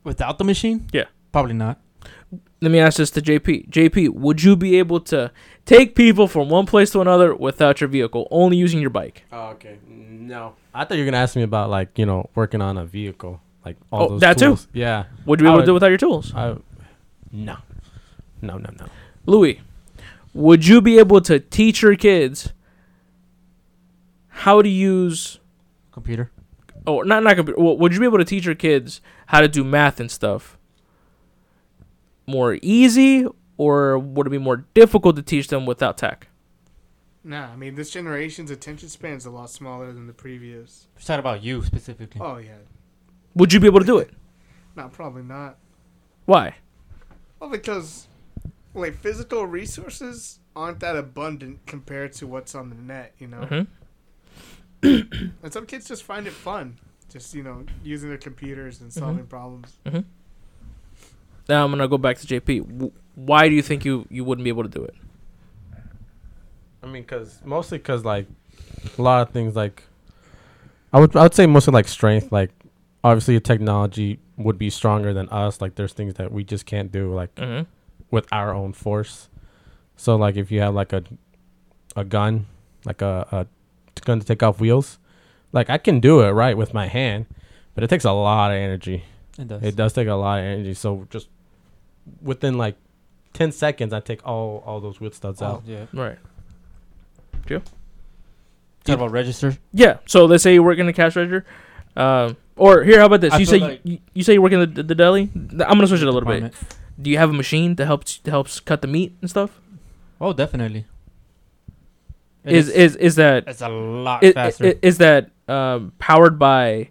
[0.03, 0.87] Without the machine?
[0.93, 1.05] Yeah.
[1.33, 1.79] Probably not.
[2.61, 5.31] let me ask this to jp jp would you be able to
[5.65, 9.49] take people from one place to another without your vehicle only using your bike Oh,
[9.49, 9.77] okay.
[9.87, 10.55] No.
[10.73, 13.39] I thought you were gonna ask me about like you know working on a vehicle,
[13.65, 14.21] like all Oh, those.
[14.21, 14.57] that too?
[14.73, 15.05] Yeah.
[15.25, 16.55] would you be I able to do it without your tools I.
[17.31, 17.57] No.
[18.41, 18.57] No.
[18.57, 18.69] No.
[18.79, 18.85] No.
[19.25, 19.59] louis
[20.37, 22.53] would you be able to teach your kids
[24.27, 25.39] how to use
[25.91, 26.29] Computer.
[26.85, 29.47] oh not not computer well, would you be able to teach your kids how to
[29.47, 30.59] do math and stuff
[32.27, 33.25] more easy
[33.57, 36.27] or would it be more difficult to teach them without tech
[37.23, 40.87] Nah, I mean this generation's attention span is a lot smaller than the previous.
[40.95, 42.21] We're talking about you specifically.
[42.23, 42.59] Oh yeah,
[43.35, 44.11] would you be able to do it
[44.77, 45.57] no, probably not.
[46.25, 46.55] why
[47.39, 48.06] Well, because
[48.77, 53.41] like physical resources aren't that abundant compared to what's on the net, you know.
[53.45, 53.61] hmm
[55.43, 56.77] And some kids just find it fun,
[57.09, 59.77] just you know, using their computers and solving problems.
[61.49, 64.49] now i'm gonna go back to jp why do you think you you wouldn't be
[64.49, 64.93] able to do it
[66.87, 68.27] I mean, cause mostly cause like
[68.97, 69.83] a lot of things like
[70.93, 72.31] I would I would say mostly like strength.
[72.31, 72.51] Like
[73.03, 75.59] obviously technology would be stronger than us.
[75.59, 77.69] Like there's things that we just can't do like mm-hmm.
[78.11, 79.29] With our own force.
[79.95, 81.03] So like if you have like a
[81.95, 82.45] a gun,
[82.85, 84.99] like a, a gun to take off wheels,
[85.51, 87.25] like I can do it right with my hand,
[87.73, 89.03] but it takes a lot of energy.
[89.39, 89.63] It does.
[89.63, 90.73] It does take a lot of energy.
[90.73, 91.27] So just
[92.21, 92.75] within like
[93.33, 95.63] ten seconds, I take all all those wheel studs Oh, out.
[95.65, 95.85] yeah.
[95.93, 96.17] right
[98.83, 99.57] Talk about register.
[99.73, 99.97] Yeah.
[100.05, 101.45] So let's say you work in the cash register.
[101.95, 103.33] Um, or here, how about this?
[103.33, 105.29] I you say like- you, you say you work in the, the deli.
[105.33, 106.53] I'm gonna switch it a little bit.
[106.99, 109.59] Do you have a machine that helps that helps cut the meat and stuff?
[110.19, 110.85] Oh, definitely.
[112.43, 114.73] It Is is is that It's a lot is, faster.
[114.81, 116.89] is that um, powered by?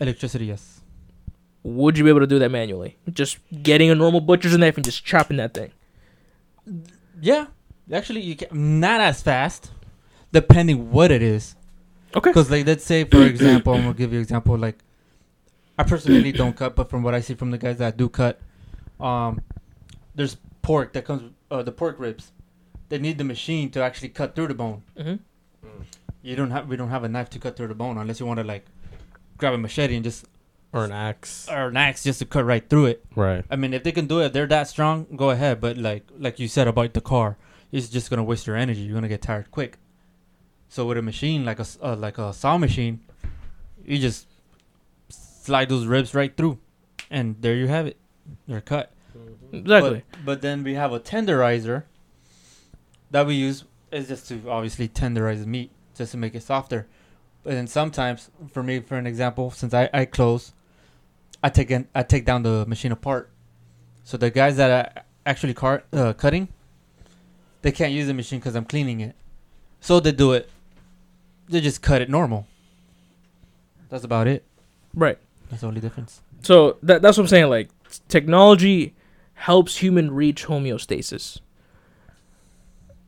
[0.00, 0.80] Electricity, yes.
[1.62, 2.96] Would you be able to do that manually?
[3.12, 5.70] Just getting a normal butcher's knife and just chopping that thing.
[7.20, 7.46] Yeah.
[7.92, 9.70] Actually, you can not as fast,
[10.32, 11.54] depending what it is.
[12.14, 12.30] Okay.
[12.30, 14.56] Because like, let's say for example, I'm gonna give you an example.
[14.58, 14.78] Like,
[15.78, 18.40] I personally don't cut, but from what I see from the guys that do cut,
[19.00, 19.40] um,
[20.14, 22.32] there's pork that comes, uh, the pork ribs.
[22.88, 24.82] They need the machine to actually cut through the bone.
[24.96, 25.14] hmm
[26.22, 28.26] You don't have, we don't have a knife to cut through the bone unless you
[28.26, 28.64] want to like
[29.38, 30.24] grab a machete and just
[30.72, 31.48] Or an axe.
[31.50, 33.04] or an axe just to cut right through it.
[33.14, 33.44] Right.
[33.50, 35.60] I mean, if they can do it, if they're that strong, go ahead.
[35.60, 37.36] But like like you said about the car,
[37.72, 38.80] it's just gonna waste your energy.
[38.80, 39.78] You're gonna get tired quick.
[40.68, 43.00] So with a machine like a uh, like a saw machine,
[43.84, 44.26] you just
[45.08, 46.58] slide those ribs right through,
[47.10, 47.96] and there you have it.
[48.46, 48.92] They're cut.
[49.52, 50.02] Exactly.
[50.10, 51.84] But, but then we have a tenderizer
[53.10, 56.86] that we use is just to obviously tenderize the meat, just to make it softer.
[57.42, 60.52] But then sometimes, for me, for an example, since I, I close,
[61.42, 63.30] I take in, I take down the machine apart.
[64.04, 66.48] So the guys that are actually car, uh, cutting,
[67.62, 69.14] they can't use the machine because I'm cleaning it.
[69.80, 70.50] So they do it.
[71.48, 72.46] They just cut it normal.
[73.88, 74.44] That's about it.
[74.94, 75.18] right.
[75.48, 76.22] That's the only difference.
[76.42, 77.48] So that that's what I'm saying.
[77.48, 77.68] Like
[78.08, 78.94] technology
[79.34, 81.40] helps human reach homeostasis.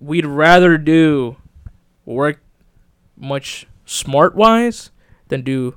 [0.00, 1.36] We'd rather do
[2.04, 2.40] work
[3.16, 4.90] much smart wise
[5.28, 5.76] than do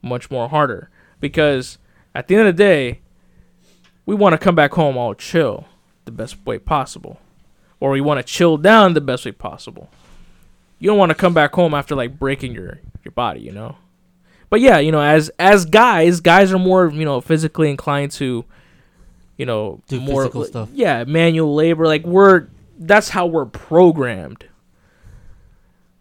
[0.00, 1.78] much more harder because
[2.14, 3.00] at the end of the day,
[4.06, 5.66] we want to come back home all chill
[6.04, 7.20] the best way possible,
[7.80, 9.90] or we want to chill down the best way possible.
[10.78, 13.76] You don't want to come back home after like breaking your your body, you know.
[14.50, 18.44] But yeah, you know, as as guys, guys are more you know physically inclined to,
[19.36, 20.70] you know, Do more physical stuff.
[20.72, 21.86] Yeah, manual labor.
[21.86, 22.48] Like we're
[22.78, 24.46] that's how we're programmed.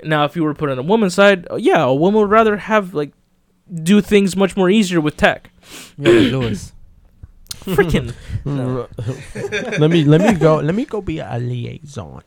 [0.03, 2.57] Now, if you were put on a woman's side, uh, yeah, a woman would rather
[2.57, 3.11] have like
[3.73, 5.49] do things much more easier with tech.
[5.97, 6.71] Yeah, Louis.
[7.67, 8.13] Freaking
[9.79, 12.21] let me let me go let me go be a liaison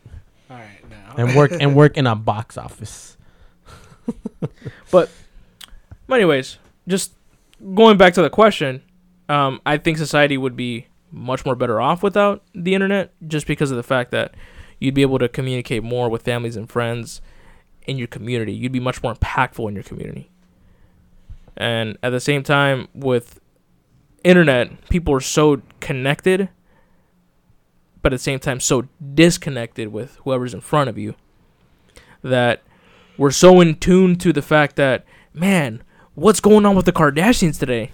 [0.50, 1.14] All right, now.
[1.16, 3.16] and work and work in a box office.
[4.90, 5.08] But
[6.16, 6.58] anyways,
[6.88, 7.12] just
[7.74, 8.82] going back to the question,
[9.28, 13.70] um, I think society would be much more better off without the internet, just because
[13.70, 14.34] of the fact that
[14.78, 17.20] you'd be able to communicate more with families and friends
[17.86, 18.52] in your community.
[18.52, 20.30] You'd be much more impactful in your community.
[21.56, 23.40] And at the same time, with
[24.24, 26.48] internet, people are so connected,
[28.02, 31.14] but at the same time so disconnected with whoever's in front of you
[32.22, 32.62] that
[33.16, 35.04] we're so in tune to the fact that
[35.34, 35.82] man
[36.20, 37.92] what's going on with the kardashians today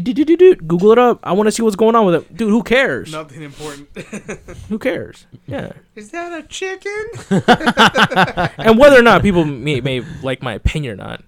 [0.00, 0.54] do.
[0.56, 1.20] Google it up.
[1.22, 2.50] I want to see what's going on with it, dude.
[2.50, 3.12] Who cares?
[3.12, 3.88] Nothing important.
[4.68, 5.26] Who cares?
[5.46, 5.72] Yeah.
[5.94, 7.04] Is that a chicken?
[8.58, 11.22] and whether or not people may, may like my opinion or not,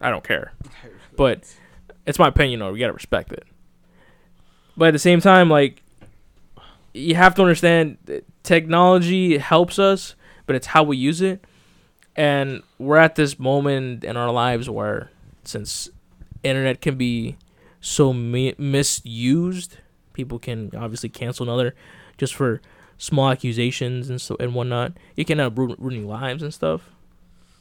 [0.00, 0.52] I don't care.
[1.16, 1.52] But
[2.06, 2.72] it's my opinion, though.
[2.72, 3.44] We gotta respect it.
[4.76, 5.82] But at the same time, like
[6.94, 10.14] you have to understand, that technology helps us,
[10.46, 11.44] but it's how we use it.
[12.14, 15.10] And we're at this moment in our lives where,
[15.44, 15.90] since
[16.42, 17.36] internet can be
[17.80, 19.78] so mi- misused,
[20.12, 21.74] people can obviously cancel another
[22.18, 22.60] just for
[22.98, 24.92] small accusations and so and whatnot.
[25.16, 26.90] It can end up ru- ruining lives and stuff.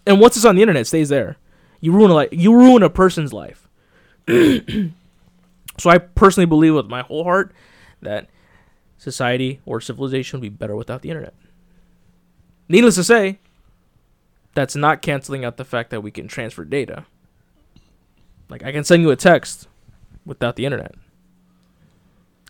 [0.05, 1.37] And once it's on the internet, it stays there.
[1.79, 3.67] You ruin a li- you ruin a person's life.
[4.27, 7.53] so I personally believe with my whole heart
[8.01, 8.29] that
[8.97, 11.33] society or civilization would be better without the internet.
[12.69, 13.39] Needless to say,
[14.53, 17.05] that's not canceling out the fact that we can transfer data.
[18.51, 19.67] Like I can send you a text
[20.25, 20.93] without the internet.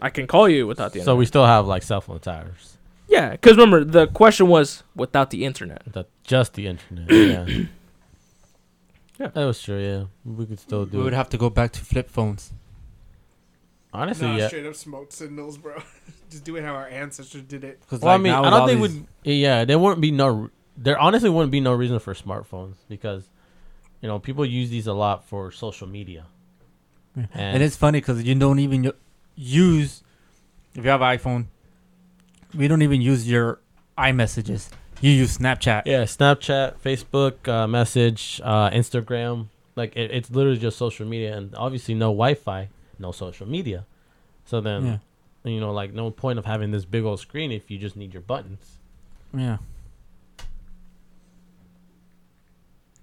[0.02, 1.06] I can call you without the internet.
[1.06, 2.78] So we still have like cell phone towers.
[3.08, 5.84] Yeah, because remember the question was without the internet.
[5.86, 7.12] The, just the internet.
[7.12, 7.66] yeah.
[9.20, 9.28] Yeah.
[9.28, 9.80] That was true.
[9.80, 10.98] Yeah, we could still do.
[10.98, 11.16] We would it.
[11.16, 12.52] have to go back to flip phones.
[13.94, 14.48] Honestly, nah, yeah.
[14.48, 15.76] straight up smoke signals, bro.
[16.32, 17.80] Just do it how our ancestors did it.
[17.88, 19.08] Cause Well, I mean, I don't think these- would.
[19.24, 20.50] Yeah, there wouldn't be no.
[20.76, 23.30] There honestly wouldn't be no reason for smartphones because,
[24.02, 26.26] you know, people use these a lot for social media.
[27.16, 28.92] And- And it's funny because you don't even
[29.36, 30.04] use
[30.76, 31.46] if you have an iPhone.
[32.56, 33.60] We don't even use your
[33.98, 34.70] iMessages.
[35.02, 35.84] You use Snapchat.
[35.86, 39.48] Yeah, Snapchat, Facebook, uh, message, uh, Instagram.
[39.76, 42.70] Like it, it's literally just social media, and obviously no Wi-Fi,
[43.00, 43.86] no social media.
[44.46, 44.98] So then, Yeah.
[45.52, 48.14] you know, like no point of having this big old screen if you just need
[48.14, 48.78] your buttons.
[49.34, 49.58] Yeah.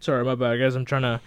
[0.01, 0.75] Sorry, my bad, guys.
[0.75, 1.21] I'm trying to.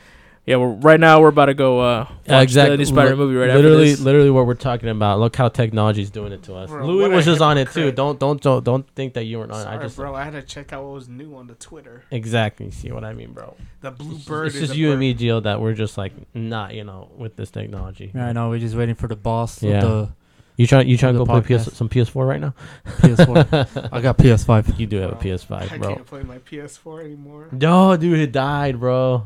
[0.44, 1.22] Yeah, we're right now.
[1.22, 2.72] We're about to go uh, watch Yeah, exactly.
[2.72, 4.00] the new Spider Li- movie right literally, after this.
[4.00, 5.20] literally what we're talking about.
[5.20, 6.68] Look how technology is doing it to us.
[6.68, 7.92] Bro, Louis was just on it too.
[7.92, 9.60] Don't don't don't don't think that you weren't on.
[9.60, 9.64] it.
[9.66, 10.16] Sorry, I just bro.
[10.16, 12.06] I had to check out what was new on the Twitter.
[12.10, 13.56] exactly see what I mean, bro.
[13.82, 14.48] The blue It's, bird.
[14.48, 17.12] it's is just a you and me, Gio, that we're just like not, you know,
[17.16, 18.12] with this technology.
[18.16, 18.50] Yeah, I know.
[18.50, 19.76] We're just waiting for the boss Yeah.
[19.78, 20.10] of the
[20.58, 22.54] You trying you trying to The go play PS, some PS4 right now?
[22.86, 23.90] PS4.
[23.92, 24.78] I got PS5.
[24.80, 25.48] You do have a Bro, I PS5,
[25.80, 25.90] bro.
[25.92, 27.48] I can't play my PS4 anymore.
[27.52, 29.24] No, dude, it died, bro.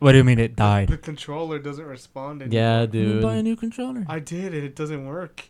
[0.00, 0.88] What do you mean it died?
[0.88, 1.02] The died?
[1.02, 2.60] controller doesn't respond anymore.
[2.60, 4.04] Yeah, You buy a new controller.
[4.08, 5.44] I did and it doesn't work.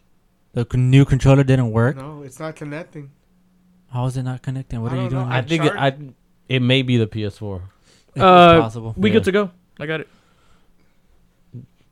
[0.52, 1.96] The c- new controller didn't work.
[1.96, 3.10] No, it's not connecting.
[3.90, 4.82] How is it not connecting?
[4.82, 5.20] What I are you don't know.
[5.24, 5.32] doing?
[5.32, 5.46] I I now?
[5.48, 5.96] think it, I,
[6.48, 7.62] it may be the PS4.
[8.14, 8.94] It's Uh, possible.
[8.96, 9.14] we Yeah.
[9.14, 9.50] good to go.
[9.80, 10.08] I got it.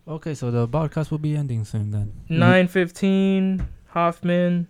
[0.06, 2.12] Okay, so the podcast will be ending soon then.
[2.28, 3.66] Nine fifteen.
[3.88, 4.66] Hoffman.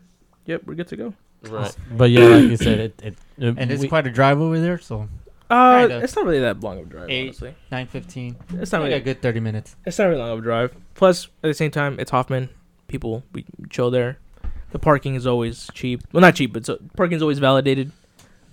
[0.46, 1.14] Yep, we're good to go.
[1.48, 1.74] Right.
[1.90, 3.00] But yeah, like you said, it.
[3.02, 5.08] it, it And it's we- quite a drive over there, so
[5.48, 6.00] Uh, Kinda.
[6.02, 7.28] it's not really that long of a drive, Eight.
[7.28, 7.54] honestly.
[7.70, 8.36] nine fifteen.
[8.54, 9.00] It's not Like really.
[9.00, 9.76] a good thirty minutes.
[9.86, 10.74] It's not really long of a drive.
[10.94, 12.48] Plus, at the same time, it's Hoffman.
[12.88, 14.18] People we chill there.
[14.72, 16.02] The parking is always cheap.
[16.12, 17.90] Well, not cheap, but so, parking is always validated.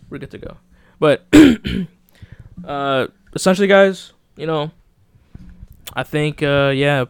[0.09, 0.57] We're good to go.
[0.99, 1.25] But
[2.65, 4.71] uh, essentially, guys, you know,
[5.93, 7.05] I think uh, yeah,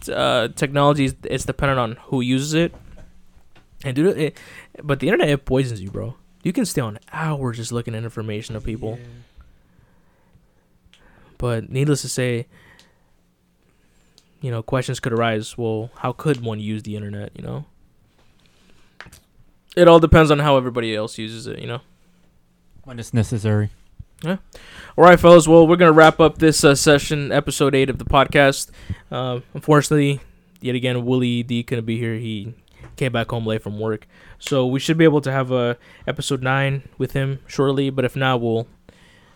[0.00, 2.74] t- uh, technology is it's dependent on who uses it.
[3.84, 4.36] And dude, it,
[4.82, 6.14] but the internet it poisons you, bro.
[6.42, 8.98] You can stay on hours just looking at information of people.
[8.98, 9.06] Yeah.
[11.38, 12.46] But needless to say,
[14.40, 15.56] you know, questions could arise.
[15.56, 17.32] Well, how could one use the internet?
[17.34, 17.64] You know,
[19.76, 21.58] it all depends on how everybody else uses it.
[21.58, 21.80] You know.
[22.84, 23.70] When it's necessary.
[24.24, 24.38] All
[24.96, 25.48] right, fellas.
[25.48, 28.70] Well, we're gonna wrap up this uh, session, episode eight of the podcast.
[29.10, 30.20] Uh, unfortunately,
[30.60, 32.14] yet again, Willie D couldn't be here.
[32.16, 32.54] He
[32.96, 34.06] came back home late from work,
[34.38, 37.88] so we should be able to have a episode nine with him shortly.
[37.90, 38.66] But if not, we'll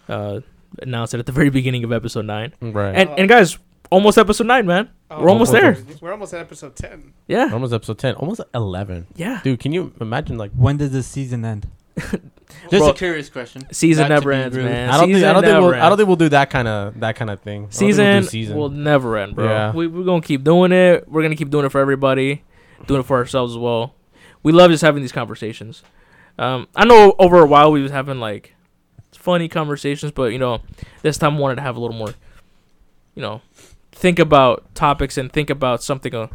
[0.09, 0.41] uh,
[0.83, 2.53] announce it at the very beginning of episode nine.
[2.61, 2.95] right.
[2.95, 3.57] And and guys,
[3.91, 4.91] almost episode nine, man.
[5.11, 5.79] Oh, We're almost there.
[6.01, 7.13] We're almost at episode 10.
[7.29, 9.07] Yeah, almost episode 10, almost 11.
[9.15, 9.41] yeah.
[9.45, 11.69] Dude, can you imagine like When does the season end?
[12.71, 13.67] Just Bro, a curious question.
[13.73, 14.65] Season Not never ends, rude.
[14.65, 14.91] man.
[14.91, 17.01] I don't think I don't think we'll I don't think we'll do that kind of
[17.01, 17.61] that kind of thing.
[17.61, 18.57] I we'll season, season.
[18.57, 19.45] will never end, bro.
[19.47, 19.73] Yeah.
[19.73, 21.09] We, we're gonna keep doing it.
[21.09, 22.43] We're gonna keep doing it for everybody,
[22.87, 23.95] doing it for ourselves as well.
[24.43, 25.83] We love just having these conversations.
[26.39, 28.55] Um, I know over a while we was having like
[29.13, 30.61] funny conversations, but you know,
[31.03, 32.15] this time I wanted to have a little more,
[33.15, 33.41] you know,
[33.93, 36.15] think about topics and think about something.
[36.15, 36.29] Uh,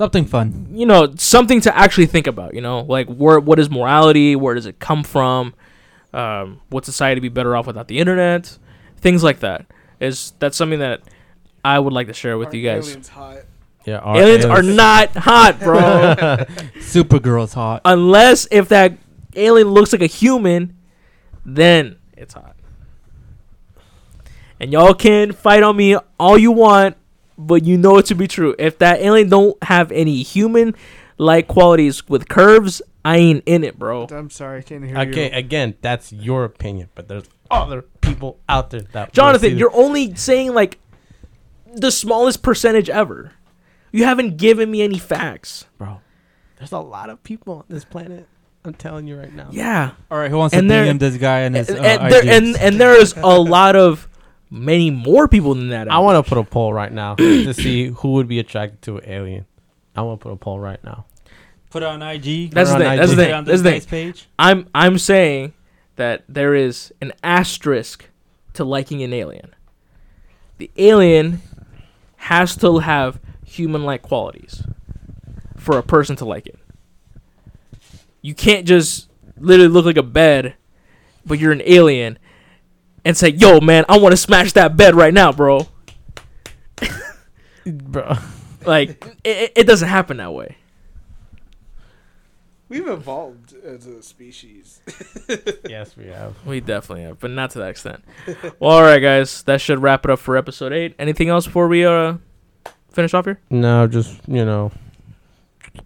[0.00, 0.68] Something fun.
[0.70, 2.54] you know, something to actually think about.
[2.54, 4.34] You know, like where what is morality?
[4.34, 5.52] Where does it come from?
[6.14, 8.56] Um, would society be better off without the internet?
[8.96, 9.66] Things like that.
[10.00, 11.02] Is that's something that
[11.62, 12.88] I would like to share with Are you guys.
[12.88, 13.38] Aliens hot.
[13.84, 15.78] yeah, our Aliens are not hot, bro.
[16.80, 17.82] Supergirl's hot.
[17.84, 18.94] Unless if that
[19.36, 20.78] alien looks like a human,
[21.44, 22.56] then it's hot.
[24.58, 26.96] And y'all can fight on me all you want,
[27.46, 28.54] but you know it to be true.
[28.58, 30.74] If that alien don't have any human
[31.18, 34.06] like qualities with curves, I ain't in it, bro.
[34.10, 35.10] I'm sorry, I can't hear Okay, you.
[35.26, 39.12] Okay, again, that's your opinion, but there's other people out there that.
[39.12, 40.78] Jonathan, you're only saying like
[41.74, 43.32] the smallest percentage ever.
[43.92, 45.66] You haven't given me any facts.
[45.78, 46.00] bro.
[46.58, 48.26] There's a lot of people on this planet.
[48.64, 49.48] I'm telling you right now.
[49.50, 49.92] Yeah.
[50.10, 52.12] All right, who wants And to there- DM this guy and And, his uh, and,
[52.12, 54.06] there, and and there is a lot of
[54.50, 55.90] many more people than that.
[55.90, 58.98] I want to put a poll right now to see who would be attracted to
[58.98, 59.46] an alien.
[59.94, 61.06] I want to put a poll right now.
[61.70, 62.50] put it on IG.
[62.50, 62.86] That's the thing.
[62.86, 63.16] on That's the IG.
[63.16, 63.44] Put it thing.
[63.44, 63.80] That's the thing.
[64.12, 64.28] page.
[64.38, 65.54] I'm I'm saying
[65.96, 68.08] that there is an asterisk
[68.54, 69.54] to liking an alien.
[70.58, 71.42] The alien
[72.16, 74.62] has to have human-like qualities
[75.56, 76.58] for a person to like it.
[78.22, 79.08] You can't just
[79.38, 80.54] literally look like a bed,
[81.24, 82.18] but you're an alien,
[83.04, 85.68] and say, "Yo, man, I want to smash that bed right now, bro."
[87.66, 88.14] Bro.
[88.64, 90.56] Like, it, it doesn't happen that way.
[92.68, 94.80] We've evolved as a species.
[95.68, 96.36] yes, we have.
[96.46, 98.04] We definitely have, but not to that extent.
[98.60, 100.94] well, all right, guys, that should wrap it up for episode eight.
[100.98, 102.14] Anything else before we uh
[102.92, 103.40] finish off here?
[103.50, 104.70] No, just you know.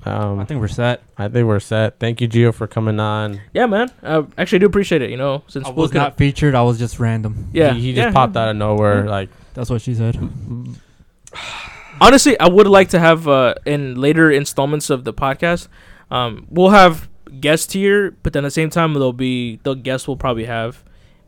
[0.04, 1.02] Um, I think we're set.
[1.16, 1.98] I think we're set.
[1.98, 3.40] Thank you, Gio, for coming on.
[3.52, 3.90] Yeah, man.
[4.02, 5.10] I actually do appreciate it.
[5.10, 6.54] You know, since I was get- not featured.
[6.54, 7.48] I was just random.
[7.52, 8.12] Yeah, he, he just yeah.
[8.12, 9.04] popped out of nowhere.
[9.04, 9.10] Yeah.
[9.10, 10.18] Like, That's what she said.
[12.00, 15.68] Honestly, I would like to have uh in later installments of the podcast,
[16.10, 17.08] um, we'll have
[17.40, 20.82] guests here, but then at the same time, there'll be the guests will probably have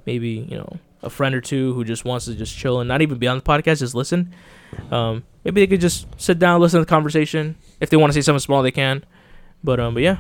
[0.05, 3.01] maybe you know a friend or two who just wants to just chill and not
[3.03, 4.33] even be on the podcast, just listen.
[4.91, 7.57] Um, maybe they could just sit down, listen to the conversation.
[7.81, 9.05] If they want to say something small, they can.
[9.65, 10.19] But um, but yeah.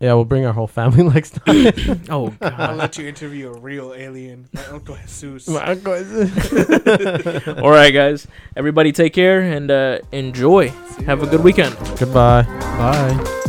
[0.00, 1.72] yeah, we'll bring our whole family next time.
[2.10, 5.48] Oh I'll let you interview a real alien, my Uncle Jesus.
[5.48, 8.26] My uncle is- All right, guys.
[8.56, 10.70] Everybody, take care and uh, enjoy.
[10.96, 11.76] See Have a good weekend.
[11.98, 12.42] Goodbye.
[12.42, 13.44] Bye.